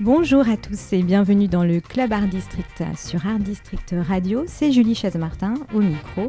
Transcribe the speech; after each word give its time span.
Bonjour 0.00 0.48
à 0.48 0.56
tous 0.56 0.94
et 0.94 1.02
bienvenue 1.02 1.46
dans 1.46 1.62
le 1.62 1.78
Club 1.78 2.14
Art 2.14 2.26
District 2.26 2.82
sur 2.96 3.26
Art 3.26 3.38
District 3.38 3.94
Radio. 4.08 4.44
C'est 4.46 4.72
Julie 4.72 4.94
Chaise-Martin 4.94 5.52
au 5.74 5.80
micro. 5.80 6.28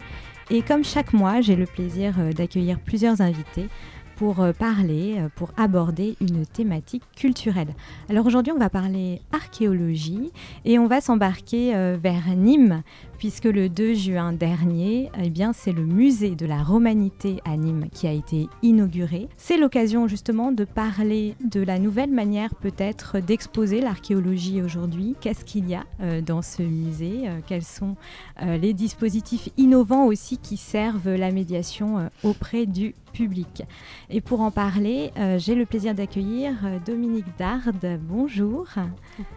Et 0.50 0.62
comme 0.62 0.84
chaque 0.84 1.14
mois, 1.14 1.40
j'ai 1.40 1.56
le 1.56 1.66
plaisir 1.66 2.16
euh, 2.20 2.34
d'accueillir 2.34 2.82
plusieurs 2.82 3.22
invités 3.22 3.70
pour 4.18 4.42
euh, 4.42 4.52
parler, 4.52 5.16
euh, 5.20 5.30
pour 5.38 5.54
aborder 5.56 6.18
une 6.20 6.46
thématique 6.46 7.04
culturelle. 7.16 7.74
Alors 8.10 8.26
aujourd'hui, 8.26 8.52
on 8.52 8.60
va 8.60 8.70
parler 8.70 9.22
archéologie 9.32 10.34
et 10.66 10.78
on 10.78 10.88
va 10.88 11.00
s'embarquer 11.00 11.72
vers 11.96 12.28
Nîmes 12.36 12.84
puisque 13.22 13.46
le 13.46 13.70
2 13.70 13.94
juin 13.94 14.34
dernier, 14.34 15.12
eh 15.22 15.30
bien, 15.30 15.54
c'est 15.54 15.74
le 15.74 15.86
musée 15.86 16.32
de 16.32 16.48
la 16.48 16.64
romanité 16.64 17.40
à 17.46 17.56
Nîmes 17.56 17.86
qui 17.94 18.08
a 18.08 18.12
été 18.12 18.48
inauguré. 18.64 19.30
C'est 19.38 19.58
l'occasion 19.58 20.08
justement 20.08 20.52
de 20.52 20.66
parler 20.66 21.36
de 21.46 21.62
la 21.62 21.78
nouvelle 21.78 22.10
manière 22.10 22.56
peut-être 22.56 23.20
d'exposer 23.20 23.80
l'archéologie 23.80 24.64
aujourd'hui. 24.64 25.16
Qu'est-ce 25.22 25.46
qu'il 25.46 25.70
y 25.70 25.76
a 25.76 25.84
euh, 26.02 26.22
dans 26.22 26.42
ce 26.42 26.64
musée 26.64 27.28
euh, 27.28 27.42
Quels 27.46 27.64
sont 27.64 27.96
euh, 28.42 28.58
les 28.58 28.74
dispositifs 28.74 29.50
innovants 29.56 30.08
aussi 30.08 30.40
qui 30.40 30.58
servent 30.58 31.14
la 31.14 31.30
médiation 31.30 32.10
auprès 32.24 32.66
du 32.66 32.96
public? 33.14 33.62
Et 34.10 34.22
pour 34.22 34.42
en 34.42 34.50
parler, 34.50 35.12
j'ai 35.38 35.54
le 35.54 35.66
plaisir 35.66 35.94
d'accueillir 35.94 36.54
Dominique 36.86 37.26
Dard. 37.38 37.70
Bonjour. 38.02 38.66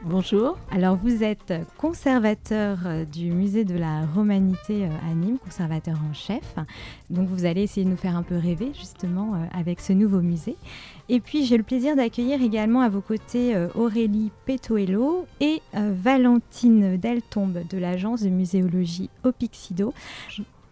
Bonjour. 0.04 0.56
Alors 0.70 0.96
vous 0.96 1.22
êtes 1.22 1.52
conservateur 1.76 2.78
du 3.12 3.30
musée 3.32 3.64
de 3.64 3.73
la 3.76 4.06
romanité 4.06 4.84
euh, 4.84 5.10
à 5.10 5.14
Nîmes, 5.14 5.38
conservateur 5.38 5.96
en 6.10 6.14
chef. 6.14 6.54
Donc 7.10 7.28
vous 7.28 7.44
allez 7.44 7.62
essayer 7.62 7.84
de 7.84 7.90
nous 7.90 7.96
faire 7.96 8.16
un 8.16 8.22
peu 8.22 8.36
rêver 8.36 8.72
justement 8.74 9.34
euh, 9.34 9.38
avec 9.52 9.80
ce 9.80 9.92
nouveau 9.92 10.20
musée. 10.20 10.56
Et 11.08 11.20
puis 11.20 11.44
j'ai 11.44 11.56
le 11.56 11.62
plaisir 11.62 11.96
d'accueillir 11.96 12.42
également 12.42 12.80
à 12.80 12.88
vos 12.88 13.00
côtés 13.00 13.54
euh, 13.54 13.68
Aurélie 13.74 14.30
Petoello 14.46 15.26
et 15.40 15.60
Valentine 15.74 16.96
Deltombe 16.96 17.66
de 17.68 17.78
l'agence 17.78 18.22
de 18.22 18.28
muséologie 18.28 19.10
Opixido 19.24 19.92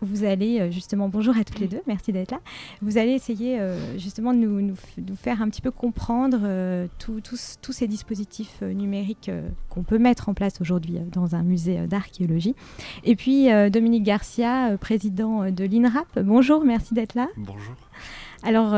vous 0.02 0.24
allez 0.24 0.60
euh, 0.60 0.70
justement, 0.70 1.08
bonjour 1.08 1.36
à 1.36 1.44
toutes 1.44 1.60
les 1.60 1.68
deux, 1.68 1.80
merci 1.86 2.12
d'être 2.12 2.32
là. 2.32 2.40
Vous 2.80 2.98
allez 2.98 3.12
essayer 3.12 3.58
euh, 3.60 3.98
justement 3.98 4.32
de 4.34 4.38
nous, 4.38 4.60
nous, 4.60 5.16
faire 5.16 5.42
un 5.42 5.48
petit 5.48 5.60
peu 5.60 5.70
comprendre 5.70 6.38
euh, 6.42 6.86
tous 6.98 7.72
ces 7.72 7.86
dispositifs 7.86 8.62
numériques 8.62 9.30
qu'on 9.68 9.82
peut 9.82 9.98
mettre 9.98 10.28
en 10.28 10.34
place 10.34 10.60
aujourd'hui 10.60 10.98
dans 11.12 11.34
un 11.34 11.42
musée 11.42 11.86
d'archéologie. 11.86 12.54
Et 13.04 13.16
puis 13.16 13.48
Dominique 13.70 14.04
Garcia, 14.04 14.76
président 14.80 15.50
de 15.50 15.64
l'INRAP, 15.64 16.20
bonjour, 16.20 16.64
merci 16.64 16.94
d'être 16.94 17.14
là. 17.14 17.28
Bonjour. 17.36 17.74
Alors, 18.42 18.74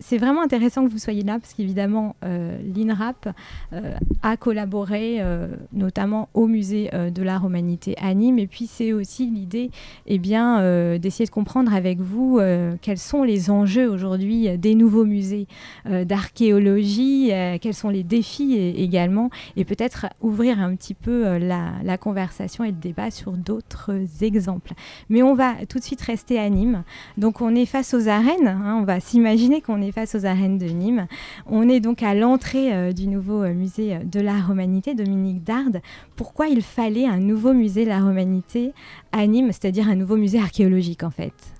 c'est 0.00 0.18
vraiment 0.18 0.42
intéressant 0.42 0.84
que 0.84 0.90
vous 0.90 0.98
soyez 0.98 1.22
là 1.22 1.38
parce 1.38 1.54
qu'évidemment, 1.54 2.16
euh, 2.24 2.58
l'INRAP 2.74 3.28
euh, 3.72 3.94
a 4.22 4.36
collaboré 4.36 5.16
euh, 5.20 5.48
notamment 5.72 6.28
au 6.34 6.46
musée 6.46 6.90
de 6.92 7.22
l'art 7.22 7.46
humanité 7.46 7.94
à 8.00 8.14
Nîmes. 8.14 8.38
Et 8.38 8.46
puis, 8.46 8.66
c'est 8.66 8.92
aussi 8.92 9.26
l'idée 9.26 9.70
eh 10.06 10.18
bien, 10.18 10.58
d'essayer 10.98 11.24
de 11.24 11.30
comprendre 11.30 11.74
avec 11.74 12.00
vous 12.00 12.40
quels 12.80 12.98
sont 12.98 13.22
les 13.22 13.50
enjeux 13.50 13.88
aujourd'hui 13.88 14.56
des 14.58 14.74
nouveaux 14.74 15.04
musées 15.04 15.46
d'archéologie, 15.84 17.30
quels 17.60 17.74
sont 17.74 17.88
les 17.88 18.02
défis 18.02 18.56
également, 18.56 19.30
et 19.56 19.64
peut-être 19.64 20.06
ouvrir 20.20 20.60
un 20.60 20.74
petit 20.76 20.94
peu 20.94 21.38
la, 21.38 21.98
conversation 21.98 22.64
et 22.64 22.68
le 22.68 22.76
débat 22.76 23.10
sur 23.10 23.32
d'autres 23.32 23.92
exemples. 24.22 24.72
Mais 25.08 25.22
on 25.22 25.34
va 25.34 25.54
tout 25.68 25.78
de 25.78 25.84
suite 25.84 26.02
rester 26.02 26.38
à 26.38 26.48
Nîmes. 26.48 26.84
Donc, 27.16 27.40
on 27.40 27.54
est 27.54 27.66
face 27.66 27.94
aux 27.94 28.08
arènes. 28.08 28.48
Hein, 28.48 28.78
on 28.80 28.84
va 28.84 29.00
s'imaginer 29.00 29.60
qu'on 29.60 29.82
est 29.82 29.87
face 29.92 30.14
aux 30.14 30.24
arènes 30.26 30.58
de 30.58 30.66
Nîmes. 30.66 31.06
On 31.46 31.68
est 31.68 31.80
donc 31.80 32.02
à 32.02 32.14
l'entrée 32.14 32.72
euh, 32.72 32.92
du 32.92 33.06
nouveau 33.06 33.42
euh, 33.42 33.52
musée 33.52 33.98
de 34.04 34.20
la 34.20 34.40
Romanité, 34.40 34.94
Dominique 34.94 35.44
Dard. 35.44 35.80
Pourquoi 36.16 36.48
il 36.48 36.62
fallait 36.62 37.06
un 37.06 37.18
nouveau 37.18 37.52
musée 37.52 37.84
de 37.84 37.90
la 37.90 38.00
Romanité 38.00 38.72
à 39.12 39.26
Nîmes, 39.26 39.52
c'est-à-dire 39.52 39.88
un 39.88 39.96
nouveau 39.96 40.16
musée 40.16 40.38
archéologique 40.38 41.02
en 41.02 41.10
fait? 41.10 41.57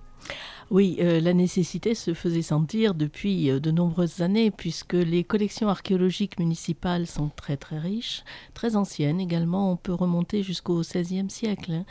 Oui, 0.70 0.98
euh, 1.00 1.20
la 1.20 1.34
nécessité 1.34 1.94
se 1.94 2.14
faisait 2.14 2.42
sentir 2.42 2.94
depuis 2.94 3.46
de 3.48 3.70
nombreuses 3.70 4.20
années, 4.20 4.50
puisque 4.50 4.94
les 4.94 5.24
collections 5.24 5.68
archéologiques 5.68 6.38
municipales 6.38 7.06
sont 7.06 7.30
très 7.34 7.56
très 7.56 7.78
riches, 7.78 8.24
très 8.54 8.76
anciennes 8.76 9.20
également. 9.20 9.72
On 9.72 9.76
peut 9.76 9.94
remonter 9.94 10.42
jusqu'au 10.42 10.80
XVIe 10.80 11.30
siècle 11.30 11.84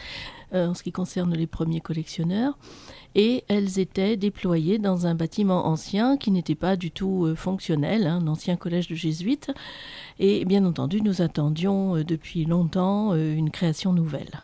hein, 0.52 0.70
en 0.70 0.74
ce 0.74 0.84
qui 0.84 0.92
concerne 0.92 1.34
les 1.34 1.48
premiers 1.48 1.82
collectionneurs 1.82 2.58
et 3.18 3.44
elles 3.48 3.80
étaient 3.80 4.16
déployées 4.16 4.78
dans 4.78 5.08
un 5.08 5.16
bâtiment 5.16 5.66
ancien 5.66 6.18
qui 6.18 6.30
n'était 6.30 6.56
pas 6.56 6.76
du 6.76 6.92
tout 6.92 7.26
euh, 7.26 7.36
fonctionnel, 7.36 8.06
hein, 8.06 8.20
un 8.22 8.28
ancien 8.28 8.56
collège 8.56 8.88
de 8.88 8.96
jésuites. 8.96 9.52
Et 10.20 10.46
bien 10.46 10.64
entendu, 10.66 11.02
nous 11.02 11.24
attendions 11.24 11.98
euh, 11.98 12.04
depuis 12.04 12.46
longtemps 12.46 13.14
euh, 13.14 13.34
une 13.34 13.50
création 13.50 13.92
nouvelle. 13.92 14.44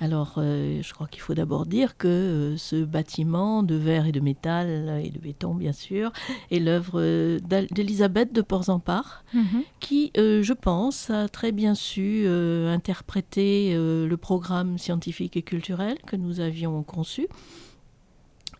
Alors, 0.00 0.34
je 0.36 0.92
crois 0.92 1.06
qu'il 1.06 1.22
faut 1.22 1.34
d'abord 1.34 1.64
dire 1.64 1.96
que 1.96 2.54
ce 2.58 2.84
bâtiment 2.84 3.62
de 3.62 3.74
verre 3.74 4.06
et 4.06 4.12
de 4.12 4.20
métal 4.20 5.00
et 5.02 5.10
de 5.10 5.18
béton, 5.18 5.54
bien 5.54 5.72
sûr, 5.72 6.12
est 6.50 6.58
l'œuvre 6.58 7.38
d'Elisabeth 7.38 8.32
de 8.32 8.42
Porzampar, 8.42 9.24
mhm. 9.32 9.62
qui, 9.80 10.10
je 10.14 10.52
pense, 10.52 11.08
a 11.10 11.28
très 11.28 11.50
bien 11.50 11.74
su 11.74 12.26
interpréter 12.26 13.74
le 13.74 14.16
programme 14.16 14.78
scientifique 14.78 15.36
et 15.36 15.42
culturel 15.42 15.96
que 16.06 16.16
nous 16.16 16.40
avions 16.40 16.82
conçu 16.82 17.28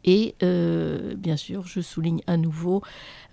et 0.07 0.37
euh, 0.45 1.15
bien 1.17 1.37
sûr, 1.37 1.67
je 1.67 1.81
souligne 1.81 2.21
à 2.29 2.37
nouveau 2.37 2.83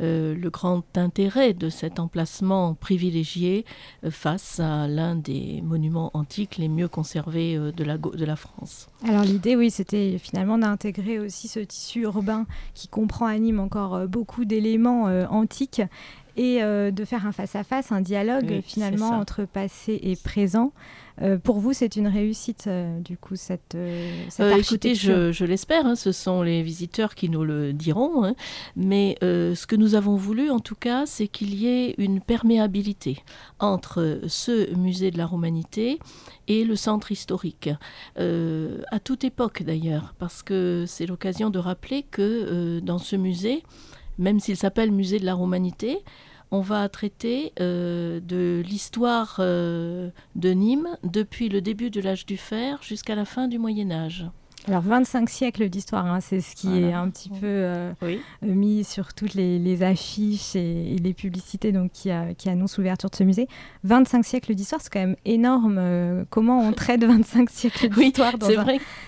euh, 0.02 0.36
le 0.36 0.50
grand 0.50 0.84
intérêt 0.98 1.54
de 1.54 1.70
cet 1.70 2.00
emplacement 2.00 2.74
privilégié 2.74 3.64
euh, 4.04 4.10
face 4.10 4.60
à 4.60 4.88
l'un 4.88 5.16
des 5.16 5.62
monuments 5.62 6.10
antiques 6.16 6.58
les 6.58 6.70
mieux 6.70 6.88
conservés 6.88 7.58
de, 7.58 7.84
la, 7.84 7.98
de 8.00 8.26
la 8.26 8.36
France. 8.36 8.90
Alors 9.08 9.24
l'idée, 9.24 9.56
oui, 9.56 9.70
c'était 9.70 10.18
finalement 10.18 10.58
d'intégrer 10.58 11.20
aussi 11.20 11.48
ce 11.48 11.60
tissu 11.60 12.02
urbain 12.02 12.48
qui 12.74 12.88
comprend 12.88 13.28
à 13.28 13.38
Nîmes 13.38 13.60
encore 13.60 14.08
beaucoup 14.08 14.44
d'éléments 14.44 15.04
antiques 15.30 15.82
et 16.36 16.62
de 16.62 17.06
faire 17.06 17.28
un 17.28 17.32
face-à-face, 17.32 17.92
un 17.92 18.02
dialogue 18.02 18.62
finalement 18.66 19.10
entre 19.10 19.46
passé 19.46 20.00
et 20.02 20.16
présent. 20.16 20.72
Euh, 21.22 21.38
pour 21.38 21.60
vous, 21.60 21.74
c'est 21.74 21.96
une 21.96 22.08
réussite, 22.08 22.66
euh, 22.68 23.00
du 23.00 23.18
coup, 23.18 23.36
cette, 23.36 23.76
euh, 23.76 24.12
cette 24.30 24.58
Écoutez, 24.58 24.96
je, 24.96 25.46
l'espère, 25.46 25.86
hein, 25.86 25.96
ce 25.96 26.12
sont 26.12 26.42
les 26.42 26.64
visiteurs 26.64 27.14
qui 27.14 27.30
nous 27.30 27.44
le 27.44 27.74
diront, 27.74 28.26
hein. 28.26 28.36
mais 28.76 29.18
ce 29.22 29.68
que 29.68 29.76
nous 29.76 29.96
avons 29.96 30.16
voulu, 30.16 30.50
en 30.50 30.60
tout 30.60 30.76
cas, 30.76 31.06
c'est 31.06 31.28
qu'il 31.28 31.54
y 31.54 31.68
ait 31.68 31.96
une 31.98 32.22
perméabilité 32.22 33.24
entre 33.60 34.22
ce 34.28 34.74
musée 34.76 35.12
de 35.12 35.18
la 35.18 35.26
Romanité 35.26 36.00
et 36.48 36.64
le 36.64 36.76
centre 36.76 37.12
historique, 37.12 37.70
à 38.18 39.00
toute 39.04 39.24
époque 39.24 39.64
d'ailleurs, 39.64 40.16
parce 40.18 40.44
que 40.44 40.86
c'est 40.88 41.06
l'occasion 41.06 41.50
de 41.50 41.60
rappeler 41.60 42.04
que 42.04 42.80
dans 42.80 42.98
ce 42.98 43.16
musée, 43.16 43.64
même 44.18 44.40
s'il 44.40 44.58
s'appelle 44.58 44.92
musée 44.92 45.20
de 45.20 45.26
la 45.26 45.34
Romanité, 45.34 46.04
on 46.52 46.62
va 46.62 46.88
traiter 46.88 47.52
euh, 47.60 48.20
de 48.20 48.62
l'histoire 48.64 49.38
euh, 49.40 50.12
de 50.36 50.50
Nîmes 50.52 50.98
depuis 51.04 51.50
le 51.50 51.62
début 51.62 51.90
de 51.90 52.00
l'âge 52.00 52.26
du 52.28 52.38
fer 52.38 52.80
jusqu'à 52.84 53.16
la 53.16 53.26
fin 53.26 53.48
du 53.48 53.58
Moyen 53.58 53.92
Âge. 53.92 54.26
Alors 54.70 54.82
25 54.82 55.30
siècles 55.30 55.68
d'histoire, 55.68 56.06
hein, 56.06 56.22
c'est 56.22 56.40
ce 56.40 56.56
qui 56.56 56.80
est 56.80 56.94
un 56.94 57.10
petit 57.10 57.28
peu 57.28 57.38
euh, 57.44 57.92
euh, 58.02 58.16
mis 58.42 58.86
sur 58.86 59.14
toutes 59.14 59.34
les, 59.34 59.84
affiches 59.84 60.56
et, 60.56 60.96
les 61.04 61.14
publicités 61.14 61.74
donc, 61.74 61.92
qui, 61.92 62.10
qui 62.38 62.50
annoncent 62.50 62.76
l'ouverture 62.78 63.10
de 63.10 63.16
ce 63.16 63.26
musée. 63.26 63.48
25 63.84 64.24
siècles 64.24 64.56
d'histoire, 64.56 64.80
c'est 64.80 64.92
quand 64.92 65.02
même 65.02 65.18
énorme. 65.26 65.78
Euh, 65.80 66.24
comment 66.30 66.62
on 66.62 66.72
traite 66.74 67.04
25 67.04 67.50
siècles 67.50 67.90
d'histoire 67.90 68.38
dans, 68.38 68.58
un, 68.58 68.66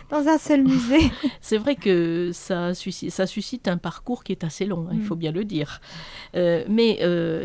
dans 0.09 0.27
un 0.27 0.37
seul 0.37 0.63
musée? 0.63 1.09
C'est 1.41 1.57
vrai 1.57 1.75
que 1.75 2.31
ça 2.33 2.73
suscite, 2.73 3.11
ça 3.11 3.25
suscite 3.25 3.69
un 3.69 3.77
parcours 3.77 4.25
qui 4.25 4.33
est 4.33 4.43
assez 4.43 4.65
long, 4.65 4.87
hein, 4.89 4.93
il 4.93 4.99
mm. 4.99 5.03
faut 5.03 5.15
bien 5.15 5.31
le 5.31 5.45
dire. 5.45 5.79
mais 6.33 6.99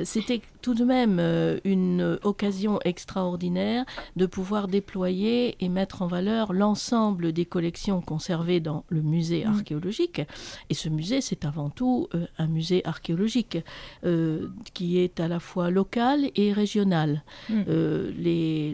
c'était 0.04 0.40
tout 0.62 0.74
de 0.74 0.84
même 0.84 1.20
une 1.64 2.18
occasion 2.22 2.80
extraordinaire 2.84 3.84
de 4.16 4.26
pouvoir 4.26 4.66
déployer 4.68 5.56
et 5.64 5.68
mettre 5.68 6.02
en 6.02 6.06
valeur 6.06 6.52
l'ensemble 6.52 7.32
des 7.32 7.46
collections 7.46 7.99
conservées 8.00 8.60
dans 8.60 8.84
le 8.88 9.02
musée 9.02 9.44
mm. 9.44 9.48
archéologique. 9.48 10.22
Et 10.68 10.74
ce 10.74 10.88
musée, 10.88 11.20
c'est 11.20 11.44
avant 11.44 11.70
tout 11.70 12.08
euh, 12.14 12.26
un 12.38 12.46
musée 12.46 12.86
archéologique 12.86 13.58
euh, 14.04 14.48
qui 14.74 14.98
est 14.98 15.20
à 15.20 15.28
la 15.28 15.40
fois 15.40 15.70
local 15.70 16.30
et 16.36 16.52
régional. 16.52 17.22
Mm. 17.48 17.62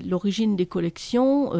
L'origine 0.08 0.56
des 0.56 0.66
collections 0.66 1.50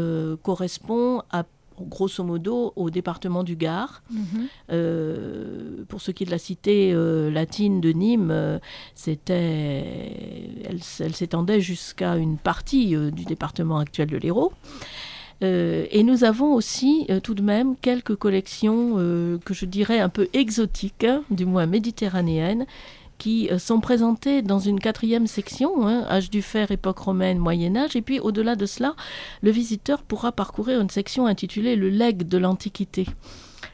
correspond 0.43 1.23
à 1.31 1.45
grosso 1.81 2.23
modo 2.25 2.73
au 2.77 2.91
département 2.91 3.45
du 3.45 3.57
Gard. 3.57 4.03
Mhm. 4.11 4.49
Euh, 4.73 5.85
pour 5.89 6.01
ce 6.01 6.11
qui 6.11 6.25
est 6.25 6.27
de 6.27 6.31
la 6.31 6.39
cité 6.39 6.93
euh, 6.93 7.31
latine 7.31 7.81
de 7.81 7.91
Nîmes, 7.91 8.31
euh, 8.31 8.59
c'était, 8.95 10.63
elle, 10.65 10.83
s'étendait 10.83 11.61
jusqu'à 11.61 12.17
une 12.17 12.39
partie 12.39 12.97
du 13.13 13.25
département 13.25 13.79
actuel 13.79 14.09
de 14.09 14.17
l'Hérault. 14.17 14.53
Et 15.41 16.03
nous 16.03 16.25
avons 16.25 16.55
aussi 16.55 17.07
tout 17.23 17.35
de 17.35 17.43
même 17.43 17.77
quelques 17.77 18.17
collections 18.17 18.97
que 19.45 19.55
je 19.55 19.67
dirais 19.67 20.01
un 20.01 20.09
peu 20.09 20.29
exotiques, 20.33 21.05
hein, 21.05 21.23
du 21.31 21.45
moins 21.45 21.67
méditerranéennes, 21.67 22.67
qui 23.19 23.49
sont 23.59 23.81
présentés 23.81 24.43
dans 24.43 24.59
une 24.59 24.79
quatrième 24.79 25.27
section, 25.27 25.87
hein, 25.87 26.07
âge 26.09 26.31
du 26.31 26.43
fer, 26.43 26.71
époque 26.71 26.99
romaine, 26.99 27.39
Moyen 27.39 27.77
Âge, 27.77 27.97
et 27.97 28.03
puis 28.03 28.21
au-delà 28.21 28.57
de 28.57 28.67
cela, 28.67 28.95
le 29.43 29.51
visiteur 29.51 30.03
pourra 30.03 30.33
parcourir 30.33 30.81
une 30.81 30.91
section 30.91 31.27
intitulée 31.27 31.77
Le 31.77 31.89
legs 31.89 32.29
de 32.29 32.39
l'Antiquité. 32.39 33.07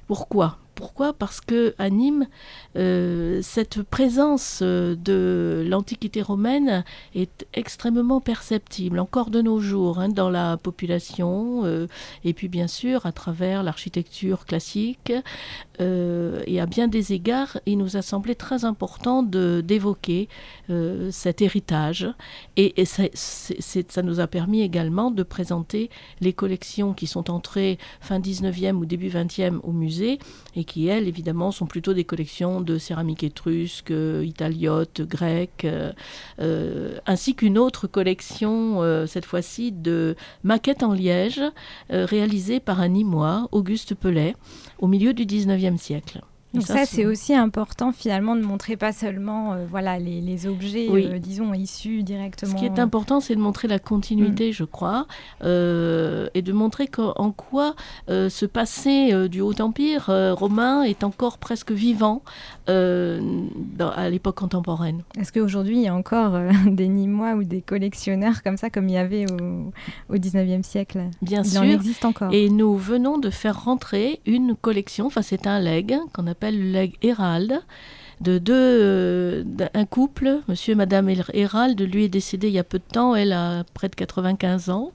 Pourquoi? 0.06 0.58
Pourquoi? 0.82 1.12
Parce 1.12 1.40
que 1.40 1.76
à 1.78 1.90
Nîmes, 1.90 2.26
euh, 2.74 3.38
cette 3.40 3.82
présence 3.84 4.62
euh, 4.62 4.96
de 4.96 5.64
l'Antiquité 5.64 6.22
romaine 6.22 6.82
est 7.14 7.46
extrêmement 7.54 8.20
perceptible, 8.20 8.98
encore 8.98 9.30
de 9.30 9.42
nos 9.42 9.60
jours, 9.60 10.00
hein, 10.00 10.08
dans 10.08 10.28
la 10.28 10.56
population, 10.56 11.64
euh, 11.64 11.86
et 12.24 12.32
puis 12.32 12.48
bien 12.48 12.66
sûr 12.66 13.06
à 13.06 13.12
travers 13.12 13.62
l'architecture 13.62 14.44
classique. 14.44 15.12
et 15.78 16.60
à 16.60 16.66
bien 16.66 16.88
des 16.88 17.12
égards, 17.12 17.58
il 17.66 17.78
nous 17.78 17.96
a 17.96 18.02
semblé 18.02 18.34
très 18.34 18.64
important 18.64 19.22
d'évoquer 19.22 20.28
cet 21.10 21.42
héritage. 21.42 22.08
Et, 22.56 22.84
ça, 22.84 24.02
nous 24.02 24.20
a 24.20 24.26
permis 24.26 24.62
également 24.62 25.10
de 25.10 25.22
présenter 25.22 25.90
les 26.20 26.32
collections 26.32 26.92
qui 26.92 27.06
sont 27.06 27.30
entrées 27.30 27.78
fin 28.00 28.18
19e 28.18 28.76
ou 28.76 28.86
début 28.86 29.08
20e 29.08 29.60
au 29.62 29.72
musée 29.72 30.18
et 30.56 30.64
qui, 30.64 30.86
elles, 30.86 31.08
évidemment, 31.08 31.50
sont 31.50 31.66
plutôt 31.66 31.94
des 31.94 32.04
collections 32.04 32.60
de 32.60 32.78
céramique 32.78 33.22
étrusque, 33.22 33.92
italiote, 34.22 35.02
grecque, 35.02 35.64
euh, 35.64 35.92
euh, 36.40 36.98
ainsi 37.06 37.34
qu'une 37.34 37.58
autre 37.58 37.86
collection, 37.86 38.82
euh, 38.82 39.06
cette 39.06 39.24
fois-ci, 39.24 39.72
de 39.72 40.16
maquettes 40.42 40.82
en 40.82 40.92
liège, 40.92 41.40
réalisées 41.90 42.60
par 42.60 42.80
un 42.80 42.88
Nîmois, 42.88 43.48
Auguste 43.52 43.94
Pellet, 43.94 44.34
au 44.78 44.86
milieu 44.86 45.14
du 45.14 45.24
19e 45.24 45.78
siècle. 45.78 46.20
Donc 46.54 46.66
ça, 46.66 46.84
c'est 46.84 47.06
aussi 47.06 47.34
important 47.34 47.92
finalement 47.92 48.36
de 48.36 48.42
montrer 48.42 48.76
pas 48.76 48.92
seulement 48.92 49.54
euh, 49.54 49.64
voilà 49.68 49.98
les, 49.98 50.46
objets, 50.46 50.88
euh, 50.90 51.18
disons 51.18 51.54
issus 51.54 52.02
directement. 52.02 52.52
Ce 52.52 52.56
qui 52.56 52.66
est 52.66 52.78
important, 52.78 53.20
c'est 53.20 53.34
de 53.34 53.40
montrer 53.40 53.68
la 53.68 53.78
continuité, 53.78 54.50
mm. 54.50 54.52
je 54.52 54.64
crois, 54.64 55.06
euh, 55.44 56.28
et 56.34 56.42
de 56.42 56.52
montrer 56.52 56.88
en 56.98 57.32
quoi 57.32 57.74
ce 58.08 58.46
passé 58.46 59.28
du 59.28 59.40
Haut 59.40 59.58
Empire 59.60 60.10
romain 60.36 60.82
est 60.82 61.04
encore 61.04 61.38
presque 61.38 61.72
vivant 61.72 62.22
à 62.66 64.10
l'époque 64.10 64.36
contemporaine. 64.36 65.02
Est-ce 65.18 65.32
qu'aujourd'hui 65.32 65.76
il 65.76 65.82
y 65.82 65.88
a 65.88 65.94
encore 65.94 66.38
des 66.66 66.88
Nîmois 66.88 67.34
ou 67.34 67.44
des 67.44 67.62
collectionneurs 67.62 68.42
comme 68.42 68.56
ça, 68.56 68.70
comme 68.70 68.88
il 68.88 68.94
y 68.94 68.98
avait 68.98 69.30
au, 69.30 69.72
au 70.14 70.16
19e 70.16 70.62
siècle? 70.62 71.04
Bien 71.22 71.42
il 71.42 71.50
sûr. 71.50 71.60
en 71.60 71.64
existe 71.64 72.04
encore. 72.04 72.32
Et 72.32 72.50
nous 72.50 72.76
venons 72.76 73.18
de 73.18 73.30
faire 73.30 73.64
rentrer 73.64 74.20
une 74.26 74.54
collection, 74.54 75.06
enfin 75.06 75.22
c'est 75.22 75.46
un 75.46 75.60
leg 75.60 75.96
qu'on 76.12 76.26
appelle 76.26 76.41
le 76.50 76.88
Hérald 77.02 77.62
de 78.22 78.38
deux, 78.38 78.54
euh, 78.54 79.44
un 79.74 79.84
couple, 79.84 80.40
monsieur 80.48 80.72
et 80.72 80.76
madame 80.76 81.10
Hérald, 81.32 81.80
lui 81.80 82.04
est 82.04 82.08
décédé 82.08 82.48
il 82.48 82.54
y 82.54 82.58
a 82.58 82.64
peu 82.64 82.78
de 82.78 82.84
temps, 82.84 83.14
elle 83.16 83.32
a 83.32 83.64
près 83.74 83.88
de 83.88 83.94
95 83.94 84.70
ans. 84.70 84.92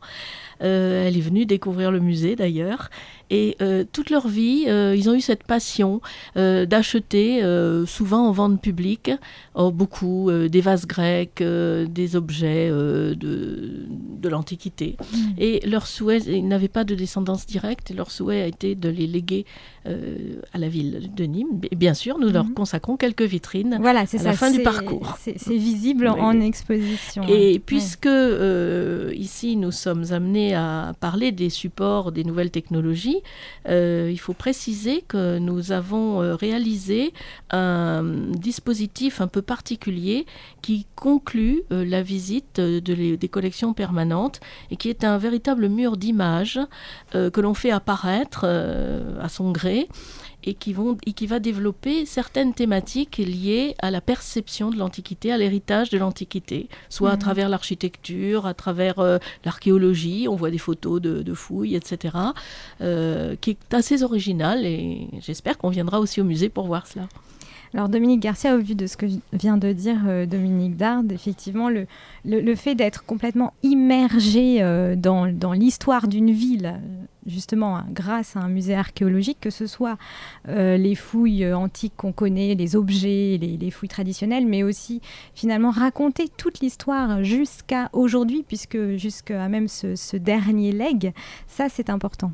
Euh, 0.63 1.05
elle 1.05 1.17
est 1.17 1.21
venue 1.21 1.45
découvrir 1.45 1.91
le 1.91 1.99
musée 1.99 2.35
d'ailleurs. 2.35 2.89
Et 3.29 3.57
euh, 3.61 3.83
toute 3.91 4.09
leur 4.09 4.27
vie, 4.27 4.65
euh, 4.67 4.95
ils 4.95 5.09
ont 5.09 5.13
eu 5.13 5.21
cette 5.21 5.43
passion 5.43 6.01
d'acheter, 6.35 7.41
souvent 7.85 8.27
en 8.27 8.31
vente 8.31 8.61
publique, 8.61 9.11
oh, 9.55 9.71
beaucoup 9.71 10.29
des 10.31 10.61
vases 10.61 10.85
grecs, 10.85 11.41
des 11.41 12.15
objets 12.15 12.69
de, 12.69 13.15
de 13.15 14.29
l'Antiquité. 14.29 14.97
Mm. 14.99 15.17
Et 15.37 15.59
leur 15.65 15.87
souhait, 15.87 16.19
ils 16.19 16.47
n'avaient 16.47 16.67
pas 16.67 16.83
de 16.83 16.95
descendance 16.95 17.45
directe, 17.45 17.91
et 17.91 17.93
leur 17.93 18.11
souhait 18.11 18.41
a 18.41 18.47
été 18.47 18.75
de 18.75 18.89
les 18.89 19.07
léguer 19.07 19.45
à 19.85 20.57
la 20.57 20.69
ville 20.69 21.09
de 21.15 21.23
Nîmes. 21.23 21.61
Et 21.71 21.75
bien 21.75 21.93
sûr, 21.93 22.19
nous 22.19 22.29
leur 22.29 22.45
mm. 22.45 22.53
consacrons 22.53 22.97
quelques 22.97 23.23
vitrines 23.23 23.77
voilà, 23.81 24.01
à 24.01 24.23
la 24.23 24.33
fin 24.33 24.51
du 24.51 24.61
parcours. 24.61 25.17
C'est 25.17 25.57
visible 25.57 26.07
en 26.07 26.39
exposition. 26.39 27.23
Et 27.27 27.59
puisque 27.59 28.09
ici, 29.15 29.55
nous 29.57 29.71
sommes 29.71 30.05
amenés 30.11 30.53
à 30.55 30.93
parler 30.99 31.31
des 31.31 31.49
supports, 31.49 32.11
des 32.11 32.23
nouvelles 32.23 32.51
technologies, 32.51 33.16
euh, 33.67 34.09
il 34.11 34.17
faut 34.17 34.33
préciser 34.33 35.01
que 35.01 35.37
nous 35.37 35.71
avons 35.71 36.21
euh, 36.21 36.35
réalisé 36.35 37.13
un 37.51 38.03
dispositif 38.31 39.21
un 39.21 39.27
peu 39.27 39.41
particulier 39.41 40.25
qui 40.61 40.87
conclut 40.95 41.63
euh, 41.71 41.85
la 41.85 42.01
visite 42.01 42.59
des 42.59 43.29
collections 43.29 43.73
permanentes 43.73 44.39
et 44.71 44.75
qui 44.75 44.89
est 44.89 45.03
un 45.03 45.17
véritable 45.17 45.69
mur 45.69 45.97
d'images 45.97 46.59
que 47.13 47.41
l'on 47.41 47.53
fait 47.53 47.71
apparaître 47.71 48.45
à 48.45 49.29
son 49.29 49.51
gré 49.51 49.87
et 50.43 50.53
qui, 50.53 50.73
vont, 50.73 50.97
et 51.05 51.13
qui 51.13 51.27
va 51.27 51.39
développer 51.39 52.05
certaines 52.05 52.53
thématiques 52.53 53.17
liées 53.17 53.75
à 53.79 53.91
la 53.91 54.01
perception 54.01 54.69
de 54.69 54.77
l'Antiquité, 54.77 55.31
à 55.31 55.37
l'héritage 55.37 55.89
de 55.89 55.97
l'Antiquité, 55.97 56.69
soit 56.89 57.11
à 57.11 57.13
mhm. 57.13 57.19
travers 57.19 57.49
l'architecture, 57.49 58.45
à 58.45 58.53
travers 58.53 58.99
euh, 58.99 59.17
l'archéologie, 59.45 60.27
on 60.29 60.35
voit 60.35 60.51
des 60.51 60.57
photos 60.57 61.01
de, 61.01 61.33
fouilles, 61.33 61.75
etc., 61.75 62.15
euh, 62.81 63.35
qui 63.41 63.51
est 63.51 63.73
assez 63.73 64.03
original 64.03 64.65
et 64.65 65.07
j'espère 65.21 65.57
qu'on 65.57 65.69
viendra 65.69 65.99
aussi 65.99 66.21
au 66.21 66.23
musée 66.23 66.49
pour 66.49 66.67
voir 66.67 66.87
cela. 66.87 67.07
Alors 67.73 67.89
Dominique 67.89 68.21
Garcia, 68.21 68.55
au 68.55 68.59
vu 68.59 68.75
de 68.75 68.87
ce 68.87 68.97
que 68.97 69.05
vient 69.33 69.57
de 69.57 69.71
dire 69.71 69.99
euh, 70.07 70.25
Dominique 70.25 70.77
Dard, 70.77 71.03
effectivement, 71.11 71.69
le, 71.69 72.55
fait 72.55 72.75
d'être 72.75 73.05
complètement 73.05 73.53
immergé 73.63 74.61
dans, 74.97 75.27
dans 75.27 75.53
l'histoire 75.53 76.07
d'une 76.07 76.31
ville, 76.31 76.79
justement 77.27 77.81
grâce 77.91 78.35
à 78.35 78.39
un 78.39 78.47
musée 78.47 78.73
archéologique, 78.73 79.37
que 79.39 79.49
ce 79.49 79.67
soit 79.67 79.97
euh, 80.47 80.77
les 80.77 80.95
fouilles 80.95 81.43
euh, 81.43 81.57
antiques 81.57 81.93
qu'on 81.97 82.13
connaît, 82.13 82.55
les 82.55 82.75
objets, 82.75 83.37
les, 83.39 83.71
fouilles 83.71 83.89
traditionnelles, 83.89 84.47
mais 84.47 84.63
aussi 84.63 85.01
finalement 85.35 85.69
raconter 85.69 86.29
toute 86.29 86.61
l'histoire 86.61 87.23
jusqu'à 87.23 87.89
aujourd'hui, 87.93 88.43
puisque 88.47 88.95
jusqu'à 88.95 89.47
même 89.49 89.67
ce 89.67 90.17
dernier 90.17 90.71
leg, 90.71 91.13
ça 91.47 91.67
c'est 91.69 91.89
important. 91.89 92.31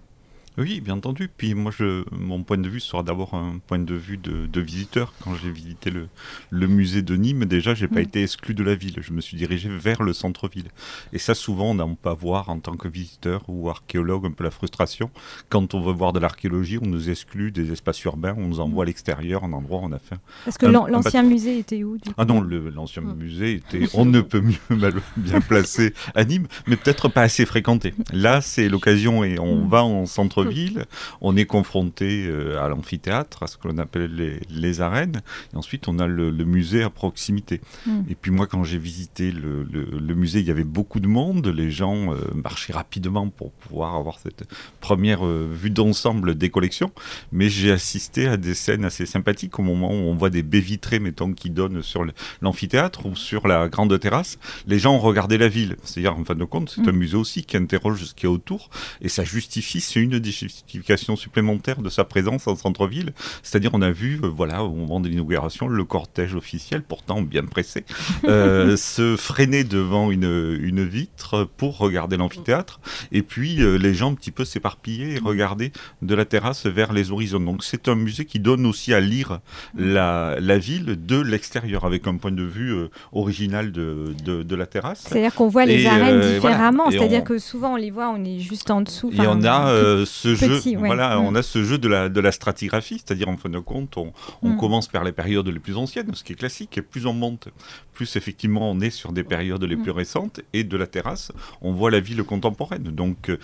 Oui, 0.57 0.81
bien 0.81 0.95
entendu. 0.95 1.29
Puis 1.35 1.55
moi, 1.55 1.71
je, 1.75 2.03
mon 2.11 2.43
point 2.43 2.57
de 2.57 2.69
vue 2.69 2.79
sera 2.79 3.01
d'abord 3.01 3.33
un 3.33 3.59
point 3.65 3.79
de 3.79 3.95
vue 3.95 4.17
de, 4.17 4.59
visiteur. 4.59 5.13
Quand 5.23 5.35
j'ai 5.35 5.51
visité 5.51 5.89
le, 5.89 6.07
le, 6.51 6.67
musée 6.67 7.01
de 7.01 7.15
Nîmes, 7.15 7.45
déjà, 7.45 7.73
j'ai 7.73 7.87
pas 7.87 7.99
mm. 7.99 8.03
été 8.03 8.23
exclu 8.23 8.53
de 8.53 8.63
la 8.63 8.75
ville. 8.75 8.95
Je 9.01 9.13
me 9.13 9.21
suis 9.21 9.35
dirigé 9.35 9.69
vers 9.69 10.03
le 10.03 10.13
centre-ville. 10.13 10.69
Et 11.11 11.17
ça, 11.17 11.33
souvent, 11.33 11.71
on 11.71 11.73
n'a 11.73 11.87
pas 12.01 12.13
voir 12.13 12.49
en 12.49 12.59
tant 12.59 12.75
que 12.75 12.87
visiteur 12.87 13.43
ou 13.47 13.69
archéologue 13.69 14.25
un 14.25 14.31
peu 14.31 14.43
la 14.43 14.51
frustration. 14.51 15.09
Quand 15.49 15.73
on 15.73 15.81
veut 15.81 15.91
voir 15.91 16.13
de 16.13 16.19
l'archéologie, 16.19 16.77
on 16.81 16.85
nous 16.85 17.09
exclut 17.09 17.51
des 17.51 17.71
espaces 17.71 18.03
urbains, 18.03 18.35
on 18.37 18.47
nous 18.47 18.59
envoie 18.59 18.83
à 18.83 18.87
l'extérieur, 18.87 19.43
un 19.43 19.53
endroit 19.53 19.79
où 19.79 19.85
on 19.85 19.91
a 19.91 19.99
fait. 19.99 20.17
Parce 20.45 20.57
que 20.57 20.67
l'ancien 20.67 21.23
musée 21.23 21.59
était 21.59 21.83
où 21.83 21.97
Ah 22.17 22.25
non, 22.25 22.41
l'ancien 22.41 23.01
mm. 23.01 23.15
musée 23.15 23.53
était, 23.55 23.87
on 23.95 24.05
ne 24.05 24.21
peut 24.21 24.41
mieux 24.41 24.55
mal, 24.69 24.93
bien 25.17 25.41
placé 25.41 25.93
à 26.13 26.23
Nîmes, 26.23 26.47
mais 26.67 26.75
peut-être 26.75 27.09
pas 27.09 27.21
assez 27.21 27.45
fréquenté. 27.45 27.93
Là, 28.11 28.41
c'est 28.41 28.69
l'occasion 28.69 29.23
et 29.23 29.39
on 29.39 29.65
mm. 29.65 29.69
va 29.69 29.83
en 29.83 30.05
centre 30.05 30.42
on 31.21 31.35
est 31.35 31.45
confronté 31.45 32.25
euh, 32.27 32.63
à 32.63 32.69
l'amphithéâtre, 32.69 33.43
à 33.43 33.47
ce 33.47 33.57
que 33.57 33.67
l'on 33.67 33.77
appelle 33.77 34.41
les, 34.49 34.81
arènes, 34.81 35.21
et 35.53 35.57
ensuite 35.57 35.87
on 35.87 35.99
a 35.99 36.07
le, 36.07 36.31
musée 36.31 36.83
à 36.83 36.89
proximité. 36.89 37.61
Hmm. 37.85 38.01
Et 38.09 38.15
puis 38.15 38.31
moi, 38.31 38.47
quand 38.47 38.63
j'ai 38.63 38.77
visité 38.77 39.31
le, 39.31 40.15
musée, 40.15 40.39
il 40.39 40.45
y 40.45 40.51
avait 40.51 40.63
beaucoup 40.63 40.99
de 40.99 41.07
monde, 41.07 41.47
les 41.47 41.71
gens 41.71 42.13
euh, 42.13 42.17
marchaient 42.35 42.73
rapidement 42.73 43.29
pour 43.29 43.51
pouvoir 43.51 43.95
avoir 43.95 44.19
cette 44.19 44.43
première 44.79 45.25
euh, 45.25 45.47
vue 45.51 45.69
d'ensemble 45.69 46.35
des 46.35 46.49
collections, 46.49 46.91
mais 47.31 47.49
j'ai 47.49 47.71
assisté 47.71 48.27
à 48.27 48.37
des 48.37 48.53
scènes 48.53 48.85
assez 48.85 49.05
sympathiques 49.05 49.57
au 49.59 49.63
moment 49.63 49.89
où 49.89 50.09
on 50.09 50.15
voit 50.15 50.29
des 50.29 50.43
baies 50.43 50.59
vitrées, 50.59 50.99
mettons, 50.99 51.33
qui 51.33 51.49
donnent 51.49 51.81
sur 51.81 52.05
l'amphithéâtre 52.41 53.05
ou 53.05 53.15
sur 53.15 53.47
la 53.47 53.69
grande 53.69 53.97
terrasse. 53.99 54.37
Les 54.67 54.79
gens 54.79 54.97
regardaient 54.97 55.37
la 55.37 55.49
ville, 55.49 55.77
c'est-à-dire 55.83 56.17
en 56.17 56.23
fin 56.23 56.35
de 56.35 56.43
compte, 56.43 56.69
c'est 56.69 56.81
hmm. 56.81 56.89
un 56.89 56.93
musée 56.93 57.17
aussi 57.17 57.43
qui 57.43 57.57
interroge 57.57 58.03
ce 58.03 58.13
qu'il 58.13 58.25
y 58.25 58.31
a 58.31 58.33
autour, 58.33 58.69
et 59.01 59.09
ça 59.09 59.23
justifie, 59.23 59.81
c'est 59.81 59.99
une 59.99 60.19
des 60.19 60.31
justification 60.39 61.15
supplémentaire 61.15 61.81
de 61.81 61.89
sa 61.89 62.03
présence 62.03 62.47
en 62.47 62.55
centre-ville. 62.55 63.13
C'est-à-dire, 63.41 63.71
on 63.73 63.81
a 63.81 63.91
vu, 63.91 64.19
euh, 64.23 64.27
voilà, 64.27 64.63
au 64.63 64.73
moment 64.73 64.99
de 64.99 65.07
l'inauguration, 65.07 65.67
le 65.67 65.83
cortège 65.83 66.35
officiel, 66.35 66.83
pourtant 66.83 67.21
bien 67.21 67.45
pressé, 67.45 67.85
euh, 68.25 68.75
se 68.75 69.15
freiner 69.15 69.63
devant 69.63 70.11
une, 70.11 70.57
une, 70.61 70.83
vitre 70.83 71.47
pour 71.57 71.77
regarder 71.77 72.17
l'amphithéâtre, 72.17 72.79
et 73.11 73.21
puis 73.21 73.61
euh, 73.61 73.77
les 73.77 73.93
gens 73.93 74.11
un 74.11 74.15
petit 74.15 74.31
peu 74.31 74.45
s'éparpiller 74.45 75.15
et 75.15 75.19
regarder 75.19 75.71
de 76.01 76.15
la 76.15 76.25
terrasse 76.25 76.65
vers 76.65 76.93
les 76.93 77.11
horizons. 77.11 77.39
Donc, 77.39 77.63
c'est 77.63 77.87
un 77.87 77.95
musée 77.95 78.25
qui 78.25 78.39
donne 78.39 78.65
aussi 78.65 78.93
à 78.93 78.99
lire 78.99 79.39
la, 79.77 80.37
la 80.39 80.57
ville 80.57 80.97
de 81.05 81.19
l'extérieur, 81.19 81.85
avec 81.85 82.07
un 82.07 82.17
point 82.17 82.31
de 82.31 82.43
vue 82.43 82.75
original 83.11 83.71
de, 83.71 84.13
de, 84.23 84.55
la 84.55 84.65
terrasse. 84.65 85.05
C'est-à-dire 85.07 85.33
qu'on 85.33 85.47
voit 85.47 85.65
les 85.65 85.85
arènes 85.85 86.33
différemment, 86.33 86.91
c'est-à-dire 86.91 87.23
que 87.23 87.37
souvent 87.37 87.73
on 87.73 87.77
les 87.77 87.91
voit, 87.91 88.09
on 88.09 88.23
est 88.23 88.39
juste 88.39 88.69
en 88.71 88.81
dessous. 88.81 89.11
Et 89.13 89.27
on 89.27 89.43
a 89.43 90.05
ce 90.23 90.35
jeu, 90.35 90.77
voilà, 90.77 91.17
mm. 91.17 91.25
on 91.25 91.35
a 91.35 91.43
ce 91.43 91.63
jeu 91.63 91.77
de 91.77 91.87
la, 91.87 92.09
de 92.09 92.19
la 92.19 92.31
stratigraphie, 92.31 93.01
c'est-à-dire 93.05 93.27
en 93.27 93.37
fin 93.37 93.49
de 93.49 93.59
compte, 93.59 93.97
on, 93.97 94.13
mm. 94.41 94.57
commence 94.57 94.87
par 94.87 95.03
les 95.03 95.11
périodes 95.11 95.47
les 95.47 95.59
plus 95.59 95.77
anciennes, 95.77 96.13
ce 96.13 96.23
qui 96.23 96.33
est 96.33 96.37
classique, 96.37 96.77
et 96.77 96.81
plus 96.81 97.05
on 97.05 97.13
monte, 97.13 97.49
plus 97.93 98.15
effectivement 98.15 98.71
on 98.71 98.79
est 98.79 98.89
sur 98.89 99.11
des 99.11 99.23
périodes 99.23 99.63
les 99.63 99.75
plus 99.75 99.91
récentes, 99.91 100.41
et 100.53 100.63
de 100.63 100.77
la 100.77 100.87
terrasse, 100.87 101.31
on 101.61 101.73
voit 101.73 101.91
la 101.91 101.99
ville 101.99 102.23
contemporaine. 102.23 102.83
Donc 102.83 103.29
euh, 103.29 103.37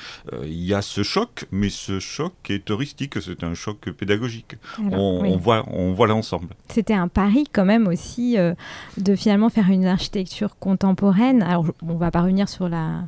il 0.43 0.63
y 0.63 0.73
a 0.73 0.81
ce 0.81 1.03
choc, 1.03 1.45
mais 1.51 1.69
ce 1.69 1.99
choc 1.99 2.33
est 2.49 2.71
heuristique, 2.71 3.21
c'est 3.21 3.43
un 3.43 3.53
choc 3.53 3.89
pédagogique. 3.91 4.55
on, 4.79 5.37
voit, 5.37 5.65
on 5.67 5.91
voit 5.91 6.07
l'ensemble. 6.07 6.47
C'était 6.69 6.93
un 6.93 7.07
pari 7.07 7.45
quand 7.51 7.65
même 7.65 7.87
aussi 7.87 8.37
euh, 8.37 8.53
de 8.97 9.15
finalement 9.15 9.49
faire 9.49 9.69
une 9.69 9.85
architecture 9.85 10.57
contemporaine. 10.59 11.43
Alors 11.43 11.65
on 11.81 11.95
va 11.95 12.11
pas 12.11 12.21
revenir 12.21 12.47
sur 12.47 12.69
la 12.69 13.03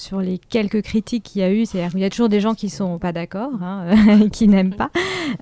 sur 0.00 0.20
les 0.20 0.38
quelques 0.38 0.82
critiques 0.82 1.24
qu'il 1.24 1.42
y 1.42 1.44
a 1.44 1.52
eu, 1.52 1.66
c'est-à-dire 1.66 1.96
y 1.98 2.04
a 2.04 2.10
toujours 2.10 2.28
des 2.28 2.40
gens 2.40 2.54
qui 2.54 2.70
sont 2.70 2.98
pas 2.98 3.12
d'accord, 3.12 3.52
hein, 3.62 4.28
qui 4.32 4.48
n'aiment 4.48 4.74
pas. 4.74 4.90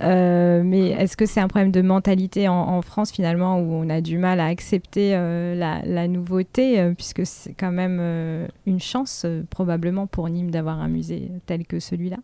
Euh, 0.03 0.63
mais 0.65 0.91
est-ce 0.91 1.17
que 1.17 1.27
c'est 1.27 1.41
un 1.41 1.49
problème 1.49 1.71
de 1.71 1.81
mentalité 1.81 2.49
en, 2.49 2.83
France 2.83 3.11
finalement 3.11 3.59
où 3.59 3.73
on 3.73 3.89
a 3.89 4.01
du 4.01 4.19
mal 4.19 4.41
à 4.41 4.47
accepter 4.47 5.15
euh, 5.15 5.55
la, 5.55 6.09
nouveauté, 6.09 6.81
euh, 6.81 6.93
puisque 6.95 7.25
c'est 7.25 7.55
quand 7.55 7.71
même 7.71 8.49
une 8.67 8.81
chance 8.81 9.27
probablement 9.51 10.07
pour 10.07 10.29
Nîmes 10.29 10.51
d'avoir 10.51 10.81
un 10.81 10.89
musée 10.89 11.31
tel 11.47 11.67
que 11.67 11.81
celui-là. 11.81 12.19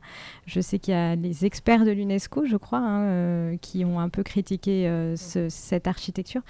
Je 0.46 0.60
sais 0.60 0.78
qu'il 0.78 0.94
y 0.94 0.96
a 0.96 1.16
les 1.16 1.44
experts 1.44 1.84
de 1.84 1.90
l'UNESCO, 1.90 2.46
je 2.46 2.56
crois, 2.56 2.78
hein, 2.78 3.56
qui 3.58 3.84
ont 3.84 4.00
un 4.00 4.08
peu 4.08 4.22
critiqué 4.22 4.90
cette 5.16 5.86
architecture. 5.86 6.42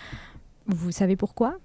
Vous 0.67 0.91
savez 0.91 1.17
pourquoi? 1.17 1.59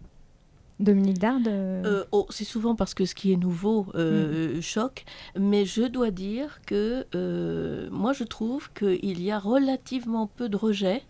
Dominique 0.80 1.20
Dard 1.20 1.40
euh, 1.48 1.84
euh, 1.86 2.04
oh, 2.12 2.26
C'est 2.30 2.46
souvent 2.46 2.76
parce 2.76 2.94
que 2.94 3.06
ce 3.06 3.14
qui 3.14 3.34
est 3.34 3.36
nouveau 3.36 3.88
euh, 3.96 4.58
mm. 4.58 4.62
choque, 4.62 5.06
mais 5.38 5.66
je 5.66 5.84
dois 5.84 6.12
dire 6.12 6.62
que 6.66 7.06
moi 7.92 8.14
je 8.14 8.24
trouve 8.24 8.72
qu'il 8.74 9.22
y 9.22 9.32
a 9.32 9.40
relativement 9.40 10.28
peu 10.28 10.50
de 10.50 10.56
rejets 10.56 11.04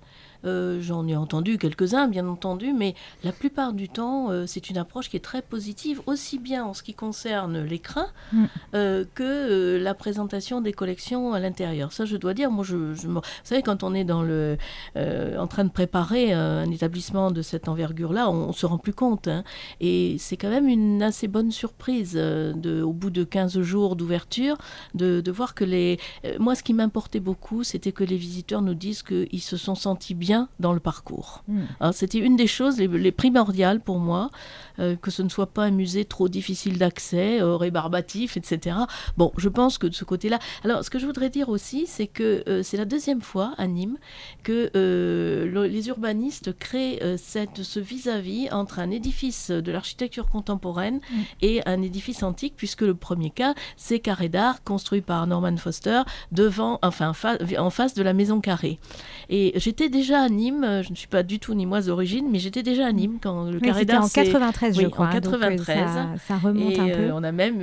euh, 0.46 0.80
j'en 0.82 1.08
ai 1.08 1.16
entendu 1.16 1.58
quelques-uns, 1.58 2.08
bien 2.08 2.28
entendu, 2.28 2.74
mais 2.74 2.96
la 3.24 3.32
plupart 3.32 3.74
du 3.74 3.90
temps, 3.90 4.32
euh, 4.32 4.46
c'est 4.48 4.70
une 4.70 4.78
approche 4.78 5.10
qui 5.10 5.18
est 5.18 5.22
très 5.22 5.42
positive, 5.42 6.02
aussi 6.06 6.40
bien 6.40 6.64
en 6.64 6.74
ce 6.74 6.84
qui 6.84 6.94
concerne 6.94 7.62
l'écran 7.64 8.06
mm. 8.32 8.46
euh, 8.76 9.06
que 9.16 9.78
la 9.82 9.94
présentation 9.94 10.62
des 10.62 10.72
collections 10.72 11.34
à 11.34 11.40
l'intérieur. 11.40 11.92
Ça, 11.92 12.06
je 12.06 12.16
dois 12.16 12.34
dire, 12.34 12.52
moi, 12.52 12.64
je, 12.64 12.76
vous 12.76 13.22
savez, 13.44 13.62
quand 13.62 13.84
on 13.84 13.94
est 13.94 14.06
dans 14.06 14.24
le, 14.24 14.58
en 14.96 15.48
train 15.48 15.66
de 15.66 15.70
préparer 15.70 16.32
un 16.34 16.70
établissement 16.72 17.32
de 17.32 17.42
cette 17.42 17.68
envergure-là, 17.68 18.30
on, 18.30 18.48
ne 18.48 18.54
se 18.54 18.66
rend 18.66 18.78
plus 18.78 18.94
compte. 18.94 19.28
Hein. 19.28 19.44
et 19.80 20.16
c'est 20.20 20.38
quand 20.38 20.50
même 20.50 20.68
une 20.68 21.04
assez 21.04 21.28
bonne 21.28 21.52
surprise, 21.52 22.14
de, 22.14 22.82
au 22.82 22.94
bout 22.94 23.10
de 23.10 23.24
15 23.24 23.62
jours 23.62 23.96
d'ouverture, 23.96 24.58
de, 24.94 25.22
de, 25.22 25.32
voir 25.32 25.56
que 25.56 25.64
les... 25.64 26.00
moi, 26.40 26.56
ce 26.56 26.64
qui 26.64 26.74
m'importait 26.74 27.20
beaucoup, 27.20 27.64
c'était 27.64 27.92
que 27.92 28.04
les 28.04 28.18
visiteurs 28.18 28.62
nous 28.62 28.74
disent 28.74 29.04
qu'ils 29.04 29.42
se 29.42 29.58
sont 29.58 29.76
sentis 29.76 30.14
bien 30.14 30.29
dans 30.60 30.74
le 30.74 30.80
parcours. 30.80 31.44
Hmm. 31.48 31.92
C'était 31.92 32.20
une 32.20 32.36
des 32.36 32.48
choses 32.48 32.78
les, 32.78 33.12
primordiales 33.12 33.80
pour 33.80 34.00
moi, 34.00 34.30
euh, 34.80 34.96
que 34.96 35.12
ce 35.12 35.22
ne 35.22 35.30
soit 35.30 35.48
pas 35.48 35.66
un 35.66 35.72
musée 35.72 36.06
trop 36.06 36.30
difficile 36.30 36.78
d'accès, 36.78 37.42
euh, 37.42 37.56
rébarbatif, 37.56 38.38
etc. 38.38 38.78
Bon, 39.18 39.32
je 39.38 39.50
pense 39.50 39.78
que 39.78 39.88
de 39.88 39.94
ce 39.94 40.06
côté-là. 40.06 40.40
Alors, 40.64 40.84
ce 40.84 40.90
que 40.90 41.00
je 41.00 41.06
voudrais 41.06 41.30
dire 41.30 41.50
aussi, 41.50 41.86
c'est 41.88 42.08
que 42.08 42.44
euh, 42.48 42.64
c'est 42.64 42.78
la 42.78 42.86
deuxième 42.86 43.22
fois 43.22 43.54
à 43.58 43.68
Nîmes 43.68 43.98
que 44.44 44.70
les 45.70 45.88
urbanistes 45.90 46.58
créent 46.58 47.00
cette, 47.18 47.64
ce 47.64 47.80
vis-à-vis 47.80 48.50
entre 48.52 48.80
un 48.80 48.90
édifice 48.92 49.52
de 49.52 49.72
l'architecture 49.72 50.28
contemporaine 50.28 50.96
hmm. 50.98 51.22
et 51.42 51.62
un 51.68 51.82
édifice 51.82 52.24
antique, 52.24 52.54
puisque 52.56 52.82
le 52.82 52.96
premier 52.96 53.30
cas, 53.30 53.54
c'est 53.78 54.00
Carré 54.00 54.30
d'Art, 54.30 54.64
construit 54.64 55.02
par 55.02 55.28
Norman 55.28 55.58
Foster, 55.58 56.02
devant, 56.32 56.80
enfin, 56.82 57.14
en 57.58 57.70
face 57.70 57.94
de 57.94 58.04
la 58.04 58.14
Maison 58.14 58.40
Carré. 58.40 58.80
Et 59.30 59.54
j'étais 59.56 59.90
déjà 59.90 60.22
à 60.22 60.30
Nîmes. 60.30 60.82
Je 60.84 60.90
ne 60.90 60.96
suis 60.96 61.08
pas 61.08 61.24
du 61.24 61.40
tout 61.40 61.54
nîmoise 61.54 61.88
d'origine, 61.88 62.28
mais 62.32 62.40
j'étais 62.40 62.64
déjà 62.64 62.88
à 62.88 62.92
Nîmes 62.92 63.20
quand 63.22 63.50
le 63.52 63.60
carré 63.60 63.86
d'art. 63.86 64.04
en 64.04 64.10
93, 64.10 64.69
je 64.74 64.88
crois. 64.88 65.08
En 65.08 65.12
93. 65.12 65.78
Euh, 65.80 66.18
ça, 66.18 66.38
remonte 66.38 66.80
un 66.80 66.86
peu. 66.86 66.92
Euh, 66.92 67.12
on 67.14 67.24
a 67.24 67.32
même 67.32 67.62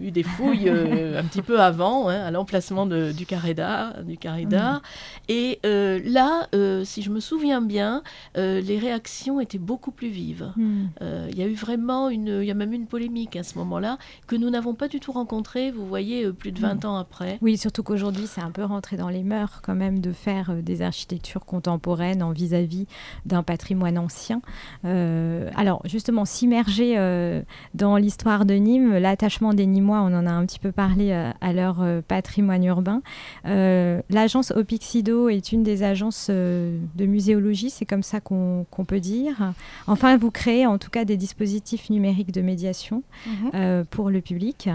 eu 0.00 0.10
des 0.10 0.22
fouilles 0.22 0.68
un 0.68 1.24
petit 1.24 1.42
peu 1.42 1.60
avant, 1.60 2.08
hein, 2.08 2.20
à 2.20 2.30
l'emplacement 2.30 2.86
du 2.86 3.26
carré 3.26 3.54
d'art. 3.54 4.04
Du 4.04 4.16
carré 4.18 4.46
mm. 4.46 4.80
Et 5.28 5.60
là, 5.64 6.48
si 6.84 7.02
je 7.02 7.10
me 7.10 7.20
souviens 7.20 7.60
bien, 7.60 8.02
les 8.36 8.78
réactions 8.78 9.40
étaient 9.40 9.58
beaucoup 9.58 9.90
plus 9.90 10.08
vives. 10.08 10.52
Mm. 10.56 10.84
Il 11.30 11.38
y 11.38 11.42
a 11.42 11.46
eu 11.46 11.54
vraiment 11.54 12.08
une, 12.08 12.38
il 12.40 12.46
y 12.46 12.50
a 12.50 12.54
même 12.54 12.72
une 12.72 12.86
polémique 12.86 13.36
à 13.36 13.42
ce 13.42 13.58
moment-là 13.58 13.98
que 14.26 14.36
nous 14.36 14.50
n'avons 14.50 14.74
pas 14.74 14.88
du 14.88 15.00
tout 15.00 15.12
rencontrée. 15.12 15.70
Vous 15.70 15.86
voyez, 15.86 16.32
plus 16.32 16.52
de 16.52 16.60
20 16.60 16.84
mm. 16.84 16.88
ans 16.88 16.96
après. 16.98 17.38
Oui, 17.40 17.56
surtout 17.56 17.82
qu'aujourd'hui, 17.82 18.26
c'est 18.26 18.40
un 18.40 18.50
peu 18.50 18.64
rentré 18.64 18.96
dans 18.96 19.08
les 19.08 19.22
mœurs 19.22 19.60
quand 19.62 19.74
même 19.74 20.00
de 20.00 20.12
faire 20.12 20.54
des 20.62 20.82
architectures 20.82 21.44
contemporaine 21.44 22.22
en 22.22 22.32
vis-à-vis 22.32 22.86
d'un 23.24 23.42
patrimoine 23.42 23.98
ancien. 23.98 24.40
Euh, 24.84 25.50
alors 25.56 25.82
justement, 25.86 26.24
s'immerger 26.24 26.94
euh, 26.96 27.42
dans 27.74 27.96
l'histoire 27.96 28.44
de 28.44 28.54
Nîmes, 28.54 28.96
l'attachement 28.96 29.54
des 29.54 29.66
Nîmois, 29.66 30.00
on 30.00 30.14
en 30.14 30.26
a 30.26 30.30
un 30.30 30.44
petit 30.46 30.58
peu 30.58 30.72
parlé 30.72 31.10
euh, 31.10 31.30
à 31.40 31.52
leur 31.52 31.84
patrimoine 32.08 32.64
urbain. 32.64 33.02
L'agence 33.44 34.50
Opixido 34.50 35.28
est 35.28 35.52
une 35.52 35.62
des 35.62 35.82
agences 35.82 36.30
de 36.30 37.06
muséologie, 37.06 37.70
c'est 37.70 37.84
comme 37.84 38.02
ça 38.02 38.20
qu'on 38.20 38.66
peut 38.86 39.00
dire. 39.00 39.52
Enfin, 39.86 40.16
vous 40.16 40.30
créez 40.30 40.66
en 40.66 40.78
tout 40.78 40.90
cas 40.90 41.04
des 41.04 41.16
dispositifs 41.16 41.90
numériques 41.90 42.32
de 42.32 42.40
médiation 42.40 43.02
mhm. 43.26 43.84
pour 43.90 44.10
le 44.10 44.20
public. 44.20 44.68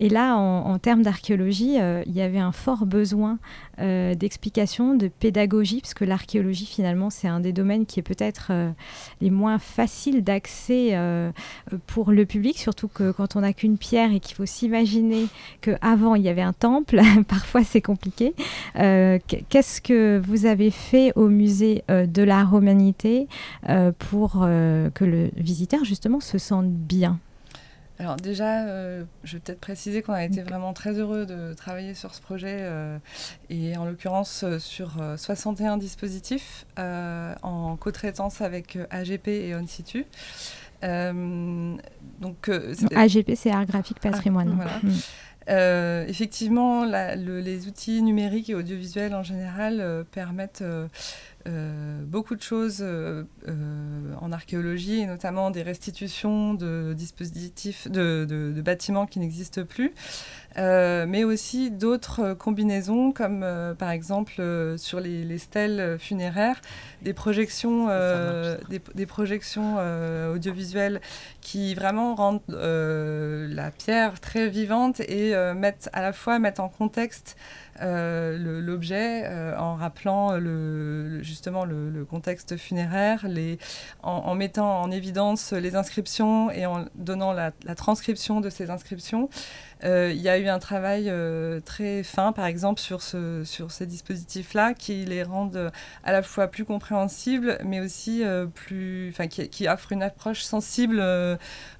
Et 0.00 0.08
là, 0.08 0.36
en, 0.36 0.66
en 0.66 0.78
termes 0.78 1.02
d'archéologie, 1.02 1.76
il 2.06 2.12
y 2.12 2.20
avait 2.20 2.38
un 2.38 2.52
fort 2.52 2.86
besoin 2.86 3.38
d'explication, 3.78 4.94
de 4.94 5.08
pédagogie, 5.08 5.80
parce 5.80 5.94
que 5.94 6.04
l'archéologie, 6.04 6.66
finalement, 6.66 7.10
c'est 7.10 7.28
un 7.28 7.40
des 7.40 7.52
domaines 7.52 7.86
qui 7.86 8.00
est 8.00 8.02
peut-être 8.02 8.48
euh, 8.50 8.70
les 9.20 9.30
moins 9.30 9.58
faciles 9.58 10.22
d'accès 10.22 10.90
euh, 10.92 11.30
pour 11.86 12.12
le 12.12 12.26
public, 12.26 12.58
surtout 12.58 12.88
que 12.88 13.10
quand 13.12 13.36
on 13.36 13.40
n'a 13.40 13.52
qu'une 13.52 13.78
pierre 13.78 14.12
et 14.12 14.20
qu'il 14.20 14.36
faut 14.36 14.46
s'imaginer 14.46 15.26
qu'avant, 15.60 16.14
il 16.14 16.22
y 16.22 16.28
avait 16.28 16.42
un 16.42 16.52
temple, 16.52 17.00
parfois 17.28 17.64
c'est 17.64 17.80
compliqué. 17.80 18.34
Euh, 18.76 19.18
qu'est-ce 19.48 19.80
que 19.80 20.20
vous 20.24 20.46
avez 20.46 20.70
fait 20.70 21.12
au 21.16 21.28
musée 21.28 21.84
de 21.88 22.22
la 22.22 22.44
Romanité 22.44 23.28
pour 23.98 24.40
que 24.40 25.04
le 25.04 25.30
visiteur, 25.36 25.84
justement, 25.84 26.20
se 26.20 26.38
sente 26.38 26.70
bien? 26.70 27.18
Alors 27.98 28.16
déjà, 28.16 28.66
euh, 28.66 29.04
je 29.24 29.34
vais 29.34 29.40
peut-être 29.40 29.60
préciser 29.60 30.02
qu'on 30.02 30.12
a 30.12 30.24
été 30.24 30.42
vraiment 30.42 30.72
très 30.74 30.98
heureux 30.98 31.24
de 31.24 31.54
travailler 31.54 31.94
sur 31.94 32.14
ce 32.14 32.20
projet 32.20 32.58
euh, 32.60 32.98
et 33.48 33.76
en 33.76 33.86
l'occurrence 33.86 34.44
euh, 34.44 34.58
sur 34.58 34.92
61 35.16 35.78
dispositifs 35.78 36.66
en 36.76 37.76
co-traitance 37.76 38.40
avec 38.42 38.78
AGP 38.90 39.28
et 39.28 39.54
On 39.54 39.66
Situ. 39.66 40.04
donc, 40.82 42.50
AGP, 42.94 43.32
c'est 43.34 43.50
Art 43.50 43.66
Graphique 43.66 44.00
Patrimoine. 44.00 44.58
Mm. 44.82 46.08
effectivement, 46.08 46.84
les 46.84 47.66
outils 47.66 48.02
numériques 48.02 48.50
et 48.50 48.54
audiovisuels 48.54 49.14
en 49.14 49.22
général 49.22 50.04
permettent 50.10 50.62
euh, 50.62 50.88
beaucoup 52.06 52.34
de 52.34 52.42
choses 52.42 52.78
euh, 52.80 53.24
euh, 53.48 54.14
en 54.20 54.32
archéologie, 54.32 55.00
et 55.00 55.06
notamment 55.06 55.50
des 55.50 55.62
restitutions 55.62 56.54
de 56.54 56.94
dispositifs, 56.94 57.88
de, 57.90 58.54
bâtiments 58.64 59.06
qui 59.06 59.18
n'existent 59.18 59.64
plus, 59.64 59.92
mais 60.56 61.24
aussi 61.24 61.70
d'autres 61.70 62.34
combinaisons, 62.34 63.12
comme 63.12 63.44
par 63.78 63.90
exemple 63.90 64.42
sur 64.78 65.00
les, 65.00 65.38
stèles 65.38 65.98
funéraires, 65.98 66.60
des 67.02 67.12
projections, 67.12 67.88
des, 68.68 69.06
projections 69.06 69.76
audiovisuelles 70.32 71.00
qui 71.42 71.74
vraiment 71.74 72.14
rendent 72.14 72.40
la 72.48 73.70
pierre 73.70 74.18
très 74.20 74.48
vivante 74.48 75.00
et 75.00 75.34
mettent 75.54 75.90
à 75.92 76.00
la 76.00 76.12
fois 76.12 76.38
mettent 76.38 76.60
en 76.60 76.68
contexte 76.68 77.36
euh, 77.80 78.60
l'objet 78.60 79.24
euh, 79.24 79.56
en 79.58 79.74
rappelant 79.74 80.38
justement 81.22 81.64
le, 81.64 82.04
contexte 82.08 82.56
funéraire, 82.56 83.26
en, 84.02 84.34
mettant 84.34 84.80
en 84.80 84.90
évidence 84.90 85.52
les 85.52 85.76
inscriptions 85.76 86.50
et 86.50 86.66
en 86.66 86.84
donnant 86.94 87.32
la, 87.32 87.52
transcription 87.76 88.40
de 88.40 88.50
ces 88.50 88.70
inscriptions. 88.70 89.28
Euh, 89.84 90.10
il 90.14 90.22
y 90.22 90.28
a 90.28 90.38
eu 90.38 90.48
un 90.48 90.58
travail 90.58 91.12
très 91.64 92.02
fin, 92.02 92.32
par 92.32 92.46
exemple, 92.46 92.80
sur, 92.80 93.02
ce, 93.02 93.44
sur 93.44 93.70
ces 93.70 93.86
dispositifs-là, 93.86 94.74
qui 94.74 95.04
les 95.04 95.22
rendent 95.22 95.70
à 96.04 96.12
la 96.12 96.22
fois 96.22 96.46
plus 96.46 96.64
compréhensibles, 96.64 97.58
mais 97.64 97.80
aussi 97.80 98.22
plus, 98.54 99.12
qui, 99.30 99.48
qui 99.48 99.68
offrent 99.68 99.92
une 99.92 100.02
approche 100.02 100.42
sensible 100.42 101.02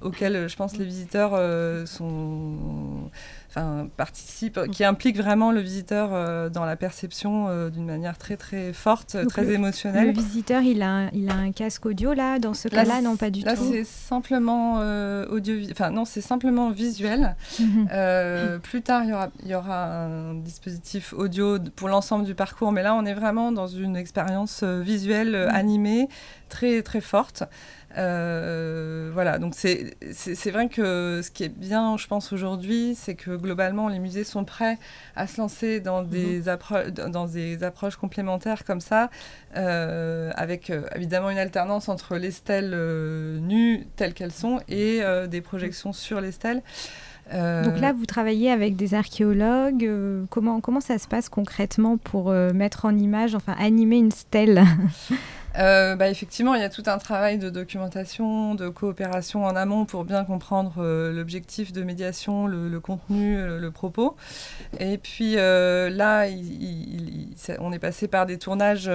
auquel 0.02 0.48
je 0.48 0.56
pense 0.56 0.76
les 0.76 0.84
visiteurs 0.84 1.86
sont 1.86 3.10
enfin, 3.56 3.88
participe, 3.96 4.60
qui 4.70 4.84
implique 4.84 5.16
vraiment 5.16 5.50
le 5.50 5.60
visiteur 5.60 6.10
euh, 6.12 6.48
dans 6.48 6.64
la 6.64 6.76
perception 6.76 7.46
euh, 7.48 7.70
d'une 7.70 7.86
manière 7.86 8.18
très 8.18 8.36
très 8.36 8.72
forte, 8.72 9.16
très 9.28 9.52
émotionnelle. 9.52 10.08
Le 10.08 10.12
visiteur, 10.12 10.62
il 10.62 10.82
a, 10.82 11.08
il 11.12 11.30
a 11.30 11.34
un 11.34 11.52
casque 11.52 11.86
audio 11.86 12.12
là, 12.12 12.38
dans 12.38 12.54
ce 12.54 12.68
cas-là, 12.68 13.00
non 13.00 13.16
pas 13.16 13.30
du 13.30 13.40
tout. 13.40 13.46
Là, 13.46 13.56
c'est 13.56 13.84
simplement 13.84 14.78
euh, 14.80 15.26
audio, 15.28 15.56
enfin 15.70 15.90
non, 15.90 16.04
c'est 16.04 16.20
simplement 16.20 16.70
visuel. 16.70 17.36
Mhm. 17.58 18.60
plus 18.62 18.82
tard, 18.82 19.04
il 19.04 19.10
y 19.10 19.12
aura, 19.12 19.28
il 19.42 19.48
y 19.48 19.54
aura 19.54 20.04
un 20.04 20.34
dispositif 20.34 21.12
audio 21.14 21.58
pour 21.76 21.88
l'ensemble 21.88 22.24
du 22.24 22.34
parcours, 22.34 22.72
mais 22.72 22.82
là, 22.82 22.94
on 22.94 23.04
est 23.04 23.14
vraiment 23.14 23.52
dans 23.52 23.66
une 23.66 23.96
expérience 23.96 24.62
visuelle 24.62 25.46
mhm. 25.48 25.54
animée 25.54 26.08
très 26.48 26.82
très 26.82 27.00
forte. 27.00 27.44
Euh, 27.96 29.10
voilà, 29.12 29.38
donc 29.38 29.54
c'est 29.54 30.50
vrai 30.50 30.68
que 30.68 31.20
ce 31.22 31.30
qui 31.30 31.44
est 31.44 31.48
bien, 31.48 31.96
je 31.96 32.06
pense, 32.06 32.32
aujourd'hui, 32.32 32.94
c'est 32.94 33.14
que 33.14 33.34
globalement, 33.36 33.88
les 33.88 33.98
musées 33.98 34.24
sont 34.24 34.44
prêts 34.44 34.78
à 35.14 35.26
se 35.26 35.40
lancer 35.40 35.80
dans 35.80 36.02
mhm. 36.02 36.08
des, 36.08 36.42
dans 37.08 37.26
des 37.26 37.62
approches 37.62 37.96
complémentaires 37.96 38.64
comme 38.64 38.80
ça, 38.80 39.10
euh, 39.56 40.30
avec 40.34 40.70
euh, 40.70 40.82
évidemment 40.94 41.30
une 41.30 41.38
alternance 41.38 41.88
entre 41.88 42.16
les 42.16 42.30
stèles 42.30 42.76
nues 43.40 43.86
telles 43.96 44.14
qu'elles 44.14 44.32
sont 44.32 44.60
et 44.68 45.00
des 45.28 45.40
projections 45.40 45.92
sur 45.92 46.20
les 46.20 46.32
stèles. 46.32 46.62
Donc 47.32 47.80
là, 47.80 47.92
vous 47.92 48.06
travaillez 48.06 48.52
avec 48.52 48.76
des 48.76 48.94
archéologues. 48.94 49.90
comment, 50.30 50.60
comment 50.60 50.80
ça 50.80 50.98
se 50.98 51.08
passe 51.08 51.28
concrètement 51.28 51.96
pour 51.96 52.30
mettre 52.30 52.84
en 52.84 52.96
image, 52.96 53.34
enfin 53.34 53.54
animer 53.58 53.96
une 53.96 54.12
stèle? 54.12 54.64
Euh, 55.58 55.96
bah, 55.96 56.08
effectivement, 56.08 56.54
il 56.54 56.60
y 56.60 56.64
a 56.64 56.68
tout 56.68 56.82
un 56.86 56.98
travail 56.98 57.38
de 57.38 57.50
documentation, 57.50 58.54
de 58.54 58.68
coopération 58.68 59.44
en 59.44 59.56
amont 59.56 59.84
pour 59.84 60.04
bien 60.04 60.24
comprendre 60.24 60.74
euh, 60.78 61.12
l'objectif 61.12 61.72
de 61.72 61.82
médiation, 61.82 62.46
le, 62.46 62.80
contenu, 62.80 63.38
euh, 63.38 63.58
le, 63.58 63.70
propos. 63.70 64.16
Et 64.78 64.98
puis 64.98 65.34
là, 65.36 66.26
on 67.58 67.72
est 67.72 67.78
passé 67.78 68.08
par 68.08 68.26
des 68.26 68.38
tournages 68.38 68.90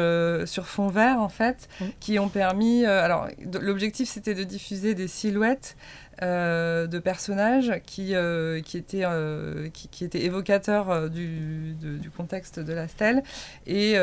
sur 0.45 0.67
fond 0.67 0.87
vert, 0.87 1.19
en 1.19 1.29
fait, 1.29 1.69
qui 1.99 2.19
ont 2.19 2.29
permis... 2.29 2.85
alors, 2.85 3.27
l'objectif, 3.59 4.09
c'était 4.09 4.35
de 4.35 4.43
diffuser 4.43 4.95
des 4.95 5.07
silhouettes 5.07 5.75
euh, 6.23 6.85
de 6.85 6.99
personnages 6.99 7.81
qui, 7.85 8.13
euh, 8.13 8.61
qui, 8.61 8.77
étaient, 8.77 9.05
euh, 9.05 9.69
qui, 9.69 10.07
évocateurs 10.13 11.09
du, 11.09 11.73
du, 11.73 12.11
contexte 12.11 12.59
de 12.59 12.73
la 12.73 12.87
stèle. 12.87 13.23
Et 13.65 13.95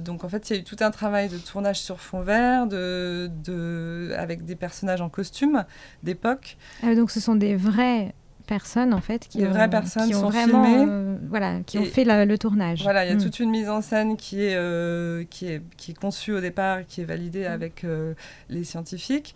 donc, 0.00 0.22
en 0.22 0.28
fait, 0.28 0.48
il 0.48 0.52
y 0.54 0.56
a 0.56 0.60
eu 0.60 0.64
tout 0.64 0.76
un 0.80 0.92
travail 0.92 1.28
de 1.28 1.38
tournage 1.38 1.80
sur 1.80 2.00
fond 2.00 2.20
vert, 2.20 2.68
de, 2.68 3.28
de, 3.44 4.12
avec 4.16 4.44
des 4.44 4.54
personnages 4.54 5.00
en 5.00 5.08
costume 5.08 5.64
d'époque. 6.04 6.56
Ah, 6.84 6.94
donc, 6.94 7.10
ce 7.10 7.18
sont 7.18 7.34
des 7.34 7.56
vrais 7.56 8.14
personnes 8.46 8.92
en 8.92 9.00
fait 9.00 9.26
qui, 9.28 9.42
vraies 9.44 9.70
personnes 9.70 10.08
qui 10.08 10.14
ont 10.14 10.28
vraiment, 10.28 10.64
filmé. 10.64 10.86
Euh, 10.88 11.16
voilà, 11.28 11.60
qui 11.66 11.78
ont 11.78 11.84
fait 11.84 12.04
le 12.04 12.38
tournage. 12.38 12.82
Voilà, 12.82 13.04
il 13.04 13.08
y 13.08 13.12
a 13.12 13.16
mm. 13.16 13.22
toute 13.22 13.40
une 13.40 13.50
mise 13.50 13.68
en 13.68 13.80
scène 13.80 14.16
qui 14.16 14.44
est, 14.44 14.54
euh, 14.54 15.24
qui 15.30 15.48
est, 15.48 15.62
qui 15.76 15.92
est 15.92 15.94
conçue 15.94 16.32
au 16.32 16.40
départ, 16.40 16.86
qui 16.86 17.00
est 17.00 17.04
validée 17.04 17.48
mm. 17.48 17.52
avec 17.52 17.84
euh, 17.84 18.14
les 18.50 18.64
scientifiques. 18.64 19.34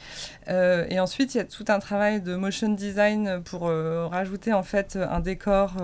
et 0.49 1.01
ensuite, 1.01 1.35
il 1.35 1.39
y 1.39 1.41
a 1.41 1.45
tout 1.45 1.65
un 1.69 1.79
travail 1.79 2.21
de 2.21 2.37
motion 2.37 2.69
design 2.69 3.41
pour 3.45 3.71
rajouter 4.11 4.53
en 4.53 4.63
fait 4.63 4.97
un 4.97 5.21
décor. 5.21 5.75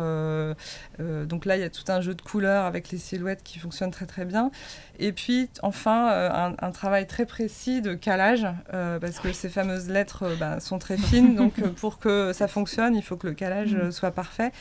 donc 0.98 1.44
là, 1.44 1.56
il 1.56 1.60
y 1.60 1.64
a 1.64 1.70
tout 1.70 1.84
un 1.88 2.00
jeu 2.00 2.14
de 2.14 2.22
couleurs 2.22 2.64
avec 2.64 2.90
les 2.90 2.98
silhouettes 2.98 3.42
qui 3.42 3.58
fonctionne 3.58 3.90
très 3.90 4.06
très 4.06 4.24
bien. 4.24 4.50
Et 4.98 5.12
puis, 5.12 5.48
enfin, 5.62 6.54
un, 6.58 6.70
travail 6.70 7.06
très 7.06 7.26
précis 7.26 7.82
de 7.82 7.94
calage, 7.94 8.46
parce 8.70 9.18
que 9.18 9.32
ces 9.32 9.48
fameuses 9.48 9.88
lettres 9.88 10.36
bah, 10.38 10.60
sont 10.60 10.78
très 10.78 10.96
fines. 10.96 11.34
donc, 11.34 11.54
pour 11.76 11.98
que 11.98 12.32
ça 12.32 12.48
fonctionne, 12.48 12.94
il 12.94 13.02
faut 13.02 13.13
que 13.16 13.26
le 13.26 13.34
calage 13.34 13.74
mm. 13.74 13.92
soit 13.92 14.10
parfait. 14.10 14.52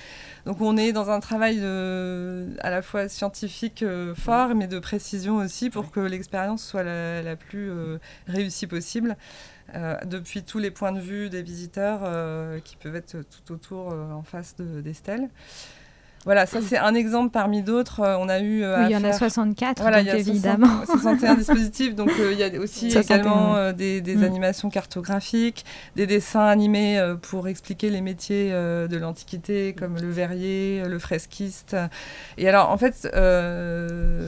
Donc 0.45 0.61
on 0.61 0.77
est 0.77 0.91
dans 0.91 1.09
un 1.09 1.19
travail 1.19 1.59
de, 1.59 2.49
à 2.59 2.69
la 2.69 2.81
fois 2.81 3.07
scientifique 3.09 3.83
euh, 3.83 4.13
fort, 4.15 4.55
mais 4.55 4.67
de 4.67 4.79
précision 4.79 5.37
aussi 5.37 5.69
pour 5.69 5.91
que 5.91 5.99
l'expérience 5.99 6.63
soit 6.63 6.83
la, 6.83 7.35
plus 7.35 7.69
euh, 7.69 7.97
réussie 8.27 8.67
possible. 8.67 9.17
Euh, 9.75 9.95
depuis 10.05 10.43
tous 10.43 10.59
les 10.59 10.71
points 10.71 10.91
de 10.91 10.99
vue 10.99 11.29
des 11.29 11.41
visiteurs 11.41 12.01
qui 12.63 12.75
peuvent 12.75 12.95
être 12.95 13.17
tout 13.21 13.53
autour 13.53 13.93
en 13.93 14.23
face 14.23 14.55
de, 14.57 14.81
des 14.81 14.93
stèles. 14.93 15.29
Voilà, 16.25 16.45
ça 16.45 16.59
c'est 16.61 16.77
un 16.77 16.95
exemple 16.95 17.31
parmi 17.31 17.63
d'autres. 17.63 17.99
Euh, 17.99 18.17
on 18.17 18.29
a 18.29 18.39
eu. 18.39 18.63
Euh, 18.63 18.79
oui, 18.79 18.85
il 18.89 18.91
y 18.93 18.95
en 18.95 19.03
a 19.03 19.11
64, 19.11 19.81
voilà, 19.81 19.97
donc, 19.97 20.05
il 20.05 20.07
y 20.07 20.11
a 20.11 20.19
évidemment. 20.19 20.85
61 20.85 21.35
dispositifs, 21.35 21.95
donc 21.95 22.11
euh, 22.19 22.31
il 22.31 22.39
y 22.39 22.43
a 22.43 22.59
aussi 22.59 22.87
également 22.87 23.71
des, 23.73 24.01
mm. 24.01 24.23
animations 24.23 24.69
cartographiques, 24.69 25.65
des 25.95 26.07
dessins 26.07 26.45
animés 26.45 27.13
pour 27.23 27.47
expliquer 27.47 27.89
les 27.89 28.01
métiers 28.01 28.51
de 28.51 28.97
l'Antiquité, 28.97 29.73
comme 29.77 29.97
le 29.97 30.09
verrier, 30.09 30.83
le 30.87 30.99
fresquiste. 30.99 31.75
Et 32.37 32.47
alors, 32.47 32.69
en 32.69 32.77
fait, 32.77 33.09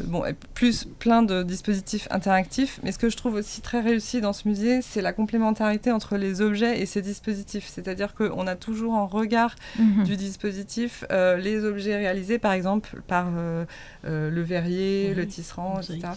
bon, 0.07 0.23
plus 0.53 0.85
plein 0.99 1.23
de 1.23 1.43
dispositifs 1.43 2.07
interactifs, 2.11 2.79
mais 2.83 2.91
ce 2.91 2.99
que 2.99 3.09
je 3.09 3.17
trouve 3.17 3.35
aussi 3.35 3.61
très 3.61 3.81
réussi 3.81 4.21
dans 4.21 4.33
ce 4.33 4.47
musée, 4.47 4.81
c'est 4.81 5.01
la 5.01 5.13
complémentarité 5.13 5.91
entre 5.91 6.17
les 6.17 6.41
objets 6.41 6.81
et 6.81 6.85
ces 6.85 7.01
dispositifs. 7.01 7.69
C'est-à-dire 7.73 8.13
qu'on 8.15 8.47
a 8.47 8.55
toujours 8.55 8.93
en 8.93 9.07
regard 9.07 9.55
mm-hmm. 9.79 10.03
du 10.03 10.17
dispositif 10.17 11.05
les 11.09 11.63
objets 11.63 11.84
réalisé 11.93 12.39
par 12.39 12.53
exemple 12.53 13.01
par 13.07 13.27
euh, 13.35 13.65
euh, 14.05 14.29
le 14.31 14.41
verrier, 14.41 15.13
le 15.13 15.27
tisserand, 15.27 15.79
etc 15.81 16.13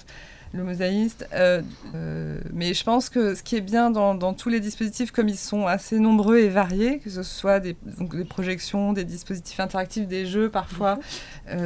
le 0.53 0.65
mosaïste. 0.65 1.29
Euh, 1.35 1.63
mais 2.53 2.75
je 2.75 2.85
pense 2.85 3.09
que 3.09 3.35
ce 3.35 3.43
qui 3.43 3.57
est 3.57 3.61
bien 3.61 3.91
dans, 3.91 4.35
tous 4.35 4.49
les 4.49 4.61
dispositifs, 4.61 5.11
comme 5.11 5.29
ils 5.29 5.39
sont 5.39 5.67
assez 5.67 5.99
nombreux 5.99 6.39
et 6.39 6.49
variés, 6.49 6.99
que 6.99 7.11
ce 7.11 7.23
soit 7.23 7.61
des, 7.61 7.77
des 7.85 8.25
projections, 8.25 8.93
des 8.93 9.05
dispositifs 9.05 9.61
interactifs, 9.61 10.07
des 10.07 10.27
jeux 10.27 10.49
parfois, 10.49 10.99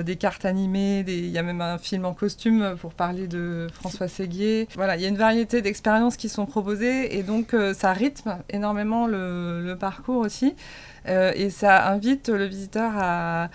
des 0.05 0.17
cartes 0.17 0.45
animées, 0.45 1.05
il 1.07 1.29
y 1.29 1.39
a 1.39 1.43
même 1.43 1.61
un 1.61 1.79
film 1.79 2.05
en 2.05 2.15
costume 2.15 2.77
pour 2.81 2.95
parler 2.95 3.27
de 3.27 3.67
François 3.73 4.09
Séguier. 4.09 4.69
Voilà, 4.75 4.97
il 4.97 5.03
y 5.03 5.07
a 5.07 5.09
une 5.09 5.17
variété 5.17 5.63
d'expériences 5.63 6.17
qui 6.17 6.29
sont 6.29 6.47
proposées 6.47 7.17
et 7.17 7.23
donc 7.23 7.55
ça 7.75 7.93
rythme 7.93 8.39
énormément 8.51 9.07
le, 9.07 9.63
le 9.65 9.77
parcours 9.77 10.19
aussi. 10.19 10.55
et 11.07 11.51
ça 11.51 11.89
invite 11.89 12.29
le 12.29 12.45
visiteur 12.45 12.93
à 12.97 13.51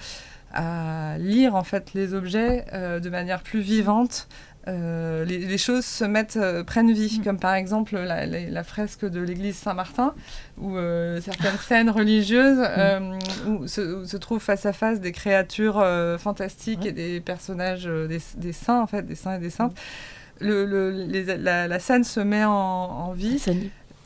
à 0.54 1.18
lire 1.18 1.56
en 1.56 1.64
fait 1.64 1.94
les 1.94 2.14
objets 2.14 2.66
euh, 2.74 3.00
de 3.00 3.10
manière 3.10 3.42
plus 3.42 3.60
vivante. 3.60 4.28
Euh, 4.68 5.24
les, 5.24 5.58
choses 5.58 5.86
se 5.86 6.04
mettent, 6.04 6.36
euh, 6.36 6.62
prennent 6.62 6.92
vie, 6.92 7.20
mm. 7.20 7.24
comme 7.24 7.40
par 7.40 7.54
exemple 7.54 7.98
la, 7.98 8.64
fresque 8.66 9.06
de 9.06 9.22
l'église 9.22 9.56
Saint-Martin, 9.56 10.14
où 10.58 10.76
certaines 11.22 11.58
scènes 11.58 11.90
religieuses 11.90 12.60
mm. 12.60 13.50
où 13.50 13.68
se, 13.68 14.18
trouvent 14.18 14.42
face 14.42 14.66
à 14.66 14.74
face 14.74 15.00
des 15.00 15.14
créatures 15.14 15.82
fantastiques 16.20 16.86
et 16.86 16.92
des 16.92 17.22
personnages, 17.22 17.86
des, 17.86 18.52
saints 18.52 18.82
en 18.82 18.88
fait, 18.88 19.04
des 19.04 19.16
saints 19.16 19.36
et 19.36 19.40
des 19.40 19.50
saintes. 19.50 19.78
Le, 20.40 20.66
la, 21.38 21.80
scène 21.80 22.04
se 22.04 22.20
met 22.20 22.44
en, 22.44 22.52
en 22.52 23.14
vie 23.14 23.42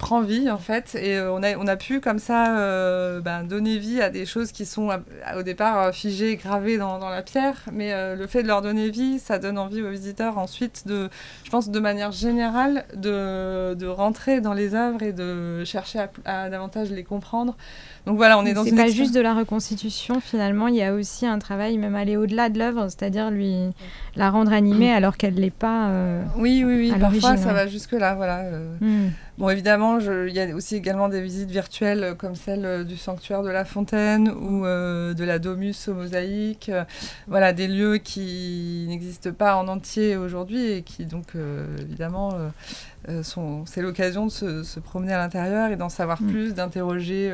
prend 0.02 0.22
vie 0.22 0.50
en 0.50 0.58
fait. 0.58 0.96
Et 0.96 1.16
euh, 1.16 1.32
on, 1.32 1.44
a, 1.44 1.56
on 1.56 1.68
a 1.68 1.78
pu 1.78 2.02
comme 2.02 2.18
ça 2.18 2.58
euh, 2.58 3.22
ben, 3.22 3.44
donner 3.44 3.78
vie 3.78 4.02
à 4.02 4.10
des 4.10 4.26
choses 4.26 4.52
qui 4.52 4.66
sont 4.66 4.90
au 5.38 5.44
départ 5.44 5.78
euh, 5.78 5.92
figées, 5.92 6.36
gravées 6.36 6.78
dans, 6.78 6.98
la 7.08 7.22
pierre. 7.22 7.64
Mais 7.72 8.16
le 8.16 8.28
fait 8.28 8.42
de 8.42 8.48
leur 8.48 8.62
donner 8.62 8.90
vie 8.90 9.20
ça 9.20 9.38
donne 9.38 9.58
envie 9.58 9.82
aux 9.82 9.90
visiteurs 9.90 10.38
ensuite 10.38 10.88
de, 10.88 11.10
je 11.44 11.50
pense 11.52 11.70
de 11.70 11.80
manière 11.80 12.12
générale 12.12 12.86
de 12.96 13.88
rentrer 13.88 14.42
dans 14.42 14.54
les 14.54 14.74
œuvres 14.74 15.04
et 15.04 15.14
de 15.14 15.64
chercher 15.66 16.06
à, 16.26 16.50
davantage 16.50 16.90
les 16.90 17.04
comprendre 17.04 17.56
donc 18.06 18.18
voilà 18.18 18.38
on 18.40 18.46
est 18.46 18.54
dans 18.54 18.64
c'est 18.64 18.76
pas 18.76 18.90
juste 18.90 19.14
de 19.14 19.22
la 19.22 19.34
reconstitution 19.34 20.20
finalement 20.20 20.68
il 20.68 20.76
y 20.76 20.84
a 20.84 20.94
aussi 20.94 21.26
un 21.26 21.40
travail 21.40 21.78
même 21.78 21.96
aller 21.96 22.18
au-delà 22.18 22.50
de 22.50 22.58
l'œuvre 22.60 22.88
c'est-à-dire 22.90 23.30
lui 23.32 23.56
la 24.16 24.30
rendre 24.30 24.54
animée 24.54 24.92
alors 24.92 25.18
qu'elle 25.18 25.36
l'est 25.36 25.50
pas 25.50 25.90
oui 26.38 26.64
oui 26.66 26.92
oui 26.92 27.00
parfois 27.00 27.38
ça 27.38 27.54
va 27.54 27.68
jusque 27.68 27.94
là 27.94 28.16
voilà 28.16 28.44
hmm. 28.80 29.10
Bon, 29.42 29.50
évidemment, 29.50 29.98
il 29.98 30.34
y 30.34 30.40
a 30.40 30.56
aussi 30.56 30.76
également 30.76 31.10
des 31.10 31.20
visites 31.20 31.50
virtuelles 31.50 32.04
euh, 32.04 32.14
comme 32.14 32.36
celle 32.36 32.64
euh, 32.64 32.84
du 32.84 32.96
sanctuaire 32.96 33.42
de 33.42 33.50
la 33.50 33.66
Fontaine 33.66 34.30
ou 34.30 34.68
euh, 34.68 35.16
de 35.16 35.24
la 35.24 35.40
Domus 35.40 35.88
au 35.88 35.96
mosaïque. 35.96 36.70
voilà, 37.28 37.52
des 37.52 37.68
lieux 37.68 37.98
qui 37.98 38.86
n'existent 38.88 39.32
pas 39.32 39.56
en 39.56 39.68
entier 39.68 40.16
aujourd'hui 40.16 40.72
et 40.72 40.82
qui, 40.84 41.06
donc, 41.06 41.34
évidemment, 41.80 42.34
c'est 43.24 43.82
l'occasion 43.82 44.26
de 44.26 44.32
se, 44.64 44.80
promener 44.80 45.14
à 45.14 45.18
l'intérieur 45.18 45.72
et 45.72 45.76
d'en 45.76 45.90
savoir 45.90 46.22
mm. 46.22 46.28
plus, 46.28 46.54
d'interroger 46.54 47.30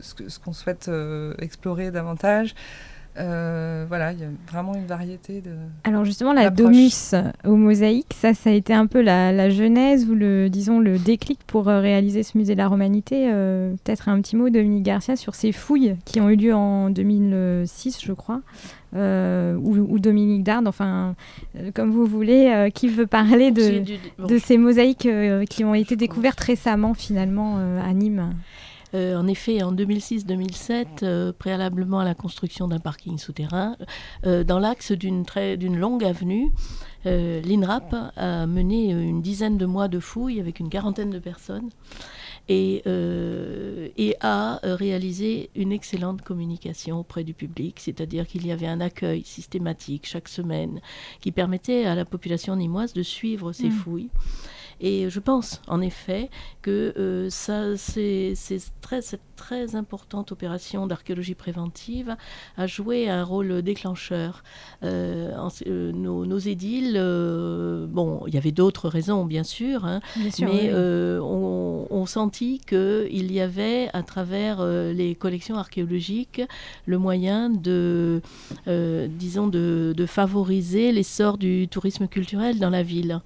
ce, 0.00 0.38
qu'on 0.38 0.52
souhaite 0.52 0.90
explorer 1.38 1.90
davantage. 1.90 2.54
Euh, 3.18 3.86
voilà, 3.88 4.12
il 4.12 4.20
y 4.20 4.24
a 4.24 4.28
vraiment 4.50 4.74
une 4.74 4.86
variété 4.86 5.40
de. 5.40 5.52
Alors 5.84 6.04
justement, 6.04 6.32
la 6.32 6.50
Domus 6.50 7.14
au 7.44 7.56
mosaïque, 7.56 8.12
ça, 8.14 8.34
ça 8.34 8.50
a 8.50 8.52
été 8.52 8.74
un 8.74 8.86
peu 8.86 9.00
la, 9.00 9.48
genèse 9.50 10.08
ou 10.08 10.14
le, 10.14 10.50
disons, 10.50 10.80
le 10.80 10.98
déclic 10.98 11.38
pour 11.46 11.68
euh, 11.68 11.80
réaliser 11.80 12.22
ce 12.22 12.36
musée 12.36 12.54
de 12.54 12.58
la 12.58 12.68
Romanité. 12.68 13.30
Euh, 13.32 13.74
peut-être 13.84 14.08
un 14.08 14.20
petit 14.20 14.36
mot, 14.36 14.50
Dominique 14.50 14.82
Garcia, 14.82 15.16
sur 15.16 15.34
ces 15.34 15.52
fouilles 15.52 15.96
qui 16.04 16.20
ont 16.20 16.28
eu 16.28 16.36
lieu 16.36 16.54
en 16.54 16.90
2006, 16.90 18.02
je 18.02 18.12
crois, 18.12 18.42
ou, 18.96 19.98
Dominique 19.98 20.44
Dard, 20.44 20.62
enfin, 20.66 21.14
comme 21.74 21.90
vous 21.90 22.06
voulez, 22.06 22.70
qui 22.74 22.88
veut 22.88 23.06
parler 23.06 23.50
de, 23.50 23.82
de 24.26 24.38
ces 24.38 24.58
mosaïques 24.58 25.08
qui 25.50 25.64
ont 25.64 25.74
été 25.74 25.96
découvertes 25.96 26.40
récemment, 26.40 26.94
finalement, 26.94 27.58
à 27.82 27.92
Nîmes 27.92 28.34
Euh, 28.94 29.16
en 29.16 29.26
effet, 29.26 29.62
en 29.62 29.72
2006-2007, 29.72 31.32
préalablement 31.32 31.98
à 31.98 32.04
la 32.04 32.14
construction 32.14 32.68
d'un 32.68 32.78
parking 32.78 33.18
souterrain, 33.18 33.76
dans 34.22 34.58
l'axe 34.58 34.92
d'une 34.92 35.76
longue 35.76 36.04
avenue, 36.04 36.52
l'INRAP 37.04 37.94
a 38.16 38.46
mené 38.46 38.90
une 38.90 39.22
dizaine 39.22 39.58
de 39.58 39.66
mois 39.66 39.88
de 39.88 40.00
fouilles 40.00 40.40
avec 40.40 40.60
une 40.60 40.68
quarantaine 40.68 41.10
de 41.10 41.18
personnes 41.18 41.68
et, 42.48 42.82
euh, 42.86 43.88
et 43.96 44.16
a 44.20 44.60
euh, 44.64 44.76
réalisé 44.76 45.50
une 45.56 45.72
excellente 45.72 46.22
communication 46.22 47.00
auprès 47.00 47.24
du 47.24 47.34
public, 47.34 47.80
c'est-à-dire 47.80 48.26
qu'il 48.26 48.46
y 48.46 48.52
avait 48.52 48.66
un 48.66 48.80
accueil 48.80 49.24
systématique 49.24 50.06
chaque 50.06 50.28
semaine 50.28 50.80
qui 51.20 51.32
permettait 51.32 51.86
à 51.86 51.94
la 51.94 52.04
population 52.04 52.54
nimoise 52.54 52.92
de 52.92 53.02
suivre 53.02 53.52
ces 53.52 53.68
mmh. 53.68 53.72
fouilles. 53.72 54.10
Et 54.80 55.08
je 55.08 55.20
pense 55.20 55.62
en 55.68 55.80
effet 55.80 56.30
que 56.62 56.92
euh, 56.98 57.30
ça, 57.30 57.76
c'est, 57.76 58.34
très, 58.80 59.00
cette 59.00 59.22
très 59.36 59.74
importante 59.74 60.32
opération 60.32 60.86
d'archéologie 60.86 61.34
préventive 61.34 62.16
a 62.56 62.66
joué 62.66 63.08
un 63.08 63.24
rôle 63.24 63.62
déclencheur. 63.62 64.42
Euh, 64.82 65.32
euh, 65.66 65.92
nos, 65.92 66.38
édiles, 66.38 66.94
bon, 67.88 68.22
il 68.26 68.34
y 68.34 68.38
avait 68.38 68.52
d'autres 68.52 68.88
raisons 68.88 69.24
bien 69.24 69.44
sûr, 69.44 69.84
hein, 69.84 70.00
mais 70.40 70.70
on, 70.72 71.86
on, 71.90 72.06
sentit 72.06 72.60
qu'il 72.66 73.32
y 73.32 73.40
avait 73.40 73.88
à 73.92 74.02
travers 74.02 74.64
les 74.64 75.14
collections 75.14 75.56
archéologiques 75.56 76.42
le 76.84 76.98
moyen 76.98 77.50
de, 77.50 78.20
disons, 78.66 79.48
de, 79.48 79.94
de 79.96 80.06
favoriser 80.06 80.92
l'essor 80.92 81.38
du 81.38 81.68
tourisme 81.68 82.06
culturel 82.06 82.58
dans 82.58 82.70
la 82.70 82.82
ville. 82.82 83.20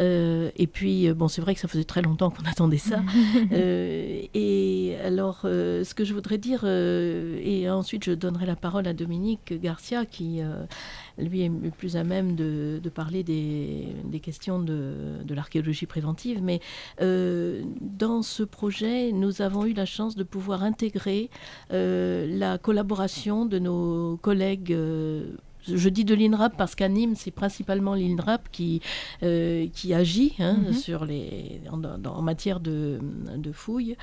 Euh, 0.00 0.50
et 0.56 0.66
puis, 0.66 1.08
euh, 1.08 1.14
bon, 1.14 1.28
c'est 1.28 1.40
vrai 1.40 1.54
que 1.54 1.60
ça 1.60 1.68
faisait 1.68 1.84
très 1.84 2.02
longtemps 2.02 2.30
qu'on 2.30 2.44
attendait 2.44 2.78
ça. 2.78 3.00
Euh, 3.52 4.22
et 4.34 4.96
alors, 5.04 5.40
ce 5.42 5.94
que 5.94 6.04
je 6.04 6.14
voudrais 6.14 6.38
dire, 6.38 6.64
et 6.64 7.68
ensuite 7.68 8.04
je 8.04 8.12
donnerai 8.12 8.46
la 8.46 8.54
parole 8.54 8.86
à 8.86 8.92
Dominique 8.92 9.52
Garcia, 9.60 10.04
qui 10.04 10.40
lui 11.18 11.42
est 11.42 11.50
plus 11.76 11.96
à 11.96 12.04
même 12.04 12.36
de, 12.36 12.80
parler 12.94 13.22
des, 13.22 14.20
questions 14.20 14.60
de, 14.60 15.22
de 15.24 15.34
l'archéologie 15.34 15.86
préventive. 15.86 16.42
Mais 16.42 16.60
dans 17.00 18.22
ce 18.22 18.42
projet, 18.42 19.12
nous 19.12 19.42
avons 19.42 19.66
eu 19.66 19.72
la 19.72 19.86
chance 19.86 20.16
de 20.16 20.22
pouvoir 20.22 20.62
intégrer 20.62 21.30
la 21.70 22.58
collaboration 22.58 23.46
de 23.46 23.58
nos 23.58 24.16
collègues 24.18 24.76
je 25.76 25.88
dis 25.88 26.04
de 26.04 26.14
l'INRAP 26.14 26.56
parce 26.56 26.74
qu'à 26.74 26.88
Nîmes, 26.88 27.14
c'est 27.16 27.30
principalement 27.30 27.94
l'INRAP 27.94 28.50
qui, 28.50 28.80
euh, 29.22 29.66
qui 29.72 29.94
agit 29.94 30.34
hein, 30.38 30.58
mhm. 30.66 30.72
sur 30.72 31.04
les, 31.04 31.60
en, 31.70 32.22
matière 32.22 32.60
de, 32.60 32.98
de 33.36 33.52
fouilles. 33.52 33.96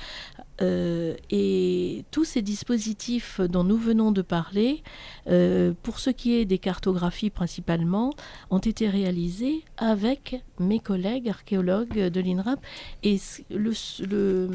Euh, 0.60 1.14
et 1.30 2.04
tous 2.10 2.24
ces 2.24 2.42
dispositifs 2.42 3.40
dont 3.40 3.64
nous 3.64 3.76
venons 3.76 4.10
de 4.10 4.22
parler, 4.22 4.82
euh, 5.28 5.72
pour 5.82 6.00
ce 6.00 6.10
qui 6.10 6.34
est 6.34 6.44
des 6.44 6.58
cartographies 6.58 7.30
principalement, 7.30 8.12
ont 8.50 8.58
été 8.58 8.88
réalisés 8.88 9.62
avec 9.76 10.42
mes 10.58 10.80
collègues 10.80 11.28
archéologues 11.28 12.08
de 12.08 12.20
l'INRAP. 12.20 12.60
Et 13.02 13.18
le, 13.50 13.72
le, 14.08 14.50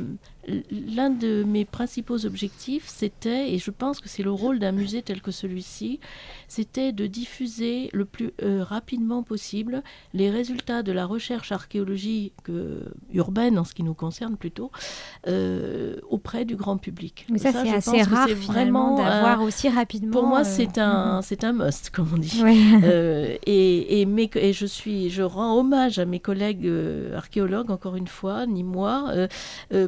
l'un 0.47 1.09
de 1.09 1.43
mes 1.43 1.65
principaux 1.65 2.25
objectifs, 2.25 2.85
c'était, 2.87 3.53
et 3.53 3.59
je 3.59 3.71
pense 3.71 3.99
que 3.99 4.09
c'est 4.09 4.23
le 4.23 4.31
rôle 4.31 4.59
d'un 4.59 4.71
musée 4.71 5.01
tel 5.01 5.21
que 5.21 5.31
celui-ci, 5.31 5.99
c'était 6.47 6.91
de 6.91 7.07
diffuser 7.07 7.89
le 7.93 8.05
plus 8.05 8.31
euh, 8.41 8.63
rapidement 8.63 9.23
possible 9.23 9.83
les 10.13 10.29
résultats 10.29 10.83
de 10.83 10.91
la 10.91 11.05
recherche 11.05 11.51
archéologique 11.51 12.33
urbaine, 13.11 13.57
en 13.57 13.63
ce 13.63 13.73
qui 13.73 13.83
nous 13.83 13.93
concerne 13.93 14.35
plutôt, 14.35 14.71
euh, 15.27 15.95
auprès 16.09 16.45
du 16.45 16.55
grand 16.55 16.77
public. 16.77 17.25
Mais 17.29 17.37
ça, 17.37 17.51
c'est 17.51 17.69
assez 17.73 18.01
rare 18.01 18.27
vraiment 18.29 18.97
d'avoir 18.97 19.41
aussi 19.41 19.69
rapidement. 19.69 20.11
Pour 20.11 20.27
moi, 20.27 20.41
euh, 20.41 20.43
c'est 20.45 20.77
un, 20.77 21.19
mm-hmm. 21.19 21.21
c'est 21.23 21.43
un 21.43 21.53
must, 21.53 21.89
comme 21.89 22.09
on 22.13 22.17
dit. 22.17 22.41
et, 23.45 24.01
et, 24.01 24.29
et 24.35 24.53
je 24.53 24.65
suis, 24.65 25.09
je 25.09 25.21
rends 25.23 25.57
hommage 25.57 25.99
à 25.99 26.05
mes 26.05 26.19
collègues 26.19 26.69
archéologues 27.15 27.71
encore 27.71 27.95
une 27.95 28.07
fois, 28.07 28.45
ni 28.45 28.63
moi, 28.63 29.11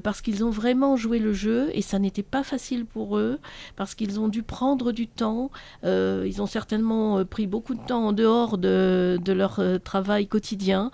parce 0.03 0.21
qu'ils 0.21 0.43
ont 0.43 0.44
vraiment 0.49 0.95
joué 0.95 1.19
le 1.19 1.33
jeu 1.33 1.69
et 1.73 1.81
ça 1.81 1.99
n'était 1.99 2.23
pas 2.23 2.43
facile 2.43 2.85
pour 2.85 3.17
eux 3.17 3.39
parce 3.75 3.95
qu'ils 3.95 4.19
ont 4.19 4.27
dû 4.27 4.43
prendre 4.43 4.91
du 4.91 5.07
temps. 5.07 5.51
Euh, 5.83 6.23
ils 6.27 6.41
ont 6.41 6.47
certainement 6.47 7.19
euh, 7.19 7.25
pris 7.25 7.47
beaucoup 7.47 7.75
de 7.75 7.85
temps 7.85 8.07
en 8.07 8.13
dehors 8.13 8.57
de, 8.57 9.19
leur 9.27 9.59
euh, 9.59 9.77
travail 9.79 10.27
quotidien 10.27 10.91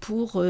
pour 0.00 0.42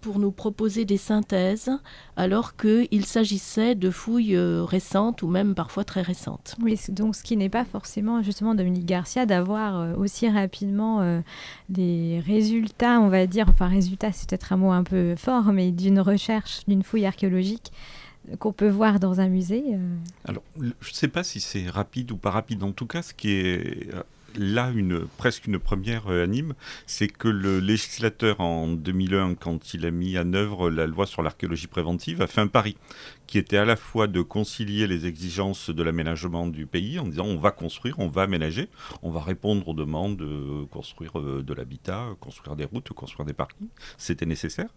pour 0.00 0.18
nous 0.18 0.32
proposer 0.32 0.84
des 0.84 0.96
synthèses, 0.96 1.70
alors 2.16 2.56
qu'il 2.56 3.06
s'agissait 3.06 3.74
de 3.74 3.90
fouilles 3.90 4.36
récentes 4.36 5.22
ou 5.22 5.28
même 5.28 5.54
parfois 5.54 5.84
très 5.84 6.02
récentes. 6.02 6.56
Oui, 6.60 6.78
donc 6.88 7.14
ce 7.14 7.22
qui 7.22 7.36
n'est 7.36 7.48
pas 7.48 7.64
forcément 7.64 8.22
justement 8.22 8.54
Dominique 8.54 8.86
Garcia 8.86 9.26
d'avoir 9.26 9.96
aussi 9.98 10.28
rapidement 10.28 11.22
des 11.68 12.22
résultats, 12.26 13.00
on 13.00 13.08
va 13.08 13.26
dire, 13.26 13.48
enfin 13.48 13.68
résultats 13.68 14.12
c'est 14.12 14.28
peut-être 14.28 14.52
un 14.52 14.56
mot 14.56 14.72
un 14.72 14.82
peu 14.82 15.14
fort, 15.16 15.52
mais 15.52 15.70
d'une 15.70 16.00
recherche, 16.00 16.62
d'une 16.66 16.82
fouille 16.82 17.06
archéologique 17.06 17.72
qu'on 18.38 18.52
peut 18.52 18.68
voir 18.68 19.00
dans 19.00 19.20
un 19.20 19.28
musée 19.28 19.64
euh. 19.72 19.96
Alors, 20.24 20.42
je 20.58 20.90
ne 20.90 20.94
sais 20.94 21.08
pas 21.08 21.24
si 21.24 21.40
c'est 21.40 21.68
rapide 21.68 22.12
ou 22.12 22.16
pas 22.16 22.30
rapide. 22.30 22.62
En 22.62 22.72
tout 22.72 22.86
cas, 22.86 23.02
ce 23.02 23.14
qui 23.14 23.32
est 23.32 23.94
euh, 23.94 24.02
là 24.36 24.70
une, 24.74 25.06
presque 25.16 25.46
une 25.46 25.58
première 25.58 26.08
euh, 26.08 26.24
anime, 26.24 26.54
c'est 26.86 27.08
que 27.08 27.28
le 27.28 27.60
législateur 27.60 28.40
en 28.40 28.68
2001, 28.68 29.34
quand 29.34 29.74
il 29.74 29.86
a 29.86 29.90
mis 29.90 30.18
en 30.18 30.32
œuvre 30.32 30.70
la 30.70 30.86
loi 30.86 31.06
sur 31.06 31.22
l'archéologie 31.22 31.66
préventive, 31.66 32.22
a 32.22 32.26
fait 32.26 32.40
un 32.40 32.46
pari 32.46 32.76
qui 33.30 33.38
était 33.38 33.58
à 33.58 33.64
la 33.64 33.76
fois 33.76 34.08
de 34.08 34.22
concilier 34.22 34.88
les 34.88 35.06
exigences 35.06 35.70
de 35.70 35.82
l'aménagement 35.84 36.48
du 36.48 36.66
pays 36.66 36.98
en 36.98 37.06
disant 37.06 37.26
on 37.26 37.38
va 37.38 37.52
construire, 37.52 37.96
on 38.00 38.08
va 38.08 38.22
aménager, 38.22 38.68
on 39.04 39.10
va 39.12 39.20
répondre 39.20 39.68
aux 39.68 39.74
demandes 39.74 40.16
de 40.16 40.64
construire 40.64 41.16
euh, 41.20 41.44
de 41.46 41.54
l'habitat, 41.54 42.08
construire 42.18 42.56
des 42.56 42.64
routes, 42.64 42.92
construire 42.92 43.24
des 43.24 43.32
parkings, 43.32 43.68
c'était 43.98 44.26
nécessaire. 44.26 44.68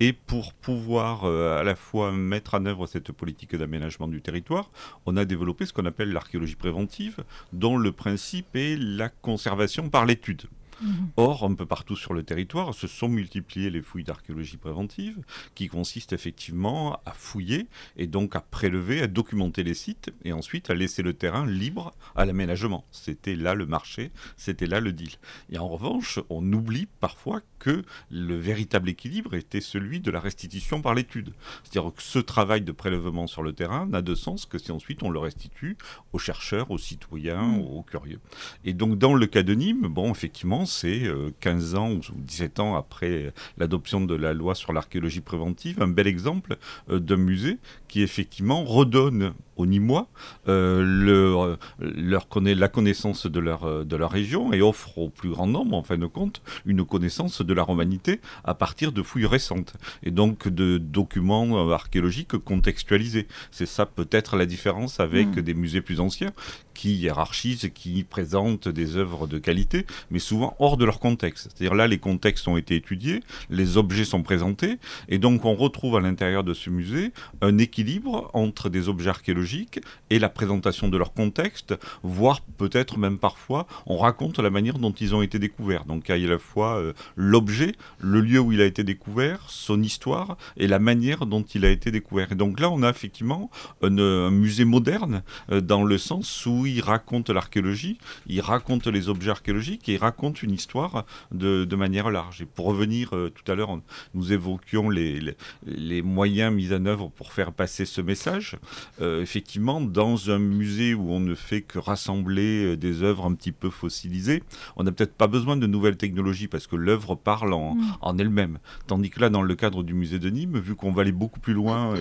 Et 0.00 0.14
pour 0.14 0.54
pouvoir 0.54 1.24
euh, 1.24 1.60
à 1.60 1.64
la 1.64 1.76
fois 1.76 2.10
mettre 2.10 2.54
en 2.54 2.64
œuvre 2.64 2.86
cette 2.86 3.12
politique 3.12 3.54
d'aménagement 3.54 4.08
du 4.08 4.22
territoire, 4.22 4.70
on 5.04 5.18
a 5.18 5.26
développé 5.26 5.66
ce 5.66 5.74
qu'on 5.74 5.84
appelle 5.84 6.10
l'archéologie 6.10 6.56
préventive, 6.56 7.18
dont 7.52 7.76
le 7.76 7.92
principe 7.92 8.56
est 8.56 8.78
la 8.78 9.10
conservation 9.10 9.90
par 9.90 10.06
l'étude. 10.06 10.44
Mhm. 10.80 11.10
Or, 11.16 11.44
un 11.44 11.54
peu 11.54 11.66
partout 11.66 11.96
sur 11.96 12.14
le 12.14 12.22
territoire, 12.22 12.74
se 12.74 12.86
sont 12.86 13.08
multipliées 13.08 13.70
les 13.70 13.82
fouilles 13.82 14.04
d'archéologie 14.04 14.56
préventive, 14.56 15.18
qui 15.54 15.68
consistent 15.68 16.12
effectivement 16.12 17.00
à 17.04 17.12
fouiller 17.12 17.66
et 17.96 18.06
donc 18.06 18.36
à 18.36 18.40
prélever, 18.40 19.02
à 19.02 19.06
documenter 19.06 19.64
les 19.64 19.74
sites 19.74 20.12
et 20.24 20.32
ensuite 20.32 20.70
à 20.70 20.74
laisser 20.74 21.02
le 21.02 21.14
terrain 21.14 21.46
libre 21.46 21.92
à 22.16 22.24
l'aménagement. 22.24 22.84
C'était 22.92 23.36
là 23.36 23.54
le 23.54 23.66
marché, 23.66 24.10
c'était 24.36 24.66
là 24.66 24.80
le 24.80 24.92
deal. 24.92 25.10
Et 25.50 25.58
en 25.58 25.68
revanche, 25.68 26.20
on 26.30 26.52
oublie 26.52 26.86
parfois 27.00 27.40
que 27.58 27.82
le 28.10 28.36
véritable 28.36 28.88
équilibre 28.88 29.34
était 29.34 29.60
celui 29.60 30.00
de 30.00 30.10
la 30.10 30.20
restitution 30.20 30.80
par 30.80 30.94
l'étude. 30.94 31.32
C'est-à-dire 31.64 31.92
que 31.92 32.02
ce 32.02 32.18
travail 32.18 32.62
de 32.62 32.72
prélèvement 32.72 33.26
sur 33.26 33.42
le 33.42 33.52
terrain 33.52 33.86
n'a 33.86 34.02
de 34.02 34.14
sens 34.14 34.46
que 34.46 34.58
si 34.58 34.72
ensuite 34.72 35.02
on 35.02 35.10
le 35.10 35.18
restitue 35.18 35.76
aux 36.12 36.18
chercheurs, 36.18 36.70
aux 36.70 36.78
citoyens, 36.78 37.42
mhm. 37.42 37.60
aux 37.60 37.82
curieux. 37.82 38.20
Et 38.64 38.72
donc 38.72 38.98
dans 38.98 39.14
le 39.14 39.26
cas 39.26 39.42
de 39.42 39.54
Nîmes, 39.54 39.88
bon, 39.88 40.10
effectivement, 40.10 40.66
c'est 40.68 41.02
15 41.40 41.74
euh, 41.74 41.78
ans 41.78 41.92
ou 41.92 42.00
17 42.16 42.60
ans 42.60 42.76
après 42.76 43.32
l'adoption 43.56 44.00
de 44.00 44.14
la 44.14 44.32
loi 44.32 44.54
sur 44.54 44.72
l'archéologie 44.72 45.20
préventive, 45.20 45.82
un 45.82 45.88
bel 45.88 46.06
exemple 46.06 46.56
euh, 46.90 46.98
d'un 46.98 47.16
musée 47.16 47.58
qui 47.88 48.02
effectivement 48.02 48.64
redonne 48.64 49.32
aux 49.56 49.66
Nîmois 49.66 50.08
euh, 50.46 50.84
leur, 50.84 51.58
la 51.80 52.68
connaissance 52.68 53.26
de 53.26 53.40
leur, 53.40 53.84
de 53.84 53.96
leur 53.96 54.10
région 54.10 54.52
et 54.52 54.62
offre 54.62 54.98
au 54.98 55.08
plus 55.08 55.30
grand 55.30 55.48
nombre, 55.48 55.76
en 55.76 55.82
fin 55.82 55.98
de 55.98 56.06
compte, 56.06 56.42
une 56.64 56.84
connaissance 56.84 57.42
de 57.42 57.54
la 57.54 57.64
romanité 57.64 58.20
à 58.44 58.54
partir 58.54 58.92
de 58.92 59.02
fouilles 59.02 59.26
récentes 59.26 59.74
et 60.04 60.10
donc 60.12 60.46
de 60.46 60.78
documents 60.78 61.72
archéologiques 61.72 62.36
contextualisés. 62.36 63.26
C'est 63.50 63.66
ça 63.66 63.86
peut-être 63.86 64.36
la 64.36 64.46
différence 64.46 65.00
avec 65.00 65.28
hmm. 65.28 65.40
des 65.40 65.54
musées 65.54 65.80
plus 65.80 65.98
anciens 65.98 66.32
qui 66.78 66.94
hiérarchisent, 66.94 67.70
qui 67.74 68.04
présentent 68.04 68.68
des 68.68 68.96
œuvres 68.96 69.26
de 69.26 69.38
qualité, 69.38 69.84
mais 70.12 70.20
souvent 70.20 70.54
hors 70.58 70.76
de 70.76 70.84
leur 70.84 70.98
contexte. 70.98 71.48
C'est-à-dire 71.54 71.74
là, 71.74 71.86
les 71.86 71.98
contextes 71.98 72.48
ont 72.48 72.56
été 72.56 72.76
étudiés, 72.76 73.20
les 73.50 73.76
objets 73.76 74.04
sont 74.04 74.22
présentés, 74.22 74.78
et 75.08 75.18
donc 75.18 75.44
on 75.44 75.54
retrouve 75.54 75.96
à 75.96 76.00
l'intérieur 76.00 76.44
de 76.44 76.54
ce 76.54 76.70
musée 76.70 77.12
un 77.40 77.58
équilibre 77.58 78.30
entre 78.32 78.68
des 78.68 78.88
objets 78.88 79.10
archéologiques 79.10 79.80
et 80.10 80.18
la 80.18 80.28
présentation 80.28 80.88
de 80.88 80.96
leur 80.96 81.12
contexte, 81.12 81.74
voire 82.02 82.40
peut-être 82.40 82.98
même 82.98 83.18
parfois 83.18 83.66
on 83.86 83.96
raconte 83.96 84.38
la 84.38 84.50
manière 84.50 84.78
dont 84.78 84.92
ils 84.92 85.14
ont 85.14 85.22
été 85.22 85.38
découverts. 85.38 85.84
Donc 85.84 86.04
il 86.08 86.18
y 86.18 86.24
a 86.24 86.28
à 86.28 86.30
la 86.30 86.38
fois 86.38 86.78
euh, 86.78 86.92
l'objet, 87.16 87.74
le 88.00 88.20
lieu 88.20 88.38
où 88.40 88.52
il 88.52 88.60
a 88.60 88.64
été 88.64 88.84
découvert, 88.84 89.44
son 89.48 89.82
histoire 89.82 90.36
et 90.56 90.66
la 90.66 90.78
manière 90.78 91.26
dont 91.26 91.42
il 91.42 91.64
a 91.64 91.70
été 91.70 91.90
découvert. 91.90 92.32
Et 92.32 92.34
donc 92.34 92.60
là, 92.60 92.70
on 92.70 92.82
a 92.82 92.90
effectivement 92.90 93.50
un, 93.82 93.98
un 93.98 94.30
musée 94.30 94.64
moderne 94.64 95.22
euh, 95.50 95.60
dans 95.60 95.84
le 95.84 95.98
sens 95.98 96.46
où 96.46 96.66
il 96.66 96.80
raconte 96.80 97.30
l'archéologie, 97.30 97.98
il 98.26 98.40
raconte 98.40 98.86
les 98.86 99.08
objets 99.08 99.30
archéologiques 99.30 99.88
et 99.88 99.94
il 99.94 99.98
raconte 99.98 100.42
une 100.42 100.47
une 100.48 100.54
histoire 100.54 101.04
de, 101.32 101.76
manière 101.76 102.10
large. 102.10 102.42
Et 102.42 102.46
pour 102.46 102.66
revenir 102.66 103.14
euh, 103.14 103.30
tout 103.30 103.50
à 103.50 103.54
l'heure, 103.54 103.78
nous 104.14 104.32
évoquions 104.32 104.90
les, 104.90 105.20
les, 105.64 106.02
moyens 106.02 106.52
mis 106.52 106.72
en 106.74 106.86
œuvre 106.86 107.08
pour 107.08 107.32
faire 107.32 107.52
passer 107.52 107.84
ce 107.84 108.00
message. 108.00 108.56
Euh, 109.00 109.22
effectivement, 109.22 109.80
dans 109.80 110.30
un 110.30 110.38
musée 110.38 110.94
où 110.94 111.12
on 111.12 111.20
ne 111.20 111.36
fait 111.36 111.62
que 111.62 111.78
rassembler 111.78 112.76
des 112.76 113.02
œuvres 113.02 113.26
un 113.26 113.34
petit 113.34 113.52
peu 113.52 113.70
fossilisées, 113.70 114.42
on 114.76 114.82
n'a 114.82 114.90
peut-être 114.90 115.14
pas 115.14 115.28
besoin 115.28 115.56
de 115.56 115.66
nouvelles 115.68 115.96
technologies 115.96 116.48
parce 116.48 116.66
que 116.66 116.74
l'œuvre 116.74 117.14
parle 117.14 117.52
en, 117.52 117.74
mm. 117.74 117.96
en 118.00 118.18
elle-même. 118.18 118.58
Tandis 118.88 119.10
que 119.10 119.20
là, 119.20 119.30
dans 119.30 119.42
le 119.42 119.54
cadre 119.54 119.84
du 119.84 119.94
musée 119.94 120.18
de 120.18 120.30
Nîmes, 120.30 120.58
vu 120.58 120.74
qu'on 120.74 120.90
va 120.90 121.02
aller 121.02 121.12
beaucoup 121.12 121.40
plus 121.40 121.54
loin, 121.54 121.94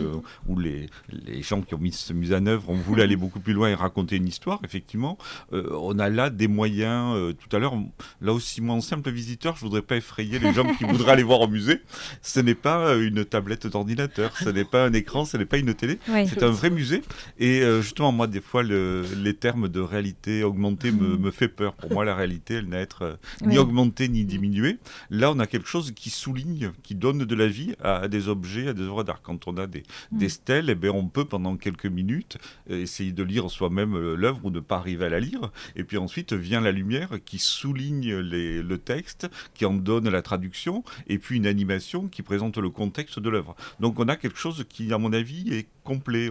où 0.48 0.58
les, 0.58 0.88
les 1.10 1.44
gens 1.44 1.62
qui 1.62 1.76
ont 1.76 1.80
mis 1.80 1.92
ce 1.92 2.14
musée 2.14 2.36
en 2.36 2.46
œuvre 2.48 2.70
ont 2.70 2.76
voulu 2.76 3.02
aller 3.02 3.16
beaucoup 3.16 3.40
plus 3.40 3.54
loin 3.54 3.70
et 3.70 3.76
raconter 3.76 4.16
une 4.16 4.28
histoire, 4.28 4.60
effectivement, 4.64 5.18
on 5.52 6.00
a 6.00 6.10
là 6.10 6.30
des 6.30 6.48
moyens. 6.48 7.36
tout 7.36 7.56
à 7.56 7.60
l'heure, 7.60 7.76
là 8.22 8.34
aussi, 8.38 8.62
moi, 8.62 8.76
en 8.76 8.82
simple 8.82 9.12
visiteur, 9.12 9.56
je 9.56 9.62
voudrais 9.62 9.82
pas 9.82 9.98
effrayer 9.98 10.40
les 10.40 10.54
gens 10.54 10.72
qui 10.76 10.86
voudraient 10.86 11.12
aller 11.12 11.24
voir 11.24 11.42
au 11.42 11.48
musée. 11.48 11.82
Ce 12.22 12.40
n'est 12.40 12.56
pas 12.56 12.88
euh, 12.88 13.06
une 13.08 13.26
tablette 13.26 13.68
d'ordinateur, 13.68 14.36
ce 14.38 14.50
n'est 14.50 14.64
pas 14.64 14.86
un 14.86 14.94
écran, 14.94 15.26
ce 15.26 15.38
n'est 15.38 15.46
pas 15.46 15.58
une 15.58 15.74
télé. 15.74 16.00
C'est 16.28 16.44
un 16.44 16.52
vrai 16.52 16.70
musée. 16.70 17.02
Et 17.40 17.62
euh, 17.62 17.82
justement, 17.82 18.12
moi, 18.12 18.28
des 18.28 18.42
fois, 18.42 18.64
les 18.64 19.34
termes 19.34 19.68
de 19.68 19.80
réalité 19.80 20.44
augmentée 20.44 20.92
me, 20.92 21.18
me, 21.18 21.32
fait 21.32 21.48
peur. 21.48 21.74
Pour 21.74 21.92
moi, 21.92 22.06
la 22.06 22.16
réalité, 22.16 22.56
elle 22.56 22.70
n'a 22.70 22.80
être 22.80 23.02
euh, 23.02 23.16
ni 23.42 23.58
augmentée 23.58 24.08
ni 24.08 24.24
diminuée. 24.24 24.78
Là, 25.10 25.32
on 25.32 25.40
a 25.40 25.48
quelque 25.48 25.68
chose 25.68 25.92
qui 25.92 26.10
souligne, 26.10 26.72
qui 26.84 26.96
donne 26.96 27.26
de 27.26 27.36
la 27.36 27.48
vie 27.48 27.74
à, 27.84 28.08
des 28.08 28.30
objets, 28.30 28.70
à 28.70 28.74
des 28.74 28.84
œuvres 28.84 29.04
d'art. 29.04 29.22
Quand 29.22 29.48
on 29.48 29.58
a 29.58 29.68
des, 29.68 29.84
mm. 30.12 30.18
des 30.18 30.30
stèles, 30.30 30.70
eh 30.70 30.76
bien, 30.76 30.92
on 30.92 31.08
peut 31.08 31.26
pendant 31.26 31.58
quelques 31.58 31.88
minutes 31.88 32.38
essayer 32.70 33.12
de 33.12 33.24
lire 33.24 33.50
soi-même 33.50 33.98
l'œuvre 34.14 34.40
ou 34.44 34.52
ne 34.52 34.60
pas 34.60 34.78
arriver 34.78 35.06
à 35.06 35.10
la 35.10 35.20
lire. 35.20 35.52
Et 35.76 35.84
puis 35.84 35.98
ensuite 35.98 36.34
vient 36.34 36.62
la 36.62 36.72
lumière 36.72 37.18
qui 37.26 37.40
souligne 37.40 38.20
le 38.30 38.78
texte, 38.78 39.28
qui 39.54 39.66
en 39.66 39.74
donne 39.74 40.10
la 40.10 40.22
traduction, 40.22 40.84
et 41.08 41.18
puis 41.18 41.38
une 41.38 41.48
animation 41.48 42.08
qui 42.08 42.22
présente 42.22 42.58
le 42.58 42.70
contexte 42.70 43.20
de 43.20 43.30
l'œuvre. 43.30 43.56
Donc 43.80 44.00
on 44.00 44.08
a 44.08 44.16
quelque 44.16 44.38
chose 44.38 44.66
qui, 44.70 44.94
à 44.94 44.98
mon 44.98 45.14
avis, 45.14 45.54
est 45.54 45.68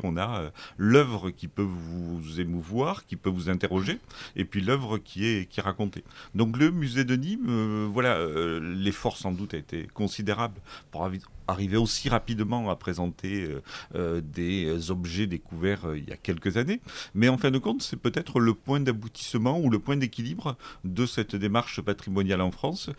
On 0.03 0.17
a 0.17 0.41
euh, 0.41 0.51
l'œuvre 0.77 1.31
qui 1.31 1.49
peut 1.49 1.63
vous 1.63 2.41
émouvoir, 2.41 3.07
qui 3.07 3.17
peut 3.17 3.31
vous 3.31 3.49
interroger, 3.49 3.99
et 4.35 4.45
puis 4.45 4.61
l'œuvre 4.61 4.99
qui 4.99 5.27
est, 5.27 5.49
qui 5.49 5.61
racontée. 5.61 6.05
Donc 6.35 6.57
le 6.57 6.71
musée 6.71 7.05
de 7.05 7.17
Nîmes, 7.17 7.47
euh, 7.49 7.89
voilà, 7.91 8.17
euh, 8.17 8.61
l'effort 8.61 9.17
sans 9.17 9.33
doute 9.33 9.55
a 9.55 9.57
été 9.57 9.87
considérable 9.95 10.61
pour 10.91 11.09
arriver 11.49 11.77
aussi 11.77 12.09
rapidement 12.09 12.71
à 12.71 12.77
présenter 12.77 13.49
des 13.95 14.91
objets 14.91 15.29
découverts 15.29 15.95
il 15.95 16.09
y 16.09 16.13
a 16.13 16.17
quelques 16.17 16.57
années. 16.57 16.81
Mais 17.15 17.29
en 17.29 17.39
fin 17.39 17.53
de 17.53 17.59
compte, 17.59 17.83
c'est 17.83 17.97
peut-être 17.97 18.41
le 18.41 18.53
point 18.53 18.81
d'aboutissement 18.81 19.61
ou 19.61 19.71
le 19.71 19.79
point 19.79 19.97
d'équilibre 19.97 20.57
de 20.85 21.07
cette 21.07 21.37
démarche 21.37 21.81
patrimoniale 21.81 22.41
en 22.41 22.51
France 22.51 22.91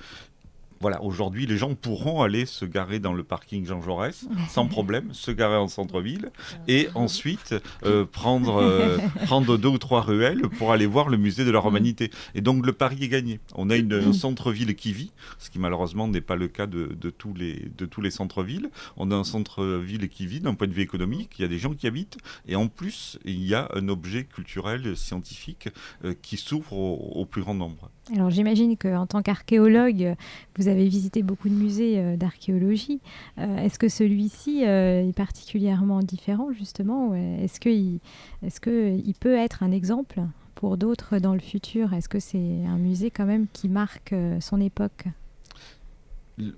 voilà, 0.79 1.01
aujourd'hui, 1.03 1.45
les 1.45 1.57
gens 1.57 1.75
pourront 1.75 2.21
aller 2.21 2.45
se 2.45 2.65
garer 2.65 2.99
dans 2.99 3.13
le 3.13 3.23
parking 3.23 3.65
Jean 3.65 3.81
Jaurès 3.81 4.25
sans 4.49 4.67
problème, 4.67 5.13
se 5.13 5.31
garer 5.31 5.57
en 5.57 5.67
centre-ville 5.67 6.31
et 6.67 6.87
ensuite 6.95 7.55
euh, 7.83 8.05
prendre, 8.05 8.57
euh, 8.57 8.97
prendre 9.25 9.57
deux 9.57 9.69
ou 9.69 9.77
trois 9.77 10.01
ruelles 10.01 10.41
pour 10.57 10.71
aller 10.71 10.85
voir 10.85 11.09
le 11.09 11.17
musée 11.17 11.45
de 11.45 11.51
la 11.51 11.59
Romanité. 11.59 12.11
Et 12.35 12.41
donc 12.41 12.65
le 12.65 12.73
pari 12.73 13.03
est 13.03 13.07
gagné. 13.07 13.39
On 13.55 13.69
a 13.69 13.75
une, 13.75 13.93
un 13.93 14.13
centre-ville 14.13 14.75
qui 14.75 14.93
vit, 14.93 15.11
ce 15.39 15.49
qui 15.49 15.59
malheureusement 15.59 16.07
n'est 16.07 16.21
pas 16.21 16.35
le 16.35 16.47
cas 16.47 16.67
de, 16.67 16.87
de, 16.99 17.09
tous 17.09 17.33
les, 17.33 17.71
de 17.77 17.85
tous 17.85 18.01
les 18.01 18.11
centres-villes. 18.11 18.69
On 18.97 19.11
a 19.11 19.15
un 19.15 19.23
centre-ville 19.23 20.09
qui 20.09 20.27
vit 20.27 20.39
d'un 20.39 20.53
point 20.53 20.67
de 20.67 20.73
vue 20.73 20.81
économique, 20.81 21.31
il 21.39 21.41
y 21.41 21.45
a 21.45 21.49
des 21.49 21.59
gens 21.59 21.73
qui 21.73 21.87
habitent 21.87 22.17
et 22.47 22.55
en 22.55 22.67
plus, 22.67 23.19
il 23.25 23.43
y 23.43 23.53
a 23.53 23.69
un 23.73 23.89
objet 23.89 24.25
culturel, 24.25 24.95
scientifique 24.95 25.69
euh, 26.03 26.13
qui 26.21 26.37
s'ouvre 26.37 26.73
au 26.73 27.25
plus 27.25 27.41
grand 27.41 27.53
nombre. 27.53 27.89
Alors 28.15 28.29
j'imagine 28.29 28.77
qu'en 28.77 29.05
tant 29.05 29.21
qu'archéologue, 29.21 30.15
vous 30.57 30.67
avez 30.69 30.87
visité 30.87 31.23
beaucoup 31.23 31.49
de 31.49 31.53
musées 31.53 31.99
euh, 31.99 32.15
d'archéologie. 32.15 33.01
Euh, 33.37 33.57
est-ce 33.57 33.77
que 33.77 33.89
celui-ci 33.89 34.65
euh, 34.65 35.09
est 35.09 35.15
particulièrement 35.15 35.99
différent 35.99 36.51
justement 36.53 37.13
Est-ce 37.15 37.59
qu'il 37.59 37.99
est 38.43 38.59
que 38.59 39.13
peut 39.19 39.35
être 39.35 39.63
un 39.63 39.71
exemple 39.71 40.21
pour 40.55 40.77
d'autres 40.77 41.19
dans 41.19 41.33
le 41.33 41.39
futur? 41.39 41.93
Est-ce 41.93 42.07
que 42.07 42.19
c'est 42.19 42.65
un 42.65 42.77
musée 42.77 43.11
quand 43.11 43.25
même 43.25 43.47
qui 43.51 43.67
marque 43.67 44.15
son 44.39 44.61
époque? 44.61 45.05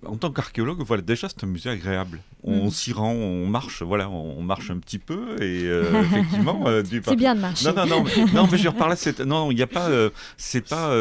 En 0.05 0.17
tant 0.17 0.29
qu'archéologue, 0.31 0.81
voilà, 0.81 1.01
déjà 1.01 1.29
c'est 1.29 1.43
un 1.43 1.47
musée 1.47 1.69
agréable. 1.69 2.19
On 2.43 2.67
mm. 2.67 2.71
s'y 2.71 2.91
rend, 2.91 3.11
on 3.11 3.47
marche, 3.47 3.81
voilà, 3.81 4.09
on 4.09 4.41
marche 4.41 4.71
un 4.71 4.79
petit 4.79 4.99
peu 4.99 5.41
et 5.41 5.63
euh, 5.67 6.01
effectivement. 6.03 6.63
Euh, 6.67 6.83
c'est 6.85 7.15
bien 7.15 7.35
de 7.35 7.39
marcher. 7.39 7.65
Non, 7.65 7.73
non, 7.75 7.85
non, 7.85 8.03
mais, 8.03 8.33
non, 8.33 8.47
mais 8.51 8.57
je 8.57 8.67
reparle 8.67 8.91
là, 8.91 9.25
non, 9.25 9.51
il 9.51 9.55
n'y 9.55 9.61
a 9.61 9.67
pas, 9.67 9.87
euh, 9.89 10.09
c'est 10.35 10.67
pas 10.67 10.93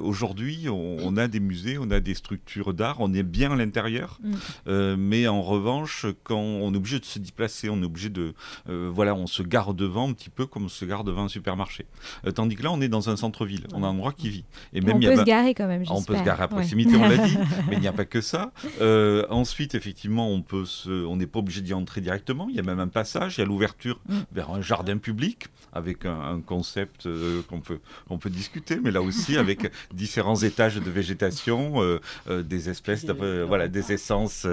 aujourd'hui, 0.00 0.68
on, 0.68 1.16
a 1.16 1.26
des 1.28 1.40
musées, 1.40 1.78
on 1.78 1.90
a 1.90 2.00
des 2.00 2.14
structures 2.14 2.74
d'art, 2.74 2.96
on 3.00 3.12
est 3.14 3.22
bien 3.22 3.52
à 3.52 3.56
l'intérieur, 3.56 4.18
mm. 4.22 4.94
mais 4.96 5.26
en 5.26 5.42
revanche, 5.42 6.06
quand 6.22 6.38
on 6.38 6.72
est 6.74 6.76
obligé 6.76 6.98
de 6.98 7.04
se 7.04 7.18
déplacer, 7.18 7.70
on 7.70 7.80
est 7.82 7.86
obligé 7.86 8.10
de, 8.10 8.34
voilà, 8.66 9.14
on 9.14 9.26
se 9.26 9.42
gare 9.42 9.72
devant 9.72 10.08
un 10.08 10.12
petit 10.12 10.30
peu 10.30 10.46
comme 10.46 10.66
on 10.66 10.68
se 10.68 10.84
gare 10.84 11.04
devant 11.04 11.24
un 11.24 11.28
supermarché. 11.28 11.86
tandis 12.34 12.56
que 12.56 12.62
là, 12.62 12.72
on 12.72 12.80
est 12.80 12.88
dans 12.88 13.08
un 13.08 13.16
centre-ville, 13.16 13.66
on 13.72 13.82
a 13.84 13.86
un 13.86 13.90
endroit 13.90 14.12
qui 14.12 14.28
vit. 14.28 14.44
Et 14.74 14.80
même, 14.82 14.96
on 14.96 15.00
peut 15.00 15.16
se 15.16 15.24
garer 15.24 15.54
quand 15.54 15.66
même. 15.66 15.84
On 15.88 16.02
peut 16.02 16.16
se 16.16 16.22
garer 16.22 16.42
à 16.42 16.48
proximité, 16.48 16.96
on 16.96 17.08
l'a 17.08 17.16
dit, 17.16 17.38
mais 17.70 17.76
il 17.76 17.80
n'y 17.80 17.88
a 17.88 17.92
pas 17.92 18.01
que 18.04 18.20
ça. 18.20 18.52
Euh, 18.80 19.24
ensuite, 19.30 19.74
effectivement, 19.74 20.30
on 20.30 20.42
peut 20.42 20.64
on 20.86 21.16
n'est 21.16 21.26
pas 21.26 21.40
obligé 21.40 21.60
d'y 21.60 21.74
entrer 21.74 22.00
directement. 22.00 22.48
Il 22.48 22.56
y 22.56 22.60
a 22.60 22.62
même 22.62 22.80
un 22.80 22.88
passage, 22.88 23.38
il 23.38 23.40
y 23.40 23.44
a 23.44 23.46
l'ouverture 23.46 24.00
mm. 24.08 24.18
vers 24.32 24.50
un 24.50 24.60
jardin 24.60 24.98
public 24.98 25.48
avec 25.72 26.04
un, 26.04 26.40
concept 26.44 27.06
euh, 27.06 27.42
qu'on 27.48 27.60
peut, 27.60 27.78
on 28.10 28.18
peut 28.18 28.28
discuter, 28.28 28.78
mais 28.82 28.90
là 28.90 29.00
aussi 29.00 29.38
avec 29.38 29.72
différents 29.94 30.36
étages 30.36 30.76
de 30.76 30.90
végétation, 30.90 31.82
euh, 31.82 32.42
des 32.42 32.68
espèces, 32.68 33.06
voilà, 33.06 33.68
des 33.68 33.92
essences, 33.92 34.46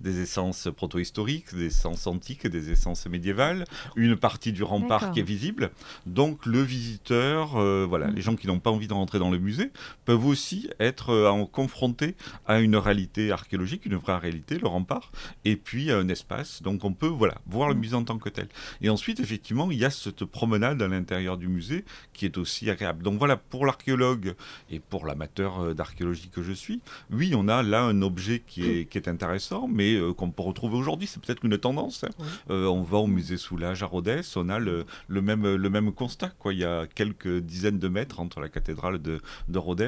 des 0.00 0.20
essences 0.20 0.68
proto-historiques, 0.74 1.54
des 1.54 1.66
essences 1.66 2.06
antiques, 2.06 2.46
des 2.46 2.70
essences 2.70 3.06
médiévales, 3.06 3.64
une 3.96 4.16
partie 4.16 4.52
du 4.52 4.62
rempart 4.62 5.10
qui 5.12 5.20
est 5.20 5.24
visible. 5.24 5.70
Donc 6.06 6.46
le 6.46 6.62
visiteur, 6.62 7.50
voilà, 7.86 8.08
mm. 8.08 8.14
les 8.14 8.22
gens 8.22 8.36
qui 8.36 8.46
n'ont 8.46 8.60
pas 8.60 8.70
envie 8.70 8.88
de 8.88 8.94
rentrer 8.94 9.18
dans 9.18 9.30
le 9.30 9.38
musée 9.38 9.70
peuvent 10.04 10.26
aussi 10.26 10.70
être 10.80 11.46
confrontés 11.52 12.14
à 12.46 12.60
une 12.60 12.67
une 12.68 12.76
réalité 12.76 13.32
archéologique, 13.32 13.86
une 13.86 13.96
vraie 13.96 14.18
réalité, 14.18 14.58
le 14.58 14.68
rempart, 14.68 15.10
et 15.44 15.56
puis 15.56 15.90
un 15.90 16.08
espace. 16.08 16.62
Donc 16.62 16.84
on 16.84 16.92
peut 16.92 17.06
voilà, 17.06 17.36
voir 17.46 17.68
le 17.68 17.74
musée 17.74 17.96
en 17.96 18.04
tant 18.04 18.18
que 18.18 18.28
tel. 18.28 18.48
Et 18.82 18.90
ensuite, 18.90 19.20
effectivement, 19.20 19.70
il 19.70 19.78
y 19.78 19.84
a 19.84 19.90
cette 19.90 20.24
promenade 20.24 20.80
à 20.82 20.88
l'intérieur 20.88 21.38
du 21.38 21.48
musée 21.48 21.84
qui 22.12 22.26
est 22.26 22.36
aussi 22.36 22.68
agréable. 22.70 23.02
Donc 23.02 23.18
voilà, 23.18 23.36
pour 23.36 23.64
l'archéologue 23.64 24.34
et 24.70 24.80
pour 24.80 25.06
l'amateur 25.06 25.60
euh, 25.60 25.74
d'archéologie 25.74 26.28
que 26.28 26.42
je 26.42 26.52
suis, 26.52 26.80
oui, 27.10 27.32
on 27.34 27.48
a 27.48 27.62
là 27.62 27.82
un 27.82 28.02
objet 28.02 28.42
qui 28.46 28.64
est, 28.64 28.84
qui 28.84 28.98
est 28.98 29.08
intéressant, 29.08 29.66
mais 29.66 29.94
euh, 29.94 30.12
qu'on 30.12 30.30
peut 30.30 30.42
retrouver 30.42 30.76
aujourd'hui. 30.76 31.06
C'est 31.06 31.22
peut-être 31.22 31.44
une 31.44 31.56
tendance. 31.56 32.04
Hein. 32.04 32.10
Euh, 32.50 32.66
on 32.66 32.82
va 32.82 32.98
au 32.98 33.06
musée 33.06 33.38
Soulage 33.38 33.82
à 33.82 33.86
Rhodes, 33.86 34.22
on 34.36 34.48
a 34.50 34.58
le, 34.58 34.84
le, 35.08 35.22
même, 35.22 35.54
le 35.54 35.70
même 35.70 35.92
constat. 35.92 36.30
Quoi. 36.38 36.52
Il 36.52 36.60
y 36.60 36.64
a 36.64 36.86
quelques 36.86 37.38
dizaines 37.38 37.78
de 37.78 37.88
mètres 37.88 38.20
entre 38.20 38.40
la 38.40 38.48
cathédrale 38.48 39.00
de, 39.00 39.20
de 39.48 39.58
Rhodes 39.58 39.78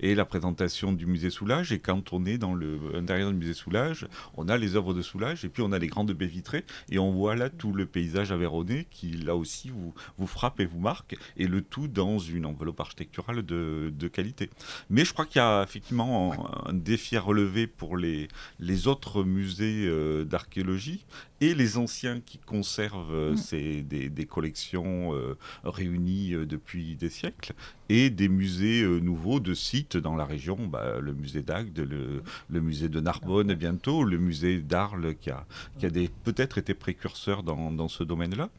et 0.00 0.14
la 0.14 0.24
présentation 0.24 0.92
du 0.92 1.06
musée 1.06 1.30
Soulage. 1.30 1.72
Et 1.72 1.78
quand 1.78 2.12
on 2.12 2.25
dans 2.36 2.54
l'intérieur 2.54 3.30
du 3.30 3.36
musée 3.36 3.54
Soulage, 3.54 4.06
on 4.36 4.48
a 4.48 4.56
les 4.58 4.76
œuvres 4.76 4.92
de 4.92 5.02
Soulage 5.02 5.44
et 5.44 5.48
puis 5.48 5.62
on 5.62 5.72
a 5.72 5.78
les 5.78 5.86
grandes 5.86 6.12
baies 6.12 6.26
vitrées 6.26 6.64
et 6.90 6.98
on 6.98 7.12
voit 7.12 7.36
là 7.36 7.48
tout 7.48 7.72
le 7.72 7.86
paysage 7.86 8.32
avéronné 8.32 8.86
qui 8.90 9.12
là 9.12 9.36
aussi 9.36 9.70
vous, 9.70 9.94
vous 10.18 10.26
frappe 10.26 10.60
et 10.60 10.66
vous 10.66 10.80
marque 10.80 11.16
et 11.36 11.46
le 11.46 11.62
tout 11.62 11.88
dans 11.88 12.18
une 12.18 12.46
enveloppe 12.46 12.80
architecturale 12.80 13.44
de, 13.44 13.92
de 13.96 14.08
qualité. 14.08 14.50
Mais 14.90 15.04
je 15.04 15.12
crois 15.12 15.26
qu'il 15.26 15.38
y 15.38 15.44
a 15.44 15.62
effectivement 15.62 16.66
un, 16.66 16.72
défi 16.72 17.16
à 17.16 17.20
relever 17.20 17.66
pour 17.66 17.96
les, 17.96 18.28
les 18.60 18.86
autres 18.86 19.24
musées 19.24 19.86
euh, 19.86 20.24
d'archéologie 20.24 21.04
et 21.40 21.54
les 21.54 21.76
anciens 21.76 22.20
qui 22.20 22.38
conservent 22.38 23.14
euh, 23.14 23.32
mm. 23.32 23.36
ces, 23.36 23.82
des, 23.82 24.08
des, 24.08 24.26
collections 24.26 25.14
euh, 25.14 25.36
réunies 25.64 26.34
depuis 26.46 26.96
des 26.96 27.10
siècles 27.10 27.52
et 27.88 28.10
des 28.10 28.28
musées 28.28 28.84
nouveaux 29.00 29.40
de 29.40 29.54
sites 29.54 29.96
dans 29.96 30.16
la 30.16 30.24
région, 30.24 30.56
bah, 30.66 30.98
le 31.00 31.12
musée 31.12 31.42
d'Agde, 31.42 31.78
le, 31.78 32.05
le, 32.48 32.60
musée 32.60 32.88
de 32.88 33.00
Narbonne 33.00 33.54
bientôt, 33.54 34.04
le 34.04 34.18
musée 34.18 34.58
d'Arles 34.58 35.14
qui 35.16 35.30
a, 35.30 35.46
qui 35.78 35.86
a 35.86 35.90
peut-être 36.24 36.58
été 36.58 36.74
précurseur 36.74 37.42
dans, 37.42 37.70
dans 37.70 37.88
ce 37.88 38.04
domaine-là, 38.04 38.50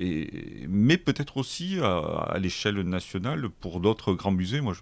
mais 0.00 0.96
peut-être 0.96 1.36
aussi 1.36 1.78
à, 1.82 2.36
l'échelle 2.40 2.80
nationale 2.82 3.48
pour 3.48 3.80
d'autres 3.80 4.14
grands 4.14 4.32
musées. 4.32 4.60
Moi, 4.60 4.74
je, 4.74 4.80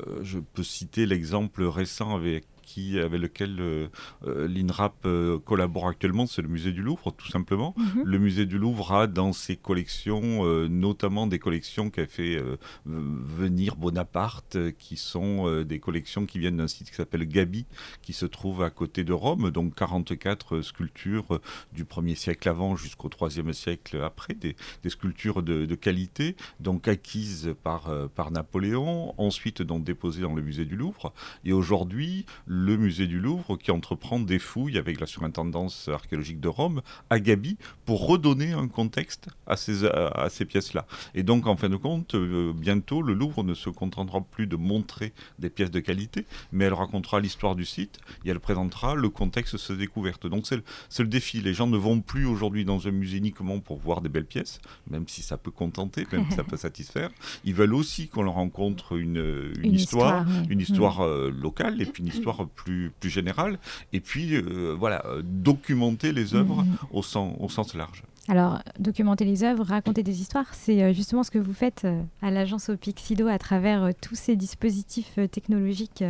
euh, 0.00 0.20
je 0.22 0.38
peux 0.38 0.62
citer 0.62 1.06
l'exemple 1.06 1.62
récent 1.64 2.14
avec 2.14 2.44
qui, 2.64 2.98
avec 2.98 3.20
lequel 3.20 3.90
l'INRAP 4.26 5.06
collabore 5.44 5.88
actuellement, 5.88 6.26
c'est 6.26 6.42
le 6.42 6.48
musée 6.48 6.72
du 6.72 6.82
Louvre, 6.82 7.12
tout 7.12 7.28
simplement. 7.28 7.74
Mhm. 7.76 8.02
Le 8.04 8.18
musée 8.18 8.46
du 8.46 8.58
Louvre 8.58 8.92
a 8.92 9.06
dans 9.06 9.32
ses 9.32 9.56
collections, 9.56 10.44
notamment 10.68 11.26
des 11.26 11.38
collections 11.38 11.90
qu'a 11.90 12.06
fait 12.06 12.42
venir 12.86 13.76
Bonaparte, 13.76 14.58
qui 14.78 14.96
sont 14.96 15.62
des 15.62 15.78
collections 15.78 16.26
qui 16.26 16.38
viennent 16.38 16.58
d'un 16.58 16.68
site 16.68 16.90
qui 16.90 16.96
s'appelle 16.96 17.26
Gabi, 17.26 17.66
qui 18.02 18.12
se 18.12 18.26
trouve 18.26 18.62
à 18.62 18.70
côté 18.70 19.04
de 19.04 19.12
Rome, 19.12 19.50
donc 19.50 19.74
44 19.74 20.60
sculptures 20.60 21.40
du 21.72 21.84
1er 21.84 22.14
siècle 22.14 22.48
avant 22.48 22.76
jusqu'au 22.76 23.08
3e 23.08 23.52
siècle 23.52 24.00
après, 24.02 24.34
des, 24.34 24.56
sculptures 24.88 25.42
de, 25.42 25.74
qualité, 25.74 26.36
donc 26.60 26.88
acquises 26.88 27.54
par, 27.62 27.88
euh, 27.88 28.06
par 28.08 28.30
Napoléon, 28.30 29.14
ensuite 29.18 29.62
donc 29.62 29.84
déposées 29.84 30.22
dans 30.22 30.34
le 30.34 30.42
musée 30.42 30.64
du 30.64 30.76
Louvre, 30.76 31.12
et 31.44 31.52
aujourd'hui 31.52 32.26
le 32.54 32.76
musée 32.76 33.08
du 33.08 33.18
Louvre 33.18 33.56
qui 33.56 33.72
entreprend 33.72 34.20
des 34.20 34.38
fouilles 34.38 34.78
avec 34.78 35.00
la 35.00 35.06
surintendance 35.06 35.88
archéologique 35.88 36.38
de 36.38 36.48
Rome 36.48 36.82
à 37.10 37.18
Gabi 37.18 37.56
pour 37.84 38.06
redonner 38.06 38.52
un 38.52 38.68
contexte 38.68 39.28
à 39.48 39.56
ces, 39.56 39.84
à 39.86 40.28
ces 40.30 40.44
pièces-là. 40.44 40.86
Et 41.14 41.24
donc 41.24 41.48
en 41.48 41.56
fin 41.56 41.68
de 41.68 41.76
compte, 41.76 42.14
euh, 42.14 42.52
bientôt 42.54 43.02
le 43.02 43.12
Louvre 43.12 43.42
ne 43.42 43.54
se 43.54 43.70
contentera 43.70 44.20
plus 44.20 44.46
de 44.46 44.54
montrer 44.54 45.12
des 45.40 45.50
pièces 45.50 45.72
de 45.72 45.80
qualité, 45.80 46.26
mais 46.52 46.66
elle 46.66 46.74
racontera 46.74 47.18
l'histoire 47.18 47.56
du 47.56 47.64
site 47.64 47.98
et 48.24 48.30
elle 48.30 48.40
présentera 48.40 48.94
le 48.94 49.08
contexte 49.08 49.54
de 49.54 49.58
ces 49.58 49.76
découvertes. 49.76 50.28
Donc 50.28 50.46
c'est 50.46 50.56
le, 50.56 50.62
le 50.98 51.08
défi. 51.08 51.40
Les 51.40 51.54
gens 51.54 51.66
ne 51.66 51.76
vont 51.76 52.00
plus 52.00 52.24
aujourd'hui 52.24 52.64
dans 52.64 52.86
un 52.86 52.92
musée 52.92 53.18
uniquement 53.18 53.58
pour 53.58 53.78
voir 53.78 54.00
des 54.00 54.08
belles 54.08 54.26
pièces, 54.26 54.60
même 54.88 55.08
si 55.08 55.22
ça 55.22 55.36
peut 55.36 55.50
contenter, 55.50 56.06
même 56.12 56.26
si 56.30 56.36
ça 56.36 56.44
peut 56.44 56.56
satisfaire. 56.68 57.10
Ils 57.44 57.54
veulent 57.54 57.74
aussi 57.74 58.06
qu'on 58.06 58.22
leur 58.22 58.34
rencontre 58.34 58.96
une, 58.96 59.52
une, 59.60 59.74
histoire, 59.74 60.24
une 60.48 60.60
histoire 60.60 61.00
euh, 61.00 61.30
locale 61.30 61.82
et 61.82 61.86
puis 61.86 62.02
une 62.02 62.08
histoire 62.08 62.43
plus, 62.46 62.92
plus 63.00 63.10
générale. 63.10 63.58
Et 63.92 64.00
puis, 64.00 64.34
euh, 64.34 64.74
voilà, 64.78 65.04
euh, 65.06 65.22
documenter 65.24 66.12
les 66.12 66.34
œuvres 66.34 66.62
mm. 66.62 66.76
au, 66.92 67.02
sens, 67.02 67.36
au 67.40 67.48
sens 67.48 67.74
large. 67.74 68.02
Alors, 68.28 68.60
documenter 68.78 69.24
les 69.24 69.44
œuvres, 69.44 69.64
raconter 69.64 70.02
des 70.02 70.22
histoires, 70.22 70.54
c'est 70.54 70.94
justement 70.94 71.22
ce 71.22 71.30
que 71.30 71.38
vous 71.38 71.52
faites 71.52 71.86
à 72.22 72.30
l'agence 72.30 72.70
Opixido 72.70 73.28
à 73.28 73.38
travers 73.38 73.90
tous 74.00 74.14
ces 74.14 74.34
dispositifs 74.34 75.18
technologiques 75.30 76.02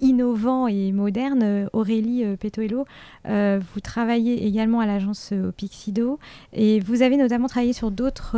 innovant 0.00 0.66
et 0.66 0.92
moderne. 0.92 1.42
Euh, 1.42 1.66
Aurélie 1.72 2.24
euh, 2.24 2.36
Petoello, 2.36 2.86
euh, 3.28 3.60
vous 3.74 3.80
travaillez 3.80 4.46
également 4.46 4.80
à 4.80 4.86
l'agence 4.86 5.32
Pixido 5.56 6.18
et 6.52 6.80
vous 6.80 7.02
avez 7.02 7.16
notamment 7.16 7.48
travaillé 7.48 7.72
sur 7.72 7.90
d'autres 7.90 8.36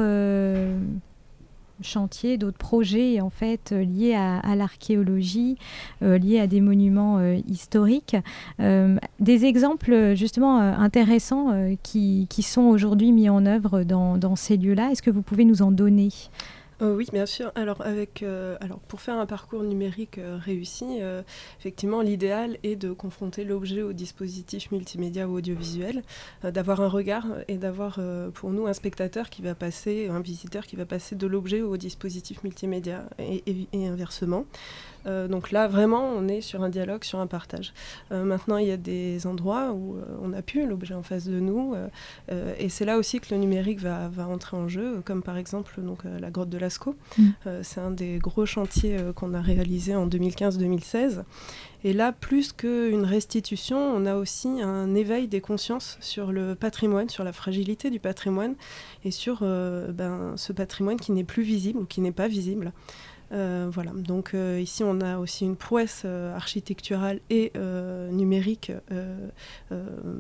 chantiers, 1.81 2.39
d'autres 2.39 2.59
projets 2.59 3.21
en 3.21 3.31
fait 3.31 3.73
liés 3.73 4.15
à, 4.15 4.57
l'archéologie, 4.57 5.57
liés 6.01 6.41
à 6.41 6.47
des 6.47 6.61
monuments 6.61 7.21
historiques. 7.49 8.17
des 8.59 9.45
exemples 9.45 10.15
justement 10.15 10.59
intéressants 10.59 11.53
qui, 11.83 12.27
sont 12.43 12.63
aujourd'hui 12.63 13.13
mis 13.13 13.29
en 13.29 13.47
œuvre 13.47 13.83
dans, 13.83 14.17
dans 14.17 14.37
ces 14.37 14.57
lieux-là. 14.57 14.91
Est-ce 14.91 15.03
que 15.03 15.11
vous 15.11 15.23
pouvez 15.23 15.45
nous 15.45 15.63
en 15.63 15.71
donner? 15.71 16.11
Euh, 16.81 16.95
oui, 16.95 17.07
bien 17.13 17.27
sûr. 17.27 17.51
Alors, 17.57 17.81
avec, 17.81 18.23
euh, 18.23 18.57
pour 18.87 19.01
faire 19.01 19.19
un 19.19 19.27
parcours 19.27 19.63
numérique 19.63 20.19
euh, 20.19 20.39
réussi, 20.41 21.01
effectivement, 21.59 22.03
l'idéal 22.03 22.59
est 22.63 22.77
de 22.77 22.93
confronter 22.93 23.45
l'objet 23.45 23.83
au 23.83 23.93
dispositif 23.93 24.71
multimédia 24.71 25.29
ou 25.29 25.37
audiovisuel, 25.37 26.03
d'avoir 26.43 26.81
un 26.81 26.89
regard 26.89 27.27
et 27.49 27.57
d'avoir 27.57 28.01
pour 28.35 28.51
nous 28.51 28.67
un 28.67 28.73
spectateur 28.73 29.31
qui 29.31 29.43
va 29.43 29.55
passer, 29.55 30.09
un 30.09 30.21
visiteur 30.21 30.67
qui 30.67 30.77
va 30.77 30.87
passer 30.87 31.17
de 31.17 31.27
l'objet 31.27 31.63
au 31.63 31.77
dispositif 31.77 32.43
multimédia 32.45 33.05
et 33.19 33.43
inversement. 33.75 34.45
Euh, 35.07 35.29
donc 35.29 35.51
là, 35.51 35.69
vraiment, 35.69 36.05
on 36.05 36.29
est 36.29 36.41
sur 36.41 36.63
un 36.63 36.69
dialogue, 36.69 37.05
sur 37.05 37.21
un 37.21 37.27
partage. 37.27 37.73
Euh, 38.13 38.25
maintenant, 38.25 38.57
il 38.59 38.69
y 38.69 38.73
a 38.73 38.77
des 38.77 39.27
endroits 39.27 39.73
où 39.73 39.97
euh, 39.97 40.05
on 40.23 40.33
a 40.33 40.43
pu 40.43 40.67
l'objet 40.67 40.95
en 40.95 41.03
face 41.03 41.27
de 41.27 41.41
nous, 41.41 41.75
et 42.59 42.69
c'est 42.69 42.85
là 42.85 42.99
aussi 42.99 43.21
que 43.21 43.35
le 43.35 43.41
numérique 43.41 43.81
va, 43.81 44.11
entrer 44.29 44.57
en 44.57 44.69
jeu, 44.69 45.01
comme 45.05 45.23
par 45.23 45.37
exemple 45.37 45.81
donc, 45.81 46.01
la 46.05 46.31
grotte 46.31 46.51
de 46.51 46.59
Lascaux. 46.59 46.95
Mm. 47.17 47.29
c'est 47.63 47.81
un 47.81 47.91
des 47.91 48.19
gros 48.19 48.47
chantiers 48.47 48.97
qu'on 49.15 49.35
a 49.35 49.41
réalisé 49.41 49.95
en 49.95 50.07
2015-2016. 50.07 51.23
Et 51.85 51.93
là, 51.93 52.13
plus 52.13 52.53
qu'une 52.53 53.05
restitution, 53.05 53.79
on 53.79 54.05
a 54.07 54.17
aussi 54.17 54.49
un 54.61 54.95
éveil 54.95 55.29
des 55.29 55.41
consciences 55.41 55.97
sur 56.01 56.33
le 56.33 56.55
patrimoine, 56.55 57.09
sur 57.09 57.25
la 57.25 57.33
fragilité 57.33 57.91
du 57.91 58.01
patrimoine 58.01 58.55
et 59.05 59.11
sur 59.11 59.41
ben, 59.41 60.35
ce 60.37 60.53
patrimoine 60.53 60.99
qui 60.99 61.13
n'est 61.13 61.25
plus 61.25 61.43
visible 61.43 61.81
ou 61.81 61.85
qui 61.85 62.01
n'est 62.01 62.13
pas 62.13 62.29
visible. 62.29 62.73
Euh, 63.33 63.69
voilà. 63.71 63.93
Donc 63.95 64.35
euh, 64.35 64.61
ici, 64.61 64.83
on 64.85 65.01
a 65.01 65.19
aussi 65.19 65.45
une 65.45 65.57
prouesse 65.57 66.03
euh, 66.05 66.35
architecturale 66.35 67.21
et 67.31 67.53
numérique 68.11 68.73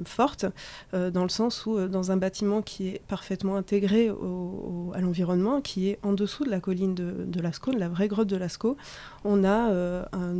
forte, 0.04 0.46
dans 0.92 1.22
le 1.22 1.28
sens 1.28 1.66
où 1.66 1.88
dans 1.88 2.10
un 2.10 2.16
bâtiment 2.16 2.62
qui 2.62 2.88
est 2.88 3.00
parfaitement 3.06 3.56
intégré 3.56 4.08
à 4.08 5.00
l'environnement, 5.00 5.60
qui 5.60 5.88
est 5.88 5.98
en 6.02 6.12
dessous 6.12 6.44
de 6.44 6.50
la 6.50 6.60
colline 6.60 6.94
de, 6.94 7.24
de 7.26 7.40
Lascaux, 7.40 7.72
de 7.72 7.78
la 7.78 7.88
vraie 7.88 8.08
grotte 8.08 8.28
de 8.28 8.36
Lascaux, 8.36 8.76
on 9.24 9.44
a 9.44 9.70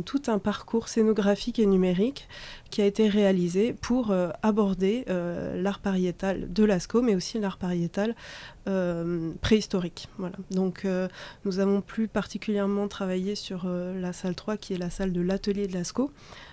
tout 0.05 0.21
un 0.27 0.39
parcours 0.39 0.87
scénographique 0.87 1.59
et 1.59 1.65
numérique 1.65 2.27
qui 2.69 2.81
a 2.81 2.85
été 2.85 3.09
réalisé 3.09 3.73
pour 3.73 4.13
aborder 4.43 5.05
l'art 5.55 5.79
pariétal 5.79 6.51
de 6.51 6.63
Lascaux, 6.63 7.01
mais 7.01 7.15
aussi 7.15 7.39
l'art 7.39 7.57
pariétal 7.57 8.15
préhistorique. 9.41 10.07
Voilà. 10.17 10.35
Donc 10.51 10.85
nous 11.45 11.59
avons 11.59 11.81
plus 11.81 12.07
particulièrement 12.07 12.87
travailler 12.87 13.35
sur 13.35 13.63
euh, 13.65 13.99
la 13.99 14.13
salle 14.13 14.35
3, 14.35 14.57
qui 14.57 14.73
est 14.73 14.77
la 14.77 14.89
salle 14.89 15.13
de 15.13 15.21
l'atelier 15.21 15.67
de 15.67 15.73
Lascaux, 15.73 16.11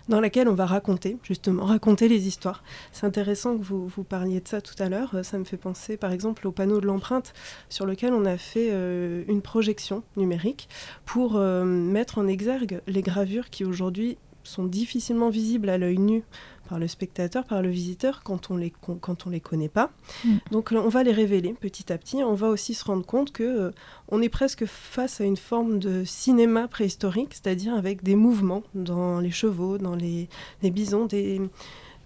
dans 0.09 0.21
laquelle 0.21 0.49
on 0.49 0.55
va 0.55 0.67
raconter, 0.67 1.17
justement, 1.23 1.65
raconter 1.77 2.09
les 2.09 2.27
histoires. 2.27 2.63
C'est 2.93 3.07
intéressant 3.07 3.57
que 3.59 3.63
vous, 3.63 3.87
vous 3.87 4.05
parliez 4.05 4.41
de 4.41 4.49
ça 4.49 4.61
tout 4.61 4.75
à 4.79 4.89
l'heure. 4.89 5.17
Ça 5.23 5.39
me 5.39 5.45
fait 5.45 5.57
penser, 5.57 5.97
par 5.97 6.13
exemple, 6.13 6.47
au 6.47 6.53
panneau 6.53 6.81
de 6.81 6.87
l'empreinte, 6.87 7.33
sur 7.69 7.87
lequel 7.87 8.13
on 8.13 8.25
a 8.25 8.39
fait 8.39 8.71
euh, 8.71 9.25
une 9.29 9.43
projection 9.43 10.03
numérique 10.17 10.69
pour 11.05 11.37
euh, 11.37 11.65
mettre 11.65 12.19
en 12.19 12.27
exergue 12.27 12.81
les 12.87 13.03
gravures 13.03 13.51
qui 13.51 13.65
aujourd'hui 13.65 14.19
sont 14.47 14.65
difficilement 14.65 15.29
visibles 15.29 15.69
à 15.69 15.79
l'œil 15.79 15.99
nu 15.99 16.23
par 16.69 16.79
le 16.79 16.89
spectateur, 16.89 17.45
par 17.45 17.63
le 17.63 17.69
visiteur, 17.69 18.23
quand 18.25 18.51
on 18.51 18.57
les, 18.57 18.73
quand 19.01 19.27
on 19.27 19.31
les 19.31 19.41
connaît 19.41 19.69
pas. 19.69 19.93
Mm. 20.25 20.37
Donc 20.51 20.73
on 20.73 20.89
va 20.89 21.03
les 21.03 21.13
révéler 21.13 21.55
petit 21.55 21.93
à 21.93 21.99
petit. 21.99 22.23
On 22.25 22.35
va 22.35 22.49
aussi 22.49 22.75
se 22.75 22.85
rendre 22.85 23.07
compte 23.07 23.33
que 23.33 23.43
euh, 23.43 23.71
on 24.09 24.21
est 24.21 24.29
presque 24.29 24.67
face 24.67 25.21
à 25.21 25.25
une 25.25 25.37
forme 25.37 25.79
de 25.79 26.05
cinéma 26.05 26.69
préhistorique, 26.69 27.35
c'est-à-dire 27.35 27.75
avec 27.75 28.03
des 28.03 28.17
mouvements 28.17 28.63
dans 28.75 29.21
les 29.21 29.31
chevaux, 29.31 29.79
dans 29.79 29.95
les, 29.95 30.29
les 30.63 30.71
bisons, 30.71 31.07
des, 31.07 31.41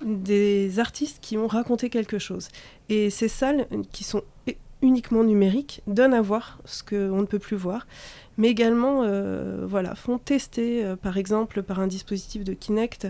des 0.05 0.79
artistes 0.79 1.19
qui 1.21 1.37
ont 1.37 1.47
raconté 1.47 1.91
quelque 1.91 2.19
chose. 2.19 2.49
Et 2.89 3.11
ces 3.11 3.29
salles 3.29 3.67
qui 3.93 4.05
sont 4.05 4.23
uniquement 4.83 5.25
numériques 5.25 5.83
donnent 5.87 6.15
à 6.15 6.23
voir 6.23 6.59
ce 6.65 6.83
qu'on 6.83 7.21
ne 7.21 7.27
peut 7.27 7.39
plus 7.39 7.57
voir 7.57 7.87
mais 8.41 8.49
également 8.49 9.03
euh, 9.03 9.67
voilà, 9.69 9.95
font 9.95 10.17
tester, 10.17 10.83
euh, 10.83 10.97
par 10.97 11.19
exemple 11.19 11.63
par 11.63 11.79
un 11.79 11.87
dispositif 11.87 12.43
de 12.43 12.55
Kinect, 12.55 13.09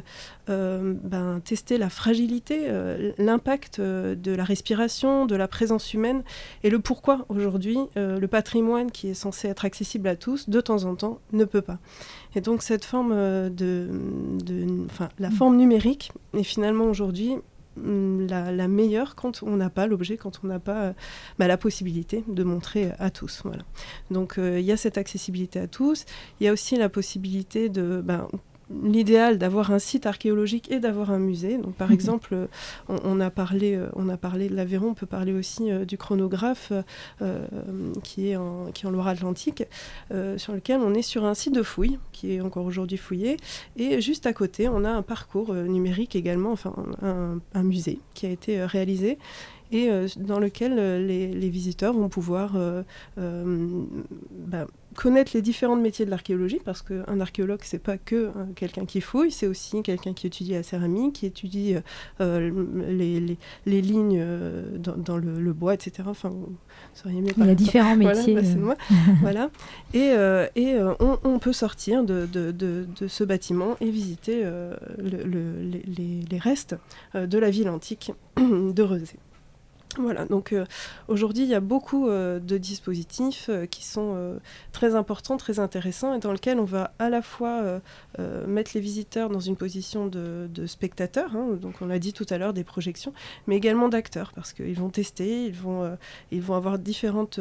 euh, 0.48 0.94
ben, 1.04 1.40
tester 1.44 1.78
la 1.78 1.88
fragilité, 1.88 2.68
l'impact 3.16 3.80
de 3.80 4.34
la 4.34 4.42
respiration, 4.44 5.26
de 5.26 5.36
la 5.36 5.46
présence 5.46 5.94
humaine, 5.94 6.24
et 6.64 6.70
le 6.70 6.80
pourquoi 6.80 7.26
aujourd'hui 7.28 7.78
le 7.96 8.26
patrimoine 8.26 8.90
qui 8.90 9.08
est 9.08 9.14
censé 9.14 9.48
être 9.48 9.64
accessible 9.64 10.08
à 10.08 10.16
tous, 10.16 10.48
de 10.48 10.60
temps 10.60 10.84
en 10.84 10.96
temps, 10.96 11.20
ne 11.32 11.44
peut 11.44 11.62
pas. 11.62 11.78
Et 12.34 12.40
donc 12.40 12.62
cette 12.62 12.84
forme 12.84 13.14
de, 13.50 13.88
de 14.44 14.86
la 15.18 15.30
forme 15.30 15.56
numérique 15.56 16.12
est 16.34 16.42
finalement 16.42 16.84
aujourd'hui 16.84 17.36
Mm, 17.82 18.26
la, 18.28 18.68
meilleure 18.68 19.14
quand 19.14 19.42
on 19.42 19.56
n'a 19.56 19.70
pas 19.70 19.86
l'objet, 19.86 20.16
quand 20.16 20.40
on 20.44 20.46
n'a 20.46 20.58
pas 20.58 20.82
euh, 20.82 20.92
bah, 21.38 21.46
la 21.46 21.56
possibilité 21.56 22.24
de 22.28 22.44
montrer 22.44 22.92
à 22.98 23.10
tous. 23.10 23.40
Voilà. 23.44 23.62
Donc 24.10 24.38
euh, 24.38 24.60
il 24.60 24.66
y 24.66 24.72
a 24.72 24.76
cette 24.76 24.98
accessibilité 24.98 25.58
à 25.58 25.66
tous. 25.66 26.04
Il 26.40 26.44
y 26.44 26.48
a 26.48 26.52
aussi 26.52 26.76
la 26.76 26.88
possibilité 26.88 27.68
de, 27.68 28.00
bah, 28.04 28.28
l'idéal 28.82 29.38
d'avoir 29.38 29.72
un 29.72 29.78
site 29.78 30.06
archéologique 30.06 30.70
et 30.70 30.80
d'avoir 30.80 31.10
un 31.10 31.18
musée. 31.18 31.58
Donc, 31.58 31.74
par 31.74 31.88
mhm. 31.88 31.94
exemple, 31.94 32.48
on, 32.88 33.20
a 33.20 33.30
parlé, 33.30 33.74
euh, 33.74 33.88
on 33.94 34.08
a 34.08 34.16
parlé 34.16 34.48
de 34.48 34.54
l'Aveyron, 34.54 34.88
on 34.88 34.94
peut 34.94 35.06
parler 35.06 35.32
aussi 35.32 35.70
euh, 35.70 35.84
du 35.84 35.98
chronographe 35.98 36.72
euh, 37.22 37.46
qui 38.02 38.30
est 38.30 38.36
en, 38.36 38.66
qui 38.72 38.86
en 38.86 38.90
Loire-Atlantique, 38.90 39.64
sur 40.36 40.52
lequel 40.52 40.80
on 40.80 40.94
est 40.94 41.02
sur 41.02 41.24
un 41.24 41.34
site 41.34 41.54
de 41.54 41.62
fouille 41.62 41.98
qui 42.12 42.34
est 42.34 42.40
encore 42.40 42.64
aujourd'hui 42.64 42.96
fouillé. 42.96 43.36
Et 43.76 44.00
juste 44.00 44.26
à 44.26 44.32
côté, 44.32 44.68
on 44.68 44.84
a 44.84 44.90
un 44.90 45.02
parcours 45.02 45.54
numérique 45.54 46.16
également, 46.16 46.52
enfin 46.52 46.74
un, 47.02 47.38
un 47.54 47.62
musée 47.62 47.98
qui 48.14 48.26
a 48.26 48.30
été 48.30 48.64
réalisé 48.64 49.18
et 49.72 49.90
dans 50.16 50.38
lequel 50.38 51.06
les, 51.06 51.48
visiteurs 51.50 51.92
vont 51.92 52.08
pouvoir 52.08 52.56
bah, 53.16 54.66
connaître 54.94 55.32
les 55.34 55.42
différents 55.42 55.76
métiers 55.76 56.04
de 56.04 56.10
l'archéologie, 56.10 56.60
parce 56.64 56.82
qu'un 56.82 57.20
archéologue, 57.20 57.60
c'est 57.62 57.78
pas 57.78 57.96
que 57.96 58.16
euh, 58.16 58.32
quelqu'un 58.54 58.86
qui 58.86 59.00
fouille, 59.00 59.30
c'est 59.30 59.46
aussi 59.46 59.82
quelqu'un 59.82 60.12
qui 60.12 60.26
étudie 60.26 60.52
la 60.52 60.62
céramique, 60.62 61.14
qui 61.14 61.26
étudie 61.26 61.74
euh, 61.74 61.80
euh, 62.20 62.50
les, 62.88 63.36
les, 63.66 63.82
lignes 63.82 64.24
dans, 64.78 65.16
le, 65.16 65.52
bois, 65.52 65.74
etc. 65.74 66.04
Enfin, 66.06 66.32
Il 67.06 67.24
y 67.24 67.50
a 67.50 67.54
différents 67.54 67.96
métiers. 67.96 68.36
Voilà. 68.58 68.76
voilà. 69.20 69.50
Et, 69.94 70.60
et 70.60 70.76
on, 71.24 71.38
peut 71.38 71.52
sortir 71.52 72.04
de, 72.04 72.26
de, 72.26 72.50
de, 72.50 73.08
ce 73.08 73.24
bâtiment 73.24 73.76
et 73.80 73.90
visiter 73.90 74.42
le, 74.42 75.26
les, 75.62 76.22
les, 76.30 76.38
restes 76.38 76.76
de 77.14 77.38
la 77.38 77.50
ville 77.50 77.68
antique 77.68 78.12
de 78.36 78.82
Rezé. 78.82 79.16
Voilà, 79.98 80.24
donc 80.24 80.52
euh, 80.52 80.66
aujourd'hui, 81.08 81.42
il 81.42 81.48
y 81.48 81.54
a 81.54 81.60
beaucoup 81.60 82.06
euh, 82.06 82.38
de 82.38 82.58
dispositifs 82.58 83.46
euh, 83.48 83.66
qui 83.66 83.84
sont 83.84 84.16
très 84.72 84.94
importants, 84.94 85.36
très 85.36 85.58
intéressants, 85.58 86.14
et 86.14 86.20
dans 86.20 86.32
lesquels 86.32 86.60
on 86.60 86.64
va 86.64 86.92
à 86.98 87.08
la 87.08 87.22
fois 87.22 87.80
mettre 88.46 88.72
les 88.74 88.80
visiteurs 88.80 89.30
dans 89.30 89.40
une 89.40 89.56
position 89.56 90.06
de, 90.06 90.48
spectateurs, 90.66 91.34
hein, 91.34 91.58
donc 91.60 91.74
on 91.80 91.86
l'a 91.86 91.98
dit 91.98 92.12
tout 92.12 92.26
à 92.30 92.38
l'heure, 92.38 92.52
des 92.52 92.64
projections, 92.64 93.12
mais 93.46 93.56
également 93.56 93.88
d'acteurs, 93.88 94.32
parce 94.34 94.52
qu'ils 94.52 94.74
vont 94.74 94.90
tester, 94.90 95.46
ils 95.46 95.54
vont, 95.54 95.96
ils 96.30 96.42
vont 96.42 96.54
avoir 96.54 96.78
différentes, 96.78 97.40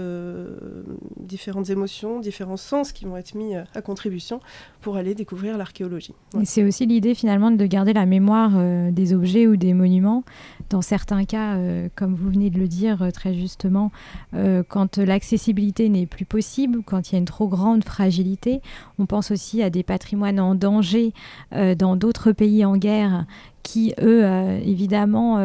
différentes 1.17 1.69
émotions, 1.69 2.19
différents 2.19 2.57
sens 2.57 2.91
qui 2.91 3.05
vont 3.05 3.17
être 3.17 3.35
mis 3.35 3.55
à 3.55 3.81
contribution 3.81 4.39
pour 4.81 4.97
aller 4.97 5.15
découvrir 5.15 5.57
l'archéologie. 5.57 6.15
C'est 6.43 6.63
aussi 6.63 6.85
l'idée 6.85 7.13
finalement 7.13 7.51
de 7.51 7.65
garder 7.65 7.93
la 7.93 8.05
mémoire 8.05 8.51
des 8.91 9.13
objets 9.13 9.47
ou 9.47 9.55
des 9.55 9.73
monuments, 9.73 10.23
dans 10.69 10.81
certains 10.81 11.25
cas, 11.25 11.57
comme 11.95 12.15
vous 12.15 12.29
venez 12.29 12.38
de 12.49 12.57
le 12.57 12.69
dire 12.69 13.01
euh, 13.01 13.11
très 13.11 13.33
justement, 13.33 13.91
euh, 14.33 14.63
quand 14.65 14.97
l'accessibilité 14.97 15.89
n'est 15.89 16.05
plus 16.05 16.23
possible, 16.23 16.79
quand 16.85 17.09
il 17.09 17.13
y 17.13 17.15
a 17.15 17.19
une 17.19 17.25
trop 17.25 17.49
grande 17.49 17.83
fragilité. 17.83 18.61
On 18.97 19.05
pense 19.05 19.31
aussi 19.31 19.61
à 19.61 19.69
des 19.69 19.83
patrimoines 19.83 20.39
en 20.39 20.55
danger 20.55 21.13
euh, 21.53 21.75
dans 21.75 21.97
d'autres 21.97 22.31
pays 22.31 22.63
en 22.63 22.77
guerre 22.77 23.25
qui, 23.71 23.93
eux, 24.01 24.23
évidemment, 24.63 25.37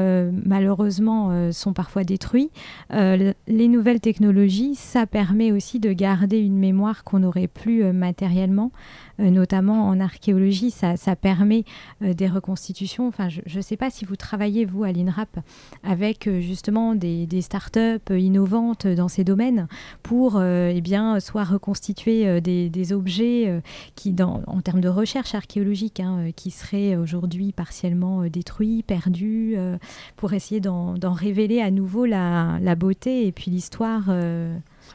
malheureusement, 0.45 1.53
sont 1.53 1.73
parfois 1.73 2.05
détruits. 2.05 2.51
les 2.91 3.69
nouvelles 3.69 4.01
technologies, 4.01 4.75
ça 4.75 5.07
permet 5.07 5.53
aussi 5.53 5.79
de 5.79 5.93
garder 5.93 6.39
une 6.39 6.59
mémoire 6.59 7.05
qu'on 7.05 7.19
n'aurait 7.19 7.49
plus 7.49 7.85
matériellement. 7.93 8.71
Euh, 9.21 9.31
notamment 9.31 9.89
en 9.89 10.01
archéologie, 10.01 10.71
ça, 10.71 10.97
permet 11.17 11.65
euh, 12.03 12.15
des 12.15 12.27
reconstitutions. 12.27 13.07
Enfin, 13.07 13.29
je 13.29 13.57
ne 13.57 13.63
sais 13.63 13.77
pas 13.77 13.91
si 13.91 14.05
vous 14.05 14.17
travaillez, 14.17 14.65
vous, 14.65 14.83
à 14.83 14.91
l'INRAP, 14.91 15.39
avec 15.85 16.27
euh, 16.27 16.41
justement 16.41 16.97
des, 16.97 17.27
des 17.27 17.41
start-up 17.41 18.11
innovantes 18.11 18.87
dans 18.87 19.09
ces 19.09 19.23
domaines 19.23 19.69
pour 20.03 20.41
eh 20.43 20.81
bien, 20.81 21.21
soit 21.21 21.45
reconstituer 21.45 22.41
des, 22.41 22.93
objets 22.93 23.63
qui, 23.95 24.13
dans, 24.13 24.43
en 24.47 24.61
termes 24.61 24.81
de 24.81 24.89
recherche 24.89 25.35
archéologique, 25.35 26.01
hein, 26.01 26.31
qui 26.35 26.51
seraient 26.51 26.97
aujourd'hui 26.97 27.53
partiellement 27.53 28.14
détruits, 28.23 28.83
perdus, 28.83 29.57
pour 30.17 30.33
essayer 30.33 30.61
d'en 30.61 31.13
révéler 31.13 31.61
à 31.61 31.71
nouveau 31.71 32.05
la, 32.07 32.59
la 32.61 32.75
beauté 32.75 33.27
et 33.27 33.33
puis 33.33 33.51
l'histoire. 33.51 34.11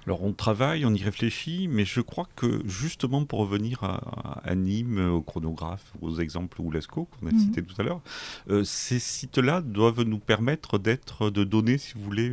Alors 0.06 0.24
on 0.24 0.34
travaille, 0.34 0.86
on 0.86 0.94
y 0.94 1.04
réfléchit, 1.04 1.68
mais 1.68 1.86
je 1.86 2.02
crois 2.02 2.28
que 2.36 2.62
justement 2.66 3.26
pour 3.26 3.40
revenir 3.40 3.84
à, 3.84 4.42
à 4.44 4.56
Nîmes, 4.56 5.12
au 5.12 5.22
chronographe, 5.22 5.94
aux 6.02 6.20
exemples 6.20 6.62
ou 6.62 6.72
l'ESCO 6.72 7.06
qu'on 7.06 7.28
a 7.28 7.32
mhm. 7.32 7.40
cité 7.40 7.62
tout 7.62 7.80
à 7.80 7.84
l'heure, 7.84 8.02
euh, 8.50 8.64
ces 8.64 9.00
sites-là 9.00 9.62
doivent 9.62 10.04
nous 10.04 10.20
permettre 10.20 10.80
d'être, 10.80 11.30
de 11.30 11.44
donner, 11.44 11.78
si 11.78 11.94
vous 11.96 12.04
voulez, 12.04 12.32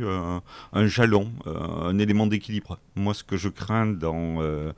un, 0.73 0.87
jalon, 0.87 1.31
euh, 1.45 1.89
un 1.89 1.99
élément 1.99 2.27
d'équilibre. 2.27 2.79
Moi, 2.97 3.13
ce 3.13 3.23
que 3.23 3.37
je 3.37 3.49
crains 3.49 3.87
dans, 3.87 4.41
euh, 4.41 4.73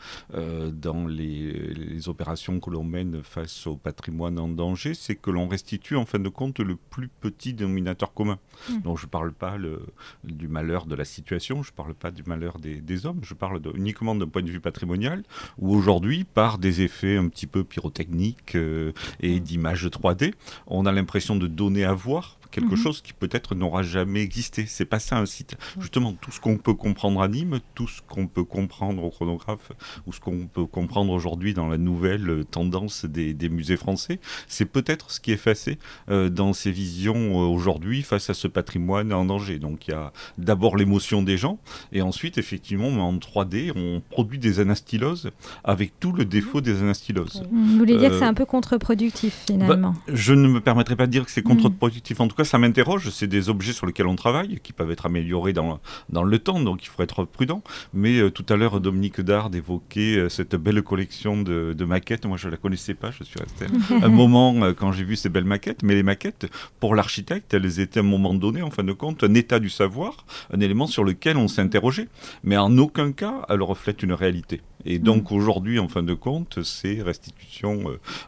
dans 0.71 1.07
les, 1.07 2.07
opérations 2.07 2.59
que 2.59 2.69
l'on 2.69 2.83
mène 2.83 3.21
face 3.23 3.67
au 3.67 3.75
patrimoine 3.75 4.39
en 4.39 4.47
danger, 4.47 4.93
c'est 4.93 5.15
que 5.15 5.31
l'on 5.31 5.47
restitue 5.47 5.95
en 5.95 6.05
fin 6.05 6.19
de 6.19 6.29
compte 6.29 6.59
le 6.59 6.75
plus 6.75 7.07
petit 7.07 7.53
dénominateur 7.53 8.13
commun. 8.13 8.39
Mhm. 8.69 8.81
Donc 8.81 8.97
je 8.97 9.05
ne 9.05 9.09
parle 9.09 9.31
pas 9.31 9.57
le, 9.57 9.85
du 10.23 10.47
malheur 10.47 10.85
de 10.85 10.95
la 10.95 11.05
situation, 11.05 11.61
je 11.63 11.71
ne 11.71 11.75
parle 11.75 11.93
pas 11.93 12.11
du 12.11 12.23
malheur 12.23 12.57
des 12.59 12.81
des 12.81 13.05
hommes, 13.05 13.19
je 13.23 13.33
parle 13.33 13.61
uniquement 13.75 14.15
d'un 14.15 14.27
point 14.27 14.41
de 14.41 14.49
vue 14.49 14.59
patrimonial, 14.59 15.23
où 15.57 15.75
aujourd'hui, 15.75 16.23
par 16.23 16.57
des 16.57 16.81
effets 16.81 17.17
un 17.17 17.27
petit 17.27 17.47
peu 17.47 17.63
pyrotechniques 17.63 18.55
euh, 18.55 18.91
et 19.19 19.39
d'images 19.39 19.85
3D, 19.85 20.33
on 20.67 20.85
a 20.85 20.91
l'impression 20.91 21.35
de 21.35 21.47
donner 21.47 21.85
à 21.85 21.93
voir 21.93 22.38
quelque 22.51 22.71
mhm. 22.71 22.77
chose 22.77 23.01
qui 23.01 23.13
peut-être 23.13 23.55
n'aura 23.55 23.83
jamais 23.83 24.21
existé. 24.21 24.65
C'est 24.67 24.85
pas 24.85 24.99
ça 24.99 25.17
un 25.17 25.25
site. 25.25 25.55
Justement, 25.79 26.13
tout 26.13 26.31
ce 26.31 26.39
qu'on 26.39 26.57
peut 26.57 26.73
comprendre 26.73 27.21
à 27.21 27.27
Nîmes, 27.27 27.59
tout 27.75 27.87
ce 27.87 28.01
qu'on 28.07 28.27
peut 28.27 28.43
comprendre 28.43 29.03
au 29.03 29.09
chronographe, 29.09 29.71
ou 30.07 30.13
ce 30.13 30.19
qu'on 30.19 30.47
peut 30.47 30.65
comprendre 30.65 31.11
aujourd'hui 31.13 31.53
dans 31.53 31.67
la 31.67 31.77
nouvelle 31.77 32.45
tendance 32.49 33.05
des, 33.05 33.49
musées 33.49 33.77
français, 33.77 34.19
c'est 34.47 34.65
peut-être 34.65 35.11
ce 35.11 35.19
qui 35.19 35.31
est 35.31 35.35
effacé 35.35 35.79
euh, 36.09 36.29
dans 36.29 36.53
ces 36.53 36.71
visions 36.71 37.15
euh, 37.15 37.47
aujourd'hui 37.47 38.03
face 38.03 38.29
à 38.29 38.33
ce 38.33 38.47
patrimoine 38.47 39.11
en 39.13 39.25
danger. 39.25 39.57
Donc 39.57 39.87
il 39.87 39.91
y 39.91 39.93
a 39.93 40.11
d'abord 40.37 40.77
l'émotion 40.77 41.23
des 41.23 41.37
gens, 41.37 41.59
et 41.91 42.01
ensuite, 42.01 42.37
effectivement, 42.37 42.87
en 42.87 43.17
3D, 43.17 43.71
on 43.75 44.01
produit 44.09 44.39
des 44.39 44.59
anastyloses 44.59 45.31
avec 45.63 45.99
tout 45.99 46.11
le 46.11 46.25
défaut 46.25 46.61
des 46.61 46.81
anastyloses. 46.81 47.43
Vous 47.51 47.77
voulez 47.77 47.97
dire 47.97 48.09
que 48.09 48.17
c'est 48.17 48.25
euh, 48.25 48.29
un 48.29 48.33
peu 48.33 48.45
contre-productif 48.45 49.43
finalement 49.47 49.91
bah, 49.91 50.13
Je 50.13 50.33
ne 50.33 50.47
me 50.47 50.61
permettrai 50.61 50.95
pas 50.95 51.07
de 51.07 51.11
dire 51.11 51.25
que 51.25 51.31
c'est 51.31 51.41
contre-productif. 51.41 52.19
En 52.19 52.27
tout 52.27 52.35
ça 52.43 52.57
m'interroge. 52.57 53.09
C'est 53.09 53.27
des 53.27 53.49
objets 53.49 53.73
sur 53.73 53.85
lesquels 53.85 54.07
on 54.07 54.15
travaille, 54.15 54.59
qui 54.61 54.73
peuvent 54.73 54.91
être 54.91 55.05
améliorés 55.05 55.53
dans, 55.53 55.79
dans 56.09 56.23
le 56.23 56.39
temps, 56.39 56.59
donc 56.59 56.83
il 56.83 56.87
faut 56.87 57.03
être 57.03 57.25
prudent. 57.25 57.61
Mais 57.93 58.19
euh, 58.19 58.29
tout 58.29 58.45
à 58.49 58.55
l'heure, 58.55 58.79
Dominique 58.79 59.21
Dard 59.21 59.49
évoquait 59.53 60.17
euh, 60.17 60.29
cette 60.29 60.55
belle 60.55 60.81
collection 60.81 61.41
de, 61.41 61.85
maquettes. 61.85 62.25
Moi, 62.25 62.37
je 62.37 62.47
ne 62.47 62.51
la 62.51 62.57
connaissais 62.57 62.93
pas, 62.93 63.11
je 63.11 63.23
suis 63.23 63.39
resté 63.39 63.65
un 64.03 64.09
moment 64.09 64.55
euh, 64.63 64.73
quand 64.73 64.91
j'ai 64.91 65.03
vu 65.03 65.15
ces 65.15 65.29
belles 65.29 65.45
maquettes. 65.45 65.83
Mais 65.83 65.95
les 65.95 66.03
maquettes, 66.03 66.47
pour 66.79 66.95
l'architecte, 66.95 67.53
elles 67.53 67.79
étaient 67.79 67.99
à 67.99 68.03
un 68.03 68.05
moment 68.05 68.33
donné, 68.33 68.61
en 68.61 68.69
fin 68.69 68.83
de 68.83 68.93
compte, 68.93 69.23
un 69.23 69.33
état 69.33 69.59
du 69.59 69.69
savoir, 69.69 70.25
un 70.53 70.59
élément 70.59 70.87
sur 70.87 71.03
lequel 71.03 71.37
on 71.37 71.47
s'interrogeait. 71.47 72.09
Mais 72.43 72.57
en 72.57 72.77
aucun 72.77 73.11
cas, 73.11 73.45
elles 73.49 73.63
reflètent 73.63 74.03
une 74.03 74.13
réalité. 74.13 74.61
Et 74.85 74.97
donc 74.97 75.33
aujourd'hui, 75.33 75.77
en 75.77 75.89
fin 75.89 76.03
de 76.03 76.13
compte, 76.13 76.63
ces 76.63 77.01
restitutions 77.01 77.83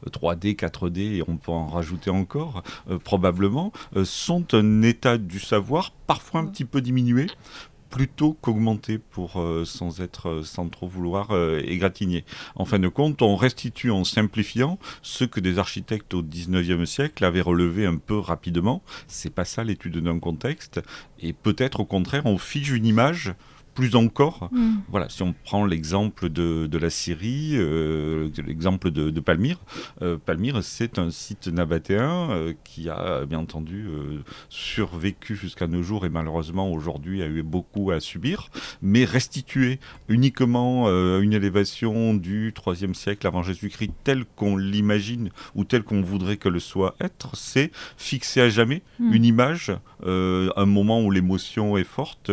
3D, 0.10 0.56
4D, 0.56 1.00
et 1.18 1.24
on 1.28 1.38
peut 1.38 1.52
en 1.52 1.68
rajouter 1.68 2.10
encore, 2.10 2.64
euh, 2.90 2.98
probablement, 2.98 3.72
sont 4.06 4.54
un 4.54 4.82
état 4.82 5.18
du 5.18 5.40
savoir 5.40 5.92
parfois 6.08 6.42
un 6.42 6.46
petit 6.46 6.66
peu 6.66 6.82
diminué 6.82 7.28
plutôt 7.90 8.38
qu'augmenté 8.40 8.98
pour 8.98 9.42
euh, 9.42 9.66
sans 9.66 10.00
être 10.00 10.44
sans 10.46 10.70
trop 10.70 10.88
vouloir 10.88 11.32
égratigner. 11.66 12.24
En 12.56 12.64
fin 12.64 12.80
de 12.80 12.88
compte, 12.88 13.22
on 13.22 13.36
restitue 13.36 13.92
en 13.92 14.06
simplifiant 14.06 14.80
ce 15.02 15.26
que 15.26 15.42
des 15.42 15.60
architectes 15.60 16.14
au 16.14 16.24
19e 16.24 16.86
siècle 16.86 17.26
avaient 17.26 17.42
relevé 17.42 17.86
un 17.86 17.98
peu 17.98 18.18
rapidement. 18.18 18.82
C'est 19.08 19.34
pas 19.34 19.46
ça 19.46 19.64
l'étude 19.66 19.98
d'un 19.98 20.20
contexte 20.20 20.80
et 21.20 21.34
peut-être 21.34 21.82
au 21.82 21.86
contraire 21.86 22.26
on 22.26 22.38
fige 22.38 22.72
une 22.72 22.86
image 22.86 23.34
plus 23.74 23.96
encore. 23.96 24.50
Mm. 24.52 24.78
Voilà, 24.90 25.10
si 25.10 25.24
on 25.24 25.34
prend 25.34 25.66
l'exemple 25.66 26.30
de, 26.30 26.68
de, 26.68 26.78
la 26.78 26.90
Syrie, 26.90 27.52
euh, 27.54 28.30
l'exemple 28.46 28.92
de, 28.92 29.10
de, 29.10 29.20
Palmyre, 29.20 29.60
euh, 30.02 30.18
Palmyre, 30.18 30.64
c'est 30.64 31.00
un 31.00 31.10
site 31.12 31.48
nabatéen 31.48 32.32
euh, 32.32 32.54
qui 32.64 32.90
a 32.90 33.26
bien 33.26 33.40
entendu 33.40 33.88
survécu 34.50 35.36
jusqu'à 35.36 35.68
nos 35.68 35.84
jours 35.84 36.06
et 36.06 36.10
malheureusement 36.10 36.72
aujourd'hui 36.72 37.22
a 37.22 37.28
eu 37.28 37.44
beaucoup 37.44 37.92
à 37.92 38.00
subir, 38.00 38.50
mais 38.82 39.06
restituer 39.06 39.80
uniquement 40.10 40.88
une 41.20 41.34
élévation 41.34 42.14
du 42.14 42.52
3e 42.52 42.94
siècle 42.94 43.26
avant 43.28 43.44
Jésus-Christ 43.44 43.92
telle 44.04 44.26
qu'on 44.36 44.58
l'imagine 44.58 45.30
ou 45.56 45.64
telle 45.64 45.84
qu'on 45.84 46.02
voudrait 46.02 46.38
que 46.38 46.50
le 46.50 46.60
soit 46.60 46.96
être, 47.00 47.36
c'est 47.36 47.72
fixer 47.98 48.42
à 48.42 48.50
jamais 48.50 48.82
mm. 49.00 49.14
une 49.14 49.26
image, 49.26 49.72
un 50.06 50.66
moment 50.66 51.02
où 51.02 51.12
l'émotion 51.12 51.78
est 51.78 51.84
forte 51.84 52.32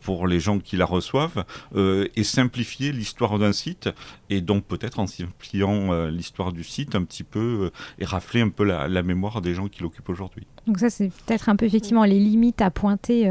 pour 0.00 0.26
les 0.26 0.40
gens 0.40 0.58
qui 0.58 0.71
qui 0.72 0.78
la 0.78 0.86
reçoivent 0.86 1.44
euh, 1.76 2.08
et 2.16 2.24
simplifier 2.24 2.92
l'histoire 2.92 3.38
d'un 3.38 3.52
site 3.52 3.90
et 4.30 4.40
donc 4.40 4.64
peut-être 4.64 5.00
en 5.00 5.06
simplifiant 5.06 5.92
euh, 5.92 6.10
l'histoire 6.10 6.50
du 6.50 6.64
site 6.64 6.94
un 6.94 7.04
petit 7.04 7.24
peu 7.24 7.64
euh, 7.64 7.70
et 7.98 8.06
rafler 8.06 8.40
un 8.40 8.48
peu 8.48 8.64
la, 8.64 9.02
mémoire 9.02 9.42
des 9.42 9.52
gens 9.52 9.68
qui 9.68 9.82
l'occupent 9.82 10.08
aujourd'hui. 10.08 10.46
Donc 10.66 10.78
ça 10.78 10.88
c'est 10.88 11.10
peut-être 11.26 11.50
un 11.50 11.56
peu 11.56 11.66
effectivement 11.66 12.04
les 12.04 12.18
limites 12.18 12.62
à 12.62 12.70
pointer 12.70 13.30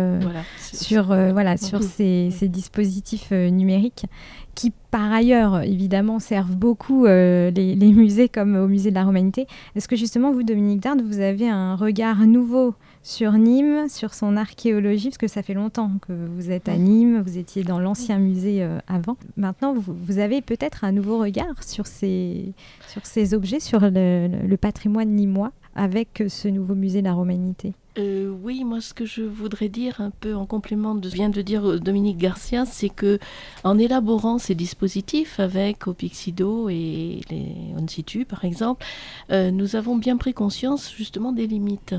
sur, 0.59 1.05
voilà, 1.05 1.57
sur 1.57 1.81
ces, 1.81 2.29
ces 2.29 2.47
dispositifs 2.47 3.31
numériques 3.31 4.05
qui 4.53 4.71
par 4.91 5.11
ailleurs 5.11 5.61
évidemment 5.61 6.19
servent 6.19 6.57
beaucoup 6.57 7.05
les, 7.05 7.51
les, 7.51 7.91
musées 7.93 8.29
comme 8.29 8.55
au 8.55 8.67
musée 8.67 8.91
de 8.91 8.95
la 8.95 9.05
Romanité. 9.05 9.47
Est-ce 9.75 9.87
que 9.87 9.95
justement 9.95 10.31
vous 10.31 10.43
Dominique 10.43 10.81
Dard 10.81 10.97
vous 11.03 11.21
avez 11.21 11.49
un 11.49 11.75
regard 11.75 12.27
nouveau 12.27 12.75
sur 13.03 13.31
Nîmes, 13.33 13.89
sur 13.89 14.13
son 14.13 14.37
archéologie, 14.37 15.09
parce 15.09 15.17
que 15.17 15.27
ça 15.27 15.41
fait 15.41 15.53
longtemps 15.53 15.91
que 16.07 16.13
vous 16.13 16.51
êtes 16.51 16.69
à 16.69 16.77
Nîmes, 16.77 17.21
vous 17.21 17.37
étiez 17.37 17.63
dans 17.63 17.79
l'ancien 17.79 18.19
musée 18.19 18.63
euh, 18.63 18.77
avant. 18.87 19.17
Maintenant, 19.37 19.73
vous, 19.73 20.19
avez 20.19 20.41
peut-être 20.41 20.83
un 20.83 20.91
nouveau 20.91 21.17
regard 21.19 21.63
sur 21.63 21.87
ces, 21.87 22.53
sur 22.87 23.05
ces 23.05 23.33
objets, 23.33 23.59
sur 23.59 23.79
le, 23.81 24.55
patrimoine 24.55 25.09
nîmois. 25.09 25.51
Avec 25.75 26.23
ce 26.27 26.47
nouveau 26.47 26.75
musée 26.75 27.01
de 27.01 27.07
la 27.07 27.13
romanité 27.13 27.73
euh, 27.97 28.33
oui, 28.41 28.63
moi 28.63 28.79
ce 28.79 28.93
que 28.93 29.05
je 29.05 29.21
voudrais 29.21 29.67
dire 29.67 29.99
un 29.99 30.11
peu 30.11 30.33
en 30.33 30.45
complément 30.45 30.95
de 30.95 31.09
ce 31.09 31.11
que 31.11 31.17
vient 31.17 31.29
de 31.29 31.41
dire 31.41 31.69
euh, 31.69 31.77
Dominique 31.77 32.17
Garcia, 32.17 32.65
c'est 32.65 32.87
que 32.87 33.19
en 33.65 33.77
élaborant 33.77 34.37
ces 34.37 34.55
dispositifs 34.55 35.41
avec 35.41 35.87
Opixido 35.87 36.69
et 36.69 37.19
les 37.29 37.53
On 37.77 37.85
par 38.23 38.45
exemple, 38.45 38.85
euh, 39.31 39.51
nous 39.51 39.75
avons 39.75 39.97
bien 39.97 40.15
pris 40.15 40.33
conscience 40.33 40.93
justement 40.95 41.33
des 41.33 41.47
limites 41.47 41.95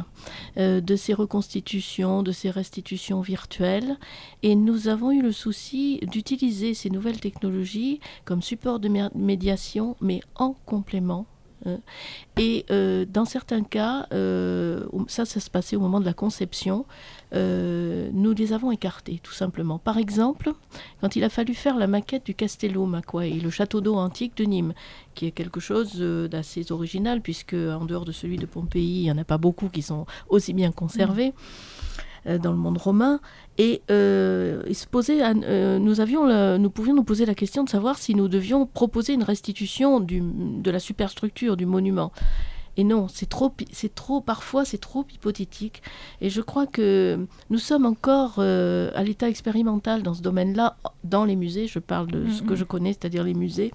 de 0.57 0.97
ces 0.97 1.13
reconstitutions, 1.13 2.23
de 2.23 2.33
ces 2.33 2.51
restitutions 2.51 3.21
virtuelles 3.21 3.99
et 4.43 4.55
nous 4.55 4.89
avons 4.89 5.11
eu 5.11 5.21
le 5.21 5.33
souci 5.33 6.01
d'utiliser 6.03 6.73
ces 6.73 6.89
nouvelles 6.89 7.21
technologies 7.21 8.01
comme 8.25 8.41
support 8.41 8.81
de 8.81 8.89
médiation 9.15 9.97
mais 10.01 10.21
en 10.37 10.55
complément 10.65 11.27
et 12.37 12.65
euh, 12.71 13.05
dans 13.09 13.25
certains 13.25 13.63
cas, 13.63 14.07
euh, 14.13 14.85
ça, 15.07 15.25
se 15.25 15.51
passait 15.51 15.77
au 15.77 15.81
moment 15.81 16.01
de 16.01 16.05
la 16.05 16.13
conception, 16.13 16.87
nous 17.33 18.35
les 18.35 18.53
avons 18.53 18.71
écartés, 18.71 19.19
tout 19.23 19.33
simplement. 19.33 19.79
Par 19.79 19.97
exemple, 19.97 20.53
quand 21.01 21.17
il 21.17 21.25
a 21.25 21.31
fallu 21.31 21.55
faire 21.55 21.79
la 21.79 21.87
maquette 21.87 22.27
du 22.27 22.35
Castello 22.35 22.85
Macquay, 22.85 23.31
le 23.31 23.49
château 23.49 23.81
d'eau 23.81 23.95
antique 23.95 24.37
de 24.37 24.45
Nîmes, 24.45 24.75
qui 25.15 25.27
est 25.27 25.31
quelque 25.31 25.61
chose 25.61 25.99
d'assez 25.99 26.73
original, 26.73 27.23
puisque 27.23 27.55
en 27.55 27.87
dehors 27.87 28.05
de 28.05 28.13
celui 28.13 28.37
de 28.37 28.47
Pompéi, 28.47 29.01
il 29.01 29.03
n'y 29.05 29.11
en 29.11 29.19
a 29.19 29.25
pas 29.25 29.39
beaucoup 29.39 29.69
qui 29.69 29.81
sont 29.81 30.05
aussi 30.29 30.53
bien 30.53 30.73
conservés. 30.73 31.31
Mmh. 31.31 31.82
Euh, 32.29 32.39
dans 32.39 32.53
le 32.53 32.57
monde 32.57 32.79
romain. 32.79 33.19
Et 33.59 33.83
euh, 33.91 34.63
se 34.73 34.87
posait, 34.87 35.23
euh, 35.25 35.81
nous, 35.81 36.01
avions 36.01 36.57
nous 36.57 36.71
pouvions 36.71 36.95
nous 36.95 37.03
poser 37.03 37.27
la 37.27 37.35
question 37.35 37.65
de 37.65 37.69
savoir 37.69 37.99
si 37.99 38.15
nous 38.15 38.29
devions 38.29 38.65
proposer 38.65 39.15
une 39.15 39.25
restitution 39.25 39.99
du, 39.99 40.23
de 40.23 40.71
la 40.71 40.79
superstructure 40.79 41.57
du 41.57 41.67
monument. 41.67 42.13
Et 42.77 42.85
non, 42.85 43.09
c'est 43.09 43.29
trop, 43.29 43.53
c'est 43.73 43.93
trop, 43.93 44.21
parfois 44.21 44.65
c'est 44.65 44.79
trop 44.79 45.05
hypothétique. 45.13 45.83
Et 46.21 46.31
je 46.31 46.41
crois 46.41 46.69
que 46.69 47.27
nous 47.51 47.59
sommes 47.59 47.87
encore 47.87 48.39
à 48.39 49.03
l'état 49.03 49.29
expérimental 49.29 50.05
dans 50.05 50.15
ce 50.15 50.23
domaine-là, 50.23 50.77
dans 51.03 51.25
les 51.25 51.37
musées. 51.37 51.67
Je 51.67 51.81
parle 51.81 52.07
de 52.07 52.31
ce 52.31 52.43
que 52.43 52.55
je 52.55 52.65
connais, 52.65 52.93
c'est-à-dire 52.93 53.25
les 53.25 53.35
musées. 53.35 53.73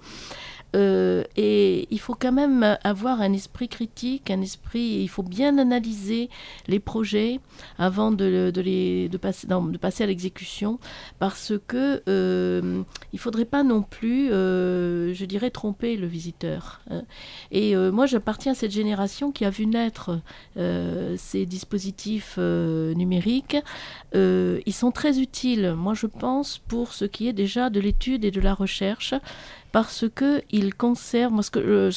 Euh, 0.76 1.24
et 1.36 1.88
il 1.90 1.98
faut 1.98 2.14
quand 2.14 2.32
même 2.32 2.76
avoir 2.84 3.20
un 3.20 3.32
esprit 3.32 3.68
critique, 3.68 4.30
un 4.30 4.40
esprit. 4.40 5.00
Il 5.00 5.08
faut 5.08 5.22
bien 5.22 5.58
analyser 5.58 6.28
les 6.66 6.78
projets 6.78 7.40
avant 7.78 8.12
de, 8.12 8.52
les, 8.54 9.08
de, 9.08 9.16
passer, 9.16 9.46
de 9.46 9.78
passer 9.78 10.04
à 10.04 10.06
l'exécution, 10.06 10.78
parce 11.18 11.52
que 11.66 12.02
euh, 12.08 12.82
il 13.12 13.18
faudrait 13.18 13.44
pas 13.44 13.62
non 13.62 13.82
plus, 13.82 14.30
euh, 14.30 15.14
je 15.14 15.24
dirais, 15.24 15.50
tromper 15.50 15.96
le 15.96 16.06
visiteur. 16.06 16.80
Hein. 16.90 17.02
Et 17.50 17.74
moi, 17.76 18.06
j'appartiens 18.06 18.52
à 18.52 18.54
cette 18.54 18.70
génération 18.70 19.32
qui 19.32 19.44
a 19.44 19.50
vu 19.50 19.66
naître 19.66 20.20
ces 20.56 21.46
dispositifs 21.46 22.38
numériques. 22.38 23.56
ils 24.14 24.72
sont 24.72 24.90
très 24.90 25.18
utiles, 25.20 25.74
moi, 25.76 25.94
je 25.94 26.06
pense, 26.06 26.58
pour 26.58 26.92
ce 26.92 27.04
qui 27.04 27.28
est 27.28 27.32
déjà 27.32 27.70
de 27.70 27.80
l'étude 27.80 28.24
et 28.24 28.30
de 28.30 28.40
la 28.40 28.54
recherche 28.54 29.14
parce 29.72 30.06
qu'ils 30.08 30.74
conservent, 30.74 31.40
ce 31.42 31.50
que, 31.50 31.58
euh, 31.58 31.90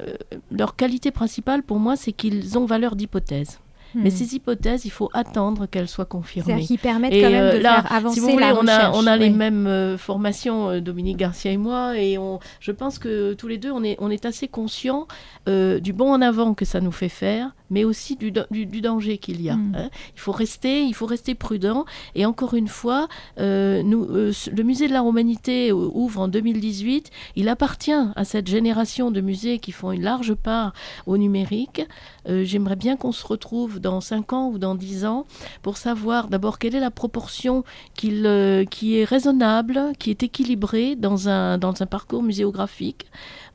euh, 0.00 0.14
leur 0.50 0.76
qualité 0.76 1.10
principale 1.10 1.62
pour 1.62 1.78
moi, 1.78 1.96
c'est 1.96 2.12
qu'ils 2.12 2.58
ont 2.58 2.66
valeur 2.66 2.96
d'hypothèse. 2.96 3.58
Mais 3.96 4.10
hmm. 4.10 4.12
ces 4.12 4.34
hypothèses, 4.36 4.84
il 4.84 4.90
faut 4.90 5.10
attendre 5.12 5.66
qu'elles 5.66 5.88
soient 5.88 6.04
confirmées. 6.04 6.64
Qu'ils 6.64 6.78
permettent 6.78 7.12
quand 7.12 7.30
même 7.30 7.54
de 7.54 7.58
euh, 7.58 7.60
faire 7.60 7.92
avancer 7.92 8.14
si 8.14 8.20
vous 8.20 8.30
voulez, 8.30 8.52
on 8.56 8.68
a, 8.68 8.92
on 8.92 9.04
a 9.08 9.16
les 9.16 9.30
mêmes 9.30 9.96
formations, 9.98 10.80
Dominique 10.80 11.16
Garcia 11.16 11.50
et 11.50 11.56
moi, 11.56 11.98
et 11.98 12.16
on, 12.16 12.38
je 12.60 12.70
pense 12.70 13.00
que 13.00 13.32
tous 13.32 13.48
les 13.48 13.58
deux, 13.58 13.72
on 13.72 13.82
est, 13.82 13.96
on 13.98 14.08
est 14.08 14.26
assez 14.26 14.46
conscients 14.46 15.08
du 15.48 15.92
bon 15.92 16.12
en 16.12 16.22
avant 16.22 16.54
que 16.54 16.64
ça 16.64 16.80
nous 16.80 16.92
fait 16.92 17.08
faire, 17.08 17.50
mais 17.70 17.84
aussi 17.84 18.16
du, 18.16 18.32
du, 18.50 18.80
danger 18.80 19.18
qu'il 19.18 19.40
y 19.40 19.48
a. 19.48 19.56
Hmm. 19.56 19.74
Hein. 19.76 19.90
Il 20.14 20.20
faut 20.20 20.32
rester, 20.32 20.84
il 20.84 20.94
faut 20.94 21.06
rester 21.06 21.34
prudent. 21.34 21.84
Et 22.14 22.26
encore 22.26 22.54
une 22.54 22.68
fois, 22.68 23.08
euh, 23.38 23.82
nous, 23.82 24.04
euh, 24.04 24.32
le 24.52 24.62
musée 24.62 24.88
de 24.88 24.92
la 24.92 25.00
Romanité 25.00 25.72
ouvre 25.72 26.20
en 26.20 26.28
2018. 26.28 27.10
Il 27.36 27.48
appartient 27.48 27.92
à 27.92 28.24
cette 28.24 28.48
génération 28.48 29.10
de 29.10 29.20
musées 29.20 29.58
qui 29.58 29.72
font 29.72 29.92
une 29.92 30.02
large 30.02 30.34
part 30.34 30.72
au 31.06 31.16
numérique. 31.16 31.82
Euh, 32.28 32.44
j'aimerais 32.44 32.76
bien 32.76 32.96
qu'on 32.96 33.12
se 33.12 33.26
retrouve 33.26 33.80
dans 33.80 34.00
5 34.00 34.32
ans 34.32 34.48
ou 34.48 34.58
dans 34.58 34.74
10 34.74 35.04
ans 35.04 35.26
pour 35.62 35.76
savoir 35.76 36.28
d'abord 36.28 36.58
quelle 36.58 36.74
est 36.74 36.80
la 36.80 36.90
proportion 36.90 37.64
qui 37.94 38.24
est 38.24 39.04
raisonnable, 39.04 39.92
qui 39.98 40.10
est 40.10 40.22
équilibrée 40.22 40.96
dans 40.96 41.28
un, 41.28 41.58
dans 41.58 41.80
un 41.80 41.86
parcours 41.86 42.22
muséographique. 42.22 43.06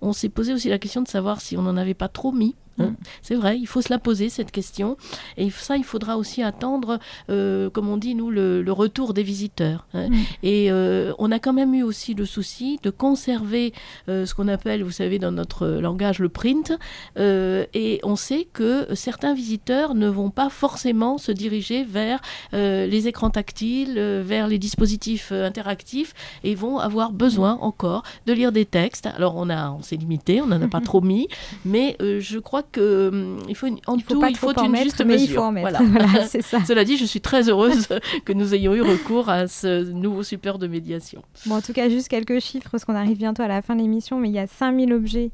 On 0.01 0.13
s'est 0.13 0.29
posé 0.29 0.53
aussi 0.53 0.69
la 0.69 0.79
question 0.79 1.01
de 1.01 1.07
savoir 1.07 1.41
si 1.41 1.57
on 1.57 1.63
n'en 1.63 1.77
avait 1.77 1.93
pas 1.93 2.07
trop 2.07 2.31
mis. 2.31 2.55
Hein. 2.79 2.87
Mm. 2.87 2.95
C'est 3.21 3.35
vrai, 3.35 3.57
il 3.57 3.67
faut 3.67 3.81
se 3.81 3.89
la 3.89 3.99
poser 3.99 4.29
cette 4.29 4.51
question. 4.51 4.97
Et 5.37 5.49
ça, 5.49 5.77
il 5.77 5.83
faudra 5.83 6.17
aussi 6.17 6.43
attendre, 6.43 6.99
euh, 7.29 7.69
comme 7.69 7.89
on 7.89 7.97
dit, 7.97 8.15
nous, 8.15 8.29
le, 8.29 8.63
retour 8.75 9.13
des 9.13 9.23
visiteurs. 9.23 9.87
Hein. 9.93 10.09
Mm. 10.09 10.15
Et 10.43 10.71
euh, 10.71 11.13
on 11.17 11.31
a 11.31 11.39
quand 11.39 11.53
même 11.53 11.73
eu 11.73 11.83
aussi 11.83 12.13
le 12.13 12.25
souci 12.25 12.79
de 12.83 12.89
conserver 12.89 13.73
euh, 14.09 14.25
ce 14.25 14.35
qu'on 14.35 14.47
appelle, 14.47 14.83
vous 14.83 14.91
savez, 14.91 15.17
dans 15.17 15.31
notre 15.31 15.67
langage, 15.67 16.19
le 16.19 16.29
print. 16.29 16.73
et 17.17 17.99
on 18.03 18.15
sait 18.15 18.47
que 18.51 18.87
certains 18.93 19.33
visiteurs 19.33 19.95
ne 19.95 20.07
vont 20.07 20.29
pas 20.29 20.49
forcément 20.49 21.17
se 21.17 21.31
diriger 21.31 21.83
vers 21.83 22.19
les 22.51 23.07
écrans 23.07 23.29
tactiles, 23.29 23.99
vers 24.23 24.47
les 24.47 24.57
dispositifs 24.57 25.31
interactifs, 25.31 26.13
et 26.43 26.55
vont 26.55 26.79
avoir 26.79 27.11
besoin 27.11 27.57
encore 27.61 28.03
de 28.25 28.33
lire 28.33 28.51
des 28.51 28.65
textes. 28.65 29.05
Alors 29.05 29.35
on 29.37 29.49
a, 29.49 29.71
on 29.71 29.81
s'est 29.81 29.95
limité, 29.95 30.41
on 30.41 30.47
n'en 30.47 30.61
a 30.61 30.67
pas 30.67 30.81
trop 30.81 31.01
mis, 31.01 31.27
mais 31.63 31.95
je 31.99 32.39
crois 32.39 32.63
que 32.71 33.09
hum, 33.09 33.39
il 33.47 33.55
faut 33.55 33.67
en 33.87 33.97
tout, 33.97 34.21
il 34.27 34.37
faut 34.37 34.51
une 34.51 34.75
juste 34.75 35.03
mais 35.05 35.13
mesure. 35.13 35.29
Il 35.29 35.33
faut 35.33 35.41
en 35.41 35.51
mettre. 35.51 35.81
Voilà. 35.83 36.25
c'est 36.27 36.41
ça. 36.41 36.63
Cela 36.65 36.83
dit, 36.83 36.97
je 36.97 37.05
suis 37.05 37.21
très 37.21 37.49
heureuse 37.49 37.87
que 38.25 38.33
nous 38.33 38.53
ayons 38.53 38.73
eu 38.73 38.81
recours 38.81 39.29
à 39.29 39.47
ce 39.47 39.91
nouveau 39.91 40.23
support 40.23 40.59
de 40.59 40.67
médiation. 40.67 41.21
Bon, 41.45 41.55
en 41.55 41.61
tout 41.61 41.73
cas, 41.73 41.89
juste 41.89 42.07
quelques 42.07 42.39
chiffres, 42.39 42.69
parce 42.71 42.85
qu'on 42.85 42.95
arrive 42.95 43.17
bientôt 43.17 43.43
à 43.43 43.47
la 43.47 43.61
fin 43.61 43.75
de 43.75 43.81
l'émission, 43.81 44.19
mais 44.19 44.29
il 44.29 44.35
y 44.35 44.39
a 44.39 44.47
5000 44.47 44.93
objets 44.93 45.31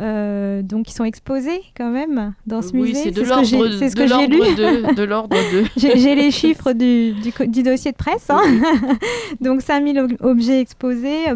euh, 0.00 0.62
donc 0.62 0.90
ils 0.90 0.94
sont 0.94 1.04
exposés 1.04 1.60
quand 1.76 1.90
même 1.90 2.34
dans 2.46 2.62
ce 2.62 2.74
musée. 2.74 2.94
C'est 2.94 3.10
de 3.10 3.22
l'ordre 3.22 3.44
ce 3.46 3.94
que 3.94 4.06
j'ai 4.06 4.26
lu. 4.26 4.38
De, 4.94 5.02
l'ordre 5.02 5.36
de. 5.36 5.64
j'ai 5.76 6.14
les 6.14 6.30
chiffres 6.30 6.72
du, 6.72 7.12
du, 7.12 7.62
dossier 7.62 7.92
de 7.92 7.96
presse. 7.96 8.30
Hein. 8.30 8.40
donc 9.40 9.60
5000 9.60 10.16
objets 10.20 10.60
exposés, 10.60 11.26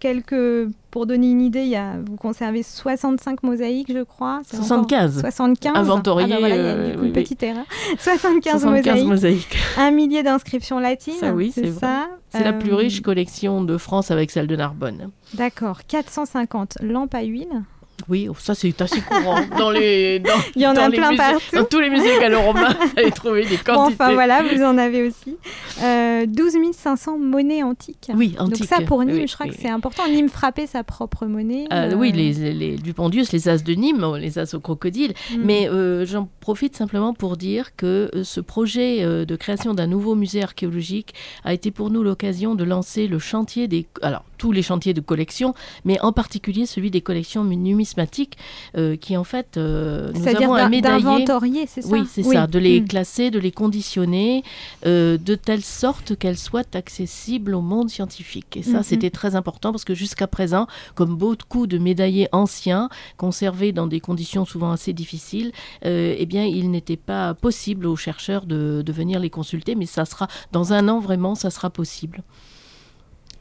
quelques 0.00 0.68
pour 0.96 1.04
donner 1.04 1.30
une 1.30 1.42
idée, 1.42 1.60
il 1.60 1.68
y 1.68 1.76
a, 1.76 1.96
vous 2.06 2.16
conservez 2.16 2.62
65 2.62 3.42
mosaïques, 3.42 3.92
je 3.92 4.02
crois. 4.02 4.40
75. 4.50 5.20
75. 5.20 5.76
Inventorié. 5.76 6.24
Ah 6.26 6.30
ben 6.30 6.38
voilà, 6.38 6.54
il 6.56 6.58
y 6.58 6.64
a 6.64 6.72
euh, 6.72 7.04
une 7.04 7.12
petite 7.12 7.42
erreur. 7.42 7.66
75, 7.98 8.62
75 8.62 9.04
mosaïques. 9.04 9.58
Un 9.76 9.90
millier 9.90 10.22
d'inscriptions 10.22 10.78
latines. 10.78 11.12
Ça, 11.20 11.34
oui, 11.34 11.52
c'est 11.54 11.70
ça. 11.70 12.08
C'est 12.30 12.44
la 12.44 12.54
plus 12.54 12.72
euh, 12.72 12.76
riche 12.76 13.02
collection 13.02 13.62
de 13.62 13.76
France 13.76 14.10
avec 14.10 14.30
celle 14.30 14.46
de 14.46 14.56
Narbonne. 14.56 15.10
D'accord. 15.34 15.80
450 15.86 16.78
lampes 16.80 17.14
à 17.14 17.24
huile. 17.24 17.62
Oui, 18.08 18.28
ça 18.38 18.54
c'est 18.54 18.80
assez 18.80 19.00
courant. 19.00 19.40
Dans 19.58 19.70
les, 19.70 20.18
dans, 20.20 20.30
Il 20.56 20.62
y 20.62 20.66
en 20.66 20.76
a 20.76 20.90
plein 20.90 21.16
partout. 21.16 21.56
Dans 21.56 21.64
tous 21.64 21.80
les 21.80 21.90
musées 21.90 22.18
gallo-romains, 22.20 22.74
vous 22.80 22.92
allez 22.96 23.10
trouver 23.10 23.44
des 23.44 23.56
quantités. 23.56 23.72
Bon, 23.72 23.86
enfin 23.86 24.12
voilà, 24.14 24.42
vous 24.42 24.62
en 24.62 24.78
avez 24.78 25.06
aussi. 25.06 25.36
Euh, 25.82 26.26
12 26.26 26.56
500 26.72 27.18
monnaies 27.18 27.62
antiques. 27.62 28.10
Oui, 28.14 28.34
antiques. 28.38 28.58
Donc 28.58 28.68
ça 28.68 28.80
pour 28.84 29.04
Nîmes, 29.04 29.28
je 29.28 29.34
crois 29.34 29.46
que 29.46 29.54
c'est 29.58 29.68
important. 29.68 30.08
Nîmes 30.08 30.28
frappait 30.28 30.66
sa 30.66 30.84
propre 30.84 31.26
monnaie. 31.26 31.66
Euh, 31.72 31.94
oui, 31.94 32.10
euh, 32.10 32.16
les, 32.16 32.52
les 32.52 32.76
Dupondius, 32.76 33.32
les 33.32 33.48
as 33.48 33.62
de 33.62 33.72
Nîmes, 33.72 34.16
les 34.16 34.38
as 34.38 34.54
au 34.54 34.60
crocodile. 34.60 35.14
Mm. 35.32 35.36
Mais 35.42 35.68
euh, 35.68 36.06
j'en 36.06 36.28
profite 36.40 36.76
simplement 36.76 37.14
pour 37.14 37.36
dire 37.36 37.76
que 37.76 38.10
ce 38.22 38.40
projet 38.40 39.04
de 39.26 39.36
création 39.36 39.74
d'un 39.74 39.86
nouveau 39.86 40.14
musée 40.14 40.42
archéologique 40.42 41.14
a 41.44 41.52
été 41.52 41.70
pour 41.70 41.90
nous 41.90 42.02
l'occasion 42.02 42.54
de 42.54 42.64
lancer 42.64 43.06
le 43.06 43.18
chantier 43.18 43.68
des... 43.68 43.86
Alors, 44.02 44.24
tous 44.36 44.52
les 44.52 44.62
chantiers 44.62 44.94
de 44.94 45.00
collection, 45.00 45.54
mais 45.84 46.00
en 46.00 46.12
particulier 46.12 46.66
celui 46.66 46.90
des 46.90 47.00
collections 47.00 47.44
numismatiques, 47.44 48.36
euh, 48.76 48.96
qui 48.96 49.16
en 49.16 49.24
fait, 49.24 49.56
euh, 49.56 50.12
nous 50.14 50.28
avons 50.28 50.54
un 50.54 50.68
médaillé. 50.68 51.26
c'est 51.66 51.82
ça? 51.82 51.88
Oui, 51.88 52.04
c'est 52.10 52.22
ça, 52.22 52.46
de 52.46 52.58
les 52.58 52.80
mm. 52.80 52.88
classer, 52.88 53.30
de 53.30 53.38
les 53.38 53.52
conditionner, 53.52 54.42
euh, 54.84 55.18
de 55.18 55.34
telle 55.34 55.62
sorte 55.62 56.16
qu'elles 56.16 56.38
soient 56.38 56.74
accessibles 56.74 57.54
au 57.54 57.60
monde 57.60 57.90
scientifique. 57.90 58.56
Et 58.56 58.62
ça, 58.62 58.80
mm-hmm. 58.80 58.82
c'était 58.82 59.10
très 59.10 59.36
important 59.36 59.72
parce 59.72 59.84
que 59.84 59.94
jusqu'à 59.94 60.26
présent, 60.26 60.66
comme 60.94 61.16
beaucoup 61.16 61.66
de 61.66 61.78
médaillés 61.78 62.28
anciens, 62.32 62.88
conservés 63.16 63.72
dans 63.72 63.86
des 63.86 64.00
conditions 64.00 64.44
souvent 64.44 64.72
assez 64.72 64.92
difficiles, 64.92 65.52
eh 65.82 66.26
bien, 66.26 66.44
il 66.44 66.70
n'était 66.70 66.96
pas 66.96 67.34
possible 67.34 67.86
aux 67.86 67.96
chercheurs 67.96 68.46
de, 68.46 68.82
de 68.84 68.92
venir 68.92 69.20
les 69.20 69.30
consulter, 69.30 69.74
mais 69.74 69.86
ça 69.86 70.04
sera, 70.04 70.28
dans 70.52 70.72
un 70.72 70.88
an 70.88 71.00
vraiment, 71.00 71.34
ça 71.34 71.50
sera 71.50 71.70
possible. 71.70 72.22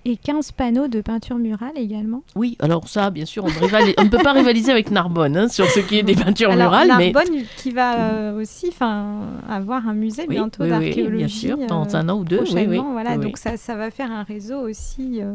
Et 0.08 0.18
15 0.18 0.51
panneaux 0.51 0.88
de 0.88 1.01
peinture 1.01 1.38
murale 1.38 1.72
également 1.78 2.22
Oui, 2.36 2.58
alors 2.60 2.88
ça, 2.88 3.10
bien 3.10 3.26
sûr, 3.26 3.43
on 3.43 3.47
ne 3.47 4.10
peut 4.10 4.20
pas 4.20 4.34
rivaliser 4.34 4.72
avec 4.72 4.91
Narbonne 4.91 5.36
hein, 5.36 5.47
sur 5.47 5.66
ce 5.66 5.80
qui 5.80 5.97
est 5.97 6.03
des 6.03 6.14
peintures 6.14 6.51
alors, 6.51 6.70
murales. 6.70 6.88
Narbonne 6.89 7.43
qui 7.58 7.72
va 7.72 8.12
euh, 8.12 8.39
aussi 8.39 8.72
avoir 9.49 9.88
un 9.88 9.95
musée 9.95 10.28
bientôt 10.28 10.64
d'archéologie. 10.64 11.18
bien 11.18 11.28
sûr, 11.28 11.58
dans 11.68 11.95
un 11.95 12.08
an 12.10 12.20
ou 12.20 12.24
deux. 12.24 12.38
Prochainement, 12.38 12.91
voilà, 12.91 13.18
donc 13.18 13.38
ça, 13.38 13.58
ça 13.58 13.76
va 13.76 13.89
faire 13.89 14.12
un 14.12 14.22
réseau 14.22 14.60
aussi. 14.60 15.22
Euh, 15.24 15.34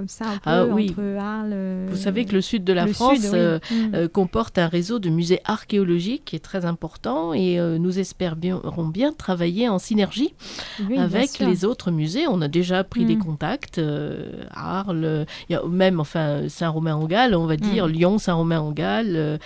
comme 0.00 0.08
ça, 0.08 0.24
un 0.24 0.32
peu 0.38 0.40
Ah 0.46 0.64
oui. 0.64 0.88
entre 0.90 1.02
Arles. 1.20 1.50
euh, 1.52 1.88
Vous 1.90 1.96
savez 1.96 2.24
que 2.24 2.32
le 2.32 2.40
sud 2.40 2.64
de 2.64 2.72
la 2.72 2.86
France 2.86 3.18
sud, 3.20 3.30
oui. 3.32 3.38
euh, 3.38 3.58
Mm. 3.70 3.94
euh, 3.94 4.08
comporte 4.08 4.56
un 4.56 4.66
réseau 4.66 4.98
de 4.98 5.10
musées 5.10 5.40
archéologiques 5.44 6.24
qui 6.24 6.36
est 6.36 6.40
très 6.40 6.64
important 6.64 7.34
et 7.34 7.58
nous 7.78 7.98
espérons 7.98 8.88
bien 8.88 9.12
travailler 9.12 9.68
en 9.68 9.78
synergie 9.78 10.32
Oui, 10.88 10.96
avec 10.96 11.38
les 11.38 11.66
autres 11.66 11.90
musées. 11.90 12.26
On 12.28 12.40
a 12.40 12.48
déjà 12.48 12.82
pris 12.82 13.04
des 13.04 13.16
Mm. 13.16 13.24
contacts, 13.24 13.80
Arles, 14.52 15.26
y 15.50 15.54
a 15.54 15.62
même 15.66 16.00
enfin 16.00 16.48
Saint-Romain-en-Galles, 16.48 17.34
on 17.34 17.44
va 17.46 17.56
dire 17.58 17.86
Mm. 17.86 17.90
Lyon, 17.90 18.18
Saint-Romain-en-Galles, 18.18 19.38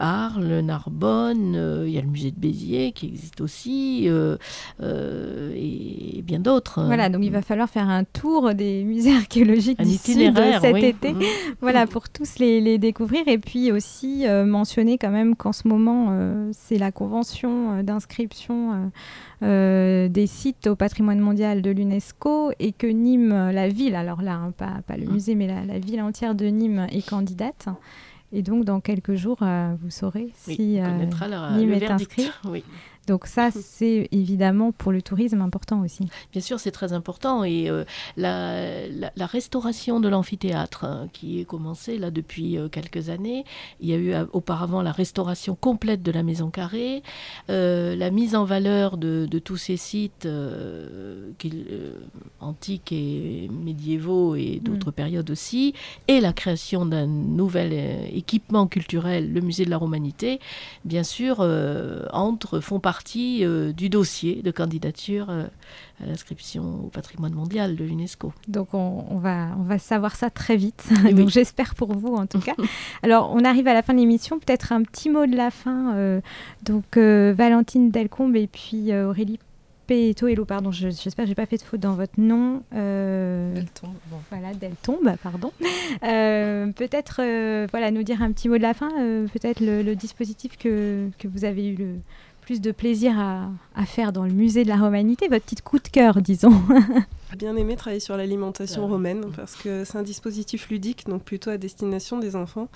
Arles, 0.00 0.60
Narbonne, 0.60 1.84
il 1.86 1.92
y 1.92 1.98
a 1.98 2.00
le 2.00 2.06
musée 2.08 2.30
de 2.30 2.40
Béziers 2.40 2.92
qui 2.92 3.06
existe 3.08 3.42
aussi 3.42 4.08
et 4.80 6.22
bien 6.22 6.38
d'autres. 6.40 6.82
Voilà, 6.84 7.08
donc 7.08 7.22
il 7.24 7.30
va 7.32 7.42
falloir 7.42 7.68
faire 7.68 7.88
un 7.88 8.04
tour 8.04 8.54
des 8.54 8.84
musées 8.84 9.14
archéologiques 9.16 9.57
d'ici 9.58 10.14
de 10.30 10.32
cet 10.60 10.74
oui. 10.74 10.84
été. 10.84 11.12
Mhm. 11.14 11.22
Voilà, 11.60 11.86
pour 11.86 12.08
tous 12.08 12.38
les, 12.38 12.60
les 12.60 12.78
découvrir. 12.78 13.26
Et 13.28 13.38
puis 13.38 13.72
aussi 13.72 14.26
euh, 14.26 14.44
mentionner 14.44 14.98
quand 14.98 15.10
même 15.10 15.36
qu'en 15.36 15.52
ce 15.52 15.66
moment, 15.68 16.08
euh, 16.10 16.50
c'est 16.52 16.78
la 16.78 16.92
convention 16.92 17.72
euh, 17.78 17.82
d'inscription 17.82 18.90
euh, 19.42 20.08
des 20.08 20.26
sites 20.26 20.66
au 20.66 20.74
patrimoine 20.76 21.20
mondial 21.20 21.62
de 21.62 21.70
l'UNESCO 21.70 22.50
et 22.58 22.72
que 22.72 22.86
Nîmes, 22.86 23.50
la 23.52 23.68
ville, 23.68 23.94
alors 23.94 24.22
là, 24.22 24.34
hein, 24.34 24.52
pas, 24.56 24.78
pas 24.86 24.96
le 24.96 25.06
Mhm. 25.06 25.12
musée, 25.12 25.34
mais 25.34 25.46
la, 25.46 25.64
la 25.64 25.78
ville 25.78 26.02
entière 26.02 26.34
de 26.34 26.46
Nîmes 26.46 26.86
est 26.90 27.08
candidate. 27.08 27.66
Et 28.32 28.42
donc, 28.42 28.64
dans 28.66 28.80
quelques 28.80 29.14
jours, 29.14 29.38
euh, 29.40 29.74
vous 29.82 29.90
saurez 29.90 30.28
si 30.36 30.78
euh, 30.80 30.84
Nîmes 31.56 31.72
est 31.72 31.90
inscrit. 31.90 32.30
Oui. 32.44 32.62
Donc 33.08 33.26
ça, 33.26 33.50
c'est 33.50 34.08
évidemment 34.12 34.70
pour 34.70 34.92
le 34.92 35.02
tourisme 35.02 35.40
important 35.40 35.80
aussi. 35.80 36.06
Bien 36.30 36.42
sûr, 36.42 36.60
c'est 36.60 36.70
très 36.70 36.92
important. 36.92 37.42
Et 37.42 37.68
euh, 37.70 37.84
la, 38.16 38.86
la- 38.88 39.10
la 39.16 39.26
restauration 39.26 39.98
de 39.98 40.08
l'amphithéâtre, 40.08 40.84
hein, 40.84 41.08
qui 41.14 41.40
est 41.40 41.44
commencée 41.46 41.96
là 41.98 42.10
depuis 42.10 42.58
euh, 42.58 42.68
quelques 42.68 43.08
années, 43.08 43.44
il 43.80 43.88
y 43.88 43.94
a 43.94 43.96
eu 43.96 44.12
euh, 44.12 44.26
auparavant 44.34 44.82
la 44.82 44.92
restauration 44.92 45.54
complète 45.54 46.02
de 46.02 46.12
la 46.12 46.22
maison 46.22 46.50
carrée, 46.50 47.02
euh, 47.48 47.96
la 47.96 48.10
mise 48.10 48.36
en 48.36 48.44
valeur 48.44 48.98
de, 48.98 49.26
de 49.28 49.38
tous 49.38 49.56
ces 49.56 49.78
sites 49.78 50.28
antiques 52.40 52.92
et 52.92 53.48
médiévaux 53.50 54.34
et 54.36 54.60
d'autres 54.62 54.90
périodes 54.90 55.30
aussi, 55.30 55.72
et 56.08 56.20
la 56.20 56.32
création 56.34 56.84
d'un 56.84 57.06
nouvel 57.06 57.72
équipement 58.12 58.66
culturel, 58.66 59.32
le 59.32 59.40
musée 59.40 59.64
de 59.64 59.70
la 59.70 59.78
Romanité, 59.78 60.40
bien 60.84 61.02
sûr, 61.02 61.40
entrent, 62.12 62.60
font 62.60 62.80
partie 62.80 62.97
euh, 63.16 63.72
du 63.72 63.88
dossier 63.88 64.42
de 64.42 64.50
candidature 64.50 65.26
euh, 65.30 65.44
à 66.02 66.06
l'inscription 66.06 66.84
au 66.84 66.88
patrimoine 66.88 67.32
mondial 67.32 67.76
de 67.76 67.84
l'UNESCO. 67.84 68.32
Donc 68.48 68.74
on, 68.74 69.04
on 69.10 69.16
va, 69.18 69.48
on 69.58 69.62
va 69.62 69.78
savoir 69.78 70.14
ça 70.16 70.30
très 70.30 70.56
vite. 70.56 70.84
Oui. 71.04 71.14
Donc 71.14 71.28
j'espère 71.28 71.74
pour 71.74 71.92
vous 71.94 72.14
en 72.14 72.26
tout 72.26 72.40
cas. 72.40 72.54
Alors 73.02 73.30
on 73.34 73.44
arrive 73.44 73.68
à 73.68 73.74
la 73.74 73.82
fin 73.82 73.94
de 73.94 73.98
l'émission. 73.98 74.38
Peut-être 74.38 74.72
un 74.72 74.82
petit 74.82 75.10
mot 75.10 75.26
de 75.26 75.36
la 75.36 75.50
fin. 75.50 75.94
euh, 75.96 76.20
donc 76.62 76.96
euh, 76.96 77.32
Valentine 77.36 77.90
Delcombe 77.90 78.36
et 78.36 78.46
puis 78.46 78.92
euh, 78.92 79.08
Aurélie 79.08 79.38
Pétoello, 79.86 80.44
pardon, 80.44 80.70
je- 80.70 80.90
j'espère 80.90 81.24
que 81.24 81.28
j'ai 81.30 81.34
pas 81.34 81.46
fait 81.46 81.56
de 81.56 81.62
faute 81.62 81.80
dans 81.80 81.94
votre 81.94 82.20
nom. 82.20 82.62
Euh, 82.74 83.54
Elle 83.56 83.70
tombe. 83.70 83.94
Bon. 84.10 84.18
voilà, 84.30 84.52
Deltombe, 84.54 85.14
pardon. 85.22 85.50
Euh, 86.04 86.66
peut-être 86.72 87.20
euh, 87.22 87.66
voilà, 87.70 87.90
nous 87.90 88.02
dire 88.02 88.22
un 88.22 88.30
petit 88.30 88.48
mot 88.50 88.58
de 88.58 88.62
la 88.62 88.74
fin, 88.74 88.90
euh, 89.00 89.26
peut-être 89.32 89.60
le, 89.60 89.82
le 89.82 89.96
dispositif 89.96 90.58
que, 90.58 91.08
que 91.18 91.26
vous 91.26 91.44
avez 91.46 91.66
eu 91.70 91.76
le 91.76 91.94
plus 92.48 92.62
de 92.62 92.70
plaisir 92.72 93.12
à, 93.20 93.50
à 93.74 93.84
faire 93.84 94.10
dans 94.10 94.24
le 94.24 94.32
musée 94.32 94.64
de 94.64 94.68
la 94.70 94.78
Romanité, 94.78 95.28
votre 95.28 95.44
petit 95.44 95.56
coup 95.56 95.78
de 95.78 95.86
cœur, 95.88 96.22
disons. 96.22 96.50
Bien 97.36 97.54
aimé 97.56 97.76
travailler 97.76 98.00
sur 98.00 98.16
l'alimentation 98.16 98.86
oui. 98.86 98.90
romaine 98.92 99.26
parce 99.36 99.54
que 99.54 99.84
c'est 99.84 99.98
un 99.98 100.02
dispositif 100.02 100.70
ludique, 100.70 101.04
donc 101.06 101.22
plutôt 101.24 101.50
à 101.50 101.58
destination 101.58 102.18
des 102.18 102.36
enfants, 102.36 102.68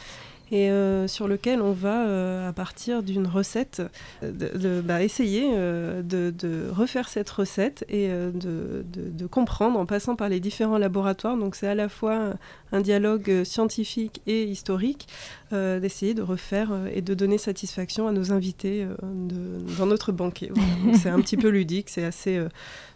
et 0.50 0.70
euh, 0.70 1.08
sur 1.08 1.26
lequel 1.26 1.62
on 1.62 1.72
va, 1.72 2.04
euh, 2.06 2.46
à 2.50 2.52
partir 2.52 3.02
d'une 3.02 3.26
recette, 3.26 3.80
euh, 4.22 4.30
de, 4.30 4.58
de- 4.58 4.80
bah, 4.82 5.02
essayer 5.02 5.52
euh, 5.54 6.02
de, 6.02 6.34
de 6.38 6.68
refaire 6.70 7.08
cette 7.08 7.30
recette 7.30 7.86
et 7.88 8.08
euh, 8.10 8.30
de, 8.30 8.84
de- 8.92 9.08
de 9.08 9.26
comprendre 9.26 9.78
en 9.78 9.86
passant 9.86 10.16
par 10.16 10.28
les 10.28 10.38
différents 10.40 10.76
laboratoires. 10.76 11.38
Donc 11.38 11.54
c'est 11.54 11.66
à 11.68 11.74
la 11.74 11.88
fois 11.88 12.34
un 12.72 12.80
dialogue 12.82 13.30
euh, 13.30 13.44
scientifique 13.44 14.20
et 14.26 14.42
historique, 14.44 15.08
euh, 15.52 15.80
d'essayer 15.80 16.14
de 16.14 16.22
refaire 16.22 16.70
euh, 16.72 16.88
et 16.92 17.02
de 17.02 17.14
donner 17.14 17.38
satisfaction 17.38 18.06
à 18.08 18.12
nos 18.12 18.32
invités 18.32 18.84
euh, 18.84 18.94
de- 19.02 19.76
dans 19.78 19.86
notre 19.86 20.12
banquet. 20.12 20.50
Voilà. 20.54 20.98
C'est 20.98 21.08
un 21.08 21.20
petit 21.20 21.36
peu 21.36 21.48
ludique, 21.48 21.88
c'est 21.90 22.04
assez 22.04 22.36
euh, 22.36 22.48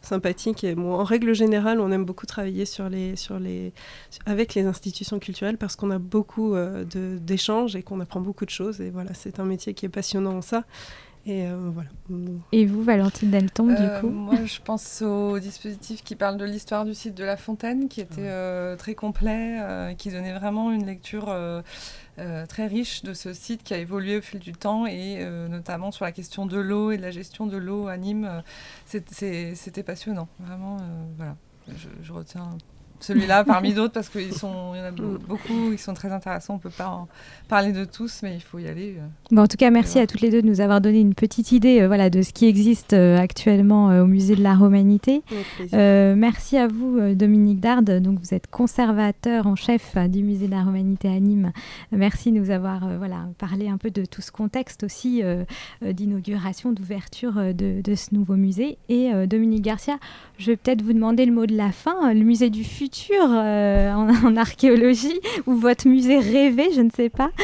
sympathique. 0.03 0.65
Et 0.65 0.75
bon, 0.75 0.95
en 0.95 1.05
règle 1.05 1.35
générale, 1.35 1.81
on 1.81 1.91
aime 1.93 2.05
beaucoup 2.05 2.27
travailler 2.27 2.65
sur 2.65 2.89
les, 2.89 3.17
sur 3.17 3.39
les, 3.39 3.73
avec 4.27 4.55
les 4.55 4.65
institutions 4.67 5.19
culturelles 5.19 5.59
parce 5.59 5.77
qu'on 5.77 5.91
a 5.91 5.99
beaucoup 5.99 6.55
euh, 6.55 6.85
d'échanges 7.21 7.77
et 7.77 7.83
qu'on 7.83 8.01
apprend 8.01 8.21
beaucoup 8.21 8.45
de 8.45 8.51
choses. 8.51 8.81
Et 8.81 8.91
voilà, 8.91 9.15
c'est 9.15 9.41
un 9.41 9.45
métier 9.45 9.75
qui 9.75 9.87
est 9.87 9.91
passionnant 9.91 10.37
en 10.37 10.43
ça. 10.43 10.65
Et 11.29 11.45
euh, 11.49 11.57
voilà. 11.75 11.89
Et 12.53 12.67
vous, 12.67 12.85
Valentine 12.85 13.31
Deltombe, 13.33 13.71
Euh, 13.77 13.97
du 13.97 14.01
coup 14.01 14.09
Moi, 14.13 14.37
je 14.45 14.61
pense 14.65 15.03
au 15.03 15.41
dispositif 15.41 16.05
qui 16.05 16.15
parle 16.15 16.37
de 16.37 16.45
l'histoire 16.45 16.85
du 16.85 16.95
site 16.95 17.17
de 17.17 17.25
La 17.25 17.37
Fontaine, 17.37 17.89
qui 17.89 18.01
était 18.01 18.21
euh, 18.29 18.77
très 18.77 18.95
complet, 18.95 19.59
euh, 19.61 19.93
qui 19.95 20.11
donnait 20.13 20.39
vraiment 20.39 20.71
une 20.71 20.87
lecture 20.87 21.25
très 22.49 22.67
riche 22.67 23.03
de 23.03 23.15
ce 23.15 23.33
site 23.33 23.63
qui 23.63 23.75
a 23.75 23.79
évolué 23.79 24.17
au 24.19 24.23
fil 24.23 24.41
du 24.41 24.53
temps, 24.53 24.87
et 24.87 25.19
euh, 25.21 25.49
notamment 25.49 25.91
sur 25.91 26.05
la 26.05 26.13
question 26.13 26.47
de 26.47 26.59
l'eau 26.59 26.91
et 26.91 26.97
de 26.97 27.03
la 27.03 27.11
gestion 27.11 27.47
de 27.47 27.57
l'eau 27.57 27.89
à 27.89 27.97
Nîmes. 27.97 28.25
euh, 28.25 29.53
C'était 29.55 29.83
passionnant, 29.83 30.29
vraiment. 30.39 30.79
euh, 30.79 30.83
voilà, 31.17 31.37
je 32.03 32.13
retiens 32.13 32.57
celui-là 33.01 33.45
parmi 33.45 33.75
d'autres 33.75 33.93
parce 33.95 34.09
qu'il 34.09 34.23
y 34.33 34.45
en 34.45 34.73
a 34.75 34.91
be- 34.91 35.19
beaucoup, 35.29 35.73
ils 35.73 35.79
sont 35.79 35.95
très 35.95 36.13
intéressants. 36.13 36.55
On 36.55 36.59
peut 36.59 36.71
pas 36.71 36.89
en 36.89 37.09
parler 37.49 37.73
de 37.73 37.85
tous, 37.85 38.21
mais 38.23 38.35
il 38.35 38.41
faut 38.41 38.59
y 38.59 38.67
aller. 38.69 38.97
euh. 38.99 39.07
Bon, 39.31 39.43
en 39.43 39.47
tout 39.47 39.57
cas, 39.57 39.71
merci 39.71 39.93
Voilà. 39.95 40.05
à 40.05 40.07
toutes 40.07 40.21
les 40.21 40.31
deux 40.31 40.43
de 40.43 40.47
nous 40.47 40.61
avoir 40.61 40.81
donné 40.81 41.01
une 41.01 41.15
petite 41.15 41.53
idée 41.53 41.81
euh, 41.81 41.87
voilà, 41.87 42.11
de 42.11 42.23
ce 42.23 42.33
qui 42.33 42.47
existe 42.47 42.93
euh, 42.93 43.19
actuellement 43.19 43.91
euh, 43.91 44.03
au 44.03 44.07
musée 44.07 44.37
de 44.37 44.43
la 44.43 44.55
Romanité. 44.55 45.23
Euh, 45.75 46.15
merci 46.17 46.57
à 46.57 46.67
vous, 46.69 47.15
Dominique 47.15 47.61
Dard. 47.61 47.83
Donc, 47.83 48.19
vous 48.21 48.35
êtes 48.35 48.47
conservateur 48.49 49.47
en 49.47 49.57
chef 49.57 49.93
euh, 49.97 50.09
du 50.09 50.23
musée 50.23 50.47
de 50.47 50.53
la 50.53 50.63
Romanité 50.63 51.09
à 51.09 51.19
Nîmes. 51.21 51.53
Merci 51.93 52.33
de 52.33 52.39
nous 52.39 52.51
avoir 52.51 52.87
euh, 52.87 52.99
voilà, 52.99 53.27
parlé 53.39 53.69
un 53.69 53.77
peu 53.79 53.91
de 53.91 54.05
tout 54.05 54.23
ce 54.23 54.31
contexte 54.33 54.83
aussi 54.85 55.23
d'inauguration, 55.83 56.73
d'ouverture 56.73 57.35
de, 57.55 57.81
de 57.81 57.95
ce 57.95 58.15
nouveau 58.15 58.37
musée. 58.37 58.79
Et 58.89 59.13
euh, 59.13 59.27
Dominique 59.27 59.63
Garcia, 59.63 59.99
je 60.39 60.47
vais 60.47 60.57
peut-être 60.57 60.83
vous 60.83 60.93
demander 60.93 61.27
le 61.27 61.33
mot 61.33 61.47
de 61.47 61.57
la 61.57 61.73
fin, 61.73 62.13
le 62.13 62.21
musée 62.25 62.51
du 62.51 62.65
futur 62.65 62.86
euh, 63.11 63.93
en, 63.93 64.37
archéologie 64.37 65.19
ou 65.47 65.55
votre 65.55 65.89
musée 65.89 66.19
rêvé, 66.19 66.71
je 66.75 66.81
ne 66.81 66.91
sais 66.91 67.11
pas. 67.11 67.31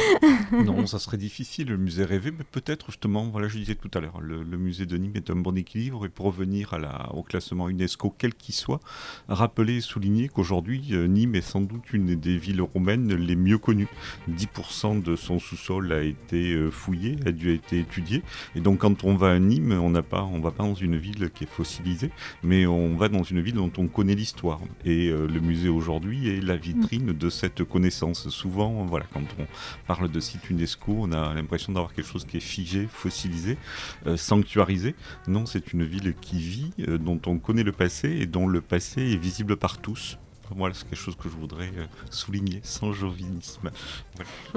Non, 0.65 0.85
ça 0.85 0.99
serait 0.99 1.17
difficile, 1.17 1.69
le 1.69 1.77
musée 1.77 2.05
rêvé, 2.05 2.31
mais 2.31 2.43
peut-être 2.49 2.87
justement, 2.87 3.25
voilà, 3.25 3.47
je 3.47 3.57
disais 3.57 3.75
tout 3.75 3.89
à 3.93 3.99
l'heure, 3.99 4.21
le, 4.21 4.43
musée 4.57 4.85
de 4.85 4.97
Nîmes 4.97 5.15
est 5.15 5.29
un 5.29 5.35
bon 5.35 5.57
équilibre 5.57 6.05
et 6.05 6.09
pour 6.09 6.27
revenir 6.27 6.73
à 6.73 6.79
la, 6.79 7.09
au 7.13 7.23
classement 7.23 7.69
UNESCO, 7.69 8.13
quel 8.17 8.33
qu'il 8.33 8.53
soit, 8.53 8.79
rappeler 9.27 9.77
et 9.77 9.81
souligner 9.81 10.29
qu'aujourd'hui, 10.29 10.89
euh, 10.91 11.07
Nîmes 11.07 11.35
est 11.35 11.41
sans 11.41 11.61
doute 11.61 11.91
une 11.91 12.15
des 12.15 12.37
villes 12.37 12.61
romaines 12.61 13.13
les 13.13 13.35
mieux 13.35 13.57
connues. 13.57 13.87
10% 14.29 15.01
de 15.01 15.15
son 15.15 15.39
sous-sol 15.39 15.91
a 15.91 16.01
été 16.01 16.53
euh, 16.53 16.69
fouillé, 16.69 17.17
a 17.25 17.31
dû 17.31 17.53
être 17.53 17.73
étudié, 17.73 18.21
et 18.55 18.61
donc 18.61 18.79
quand 18.79 19.03
on 19.03 19.15
va 19.15 19.31
à 19.31 19.39
Nîmes, 19.39 19.73
on 19.73 19.89
n'a 19.89 20.03
pas, 20.03 20.23
on 20.23 20.39
va 20.39 20.51
pas 20.51 20.63
dans 20.63 20.75
une 20.75 20.97
ville 20.97 21.29
qui 21.33 21.45
est 21.45 21.47
fossilisée, 21.47 22.11
mais 22.43 22.65
on 22.65 22.95
va 22.95 23.09
dans 23.09 23.23
une 23.23 23.41
ville 23.41 23.55
dont 23.55 23.71
on 23.77 23.87
connaît 23.87 24.15
l'histoire. 24.15 24.61
Et 24.85 25.11
le 25.33 25.39
musée 25.39 25.69
aujourd'hui 25.69 26.29
est 26.29 26.41
la 26.41 26.55
vitrine 26.55 27.11
de 27.11 27.29
cette 27.29 27.63
connaissance. 27.63 28.29
Souvent, 28.29 28.85
voilà, 28.85 29.05
quand 29.11 29.25
on 29.39 29.45
parle 29.87 30.09
de 30.09 30.19
site 30.19 30.49
UNESCO, 30.49 30.95
on 30.97 31.11
a 31.11 31.33
l'impression 31.33 31.73
d'avoir 31.73 31.93
quelque 31.93 32.07
chose 32.07 32.25
qui 32.25 32.37
est 32.37 32.41
figé, 32.41 32.87
fossilisé, 32.89 33.57
euh, 34.05 34.15
sanctuarisé. 34.15 34.95
Non, 35.27 35.45
c'est 35.45 35.73
une 35.73 35.83
ville 35.83 36.13
qui 36.21 36.37
vit, 36.37 36.71
euh, 36.87 36.97
dont 36.97 37.19
on 37.25 37.39
connaît 37.39 37.63
le 37.63 37.71
passé 37.71 38.09
et 38.09 38.25
dont 38.27 38.47
le 38.47 38.61
passé 38.61 39.01
est 39.01 39.17
visible 39.17 39.57
par 39.57 39.79
tous. 39.79 40.17
Voilà, 40.55 40.75
c'est 40.75 40.87
quelque 40.87 40.99
chose 40.99 41.15
que 41.15 41.29
je 41.29 41.35
voudrais 41.35 41.71
euh, 41.77 41.85
souligner 42.11 42.59
sans 42.63 42.91
jovinisme. 42.93 43.71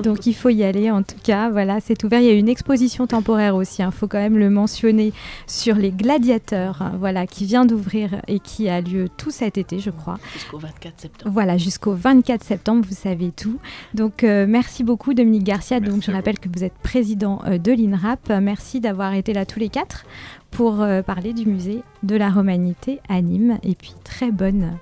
Donc 0.02 0.26
il 0.26 0.34
faut 0.34 0.50
y 0.50 0.62
aller 0.62 0.90
en 0.90 1.02
tout 1.02 1.16
cas. 1.22 1.48
Voilà, 1.48 1.80
c'est 1.80 2.02
ouvert. 2.04 2.20
Il 2.20 2.26
y 2.26 2.30
a 2.30 2.34
une 2.34 2.48
exposition 2.48 3.06
temporaire 3.06 3.56
aussi. 3.56 3.82
Il 3.82 3.90
faut 3.90 4.06
quand 4.06 4.18
même 4.18 4.36
le 4.36 4.50
mentionner 4.50 5.12
sur 5.46 5.76
les 5.76 5.90
gladiateurs. 5.92 6.82
hein, 6.82 6.92
voilà, 6.98 7.26
qui 7.26 7.46
vient 7.46 7.64
d'ouvrir 7.64 8.20
et 8.28 8.40
qui 8.40 8.68
a 8.68 8.80
lieu 8.80 9.08
tout 9.16 9.30
cet 9.30 9.56
été, 9.58 9.78
je 9.78 9.90
crois. 9.90 10.18
Jusqu'au 10.34 10.58
24 10.58 11.00
septembre. 11.00 11.32
Voilà, 11.32 11.56
jusqu'au 11.56 11.94
24 11.94 12.44
septembre, 12.44 12.84
vous 12.86 12.94
savez 12.94 13.30
tout. 13.30 13.58
Donc 13.94 14.22
euh, 14.24 14.44
merci 14.46 14.84
beaucoup 14.84 15.14
Dominique 15.14 15.44
Garcia. 15.44 15.80
Merci 15.80 15.92
Donc 15.94 16.02
je 16.02 16.10
vous. 16.10 16.16
rappelle 16.16 16.38
que 16.38 16.48
vous 16.52 16.62
êtes 16.64 16.74
président 16.82 17.40
euh, 17.46 17.56
de 17.58 17.72
l'INRAP. 17.72 18.28
Merci 18.42 18.80
d'avoir 18.80 19.14
été 19.14 19.32
là 19.32 19.46
tous 19.46 19.60
les 19.60 19.68
quatre 19.70 20.04
pour 20.50 20.82
euh, 20.82 21.02
parler 21.02 21.32
du 21.32 21.46
musée 21.46 21.82
de 22.02 22.16
la 22.16 22.30
Romanité 22.30 23.00
à 23.08 23.20
Nîmes. 23.22 23.58
Et 23.62 23.74
puis 23.74 23.94
très 24.04 24.30
bonne 24.30 24.76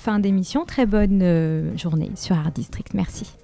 Fin 0.00 0.20
d'émission, 0.20 0.64
très 0.64 0.86
bonne 0.86 1.22
euh, 1.22 1.76
journée 1.76 2.12
sur 2.14 2.36
Art 2.38 2.52
District. 2.52 2.94
Merci. 2.94 3.34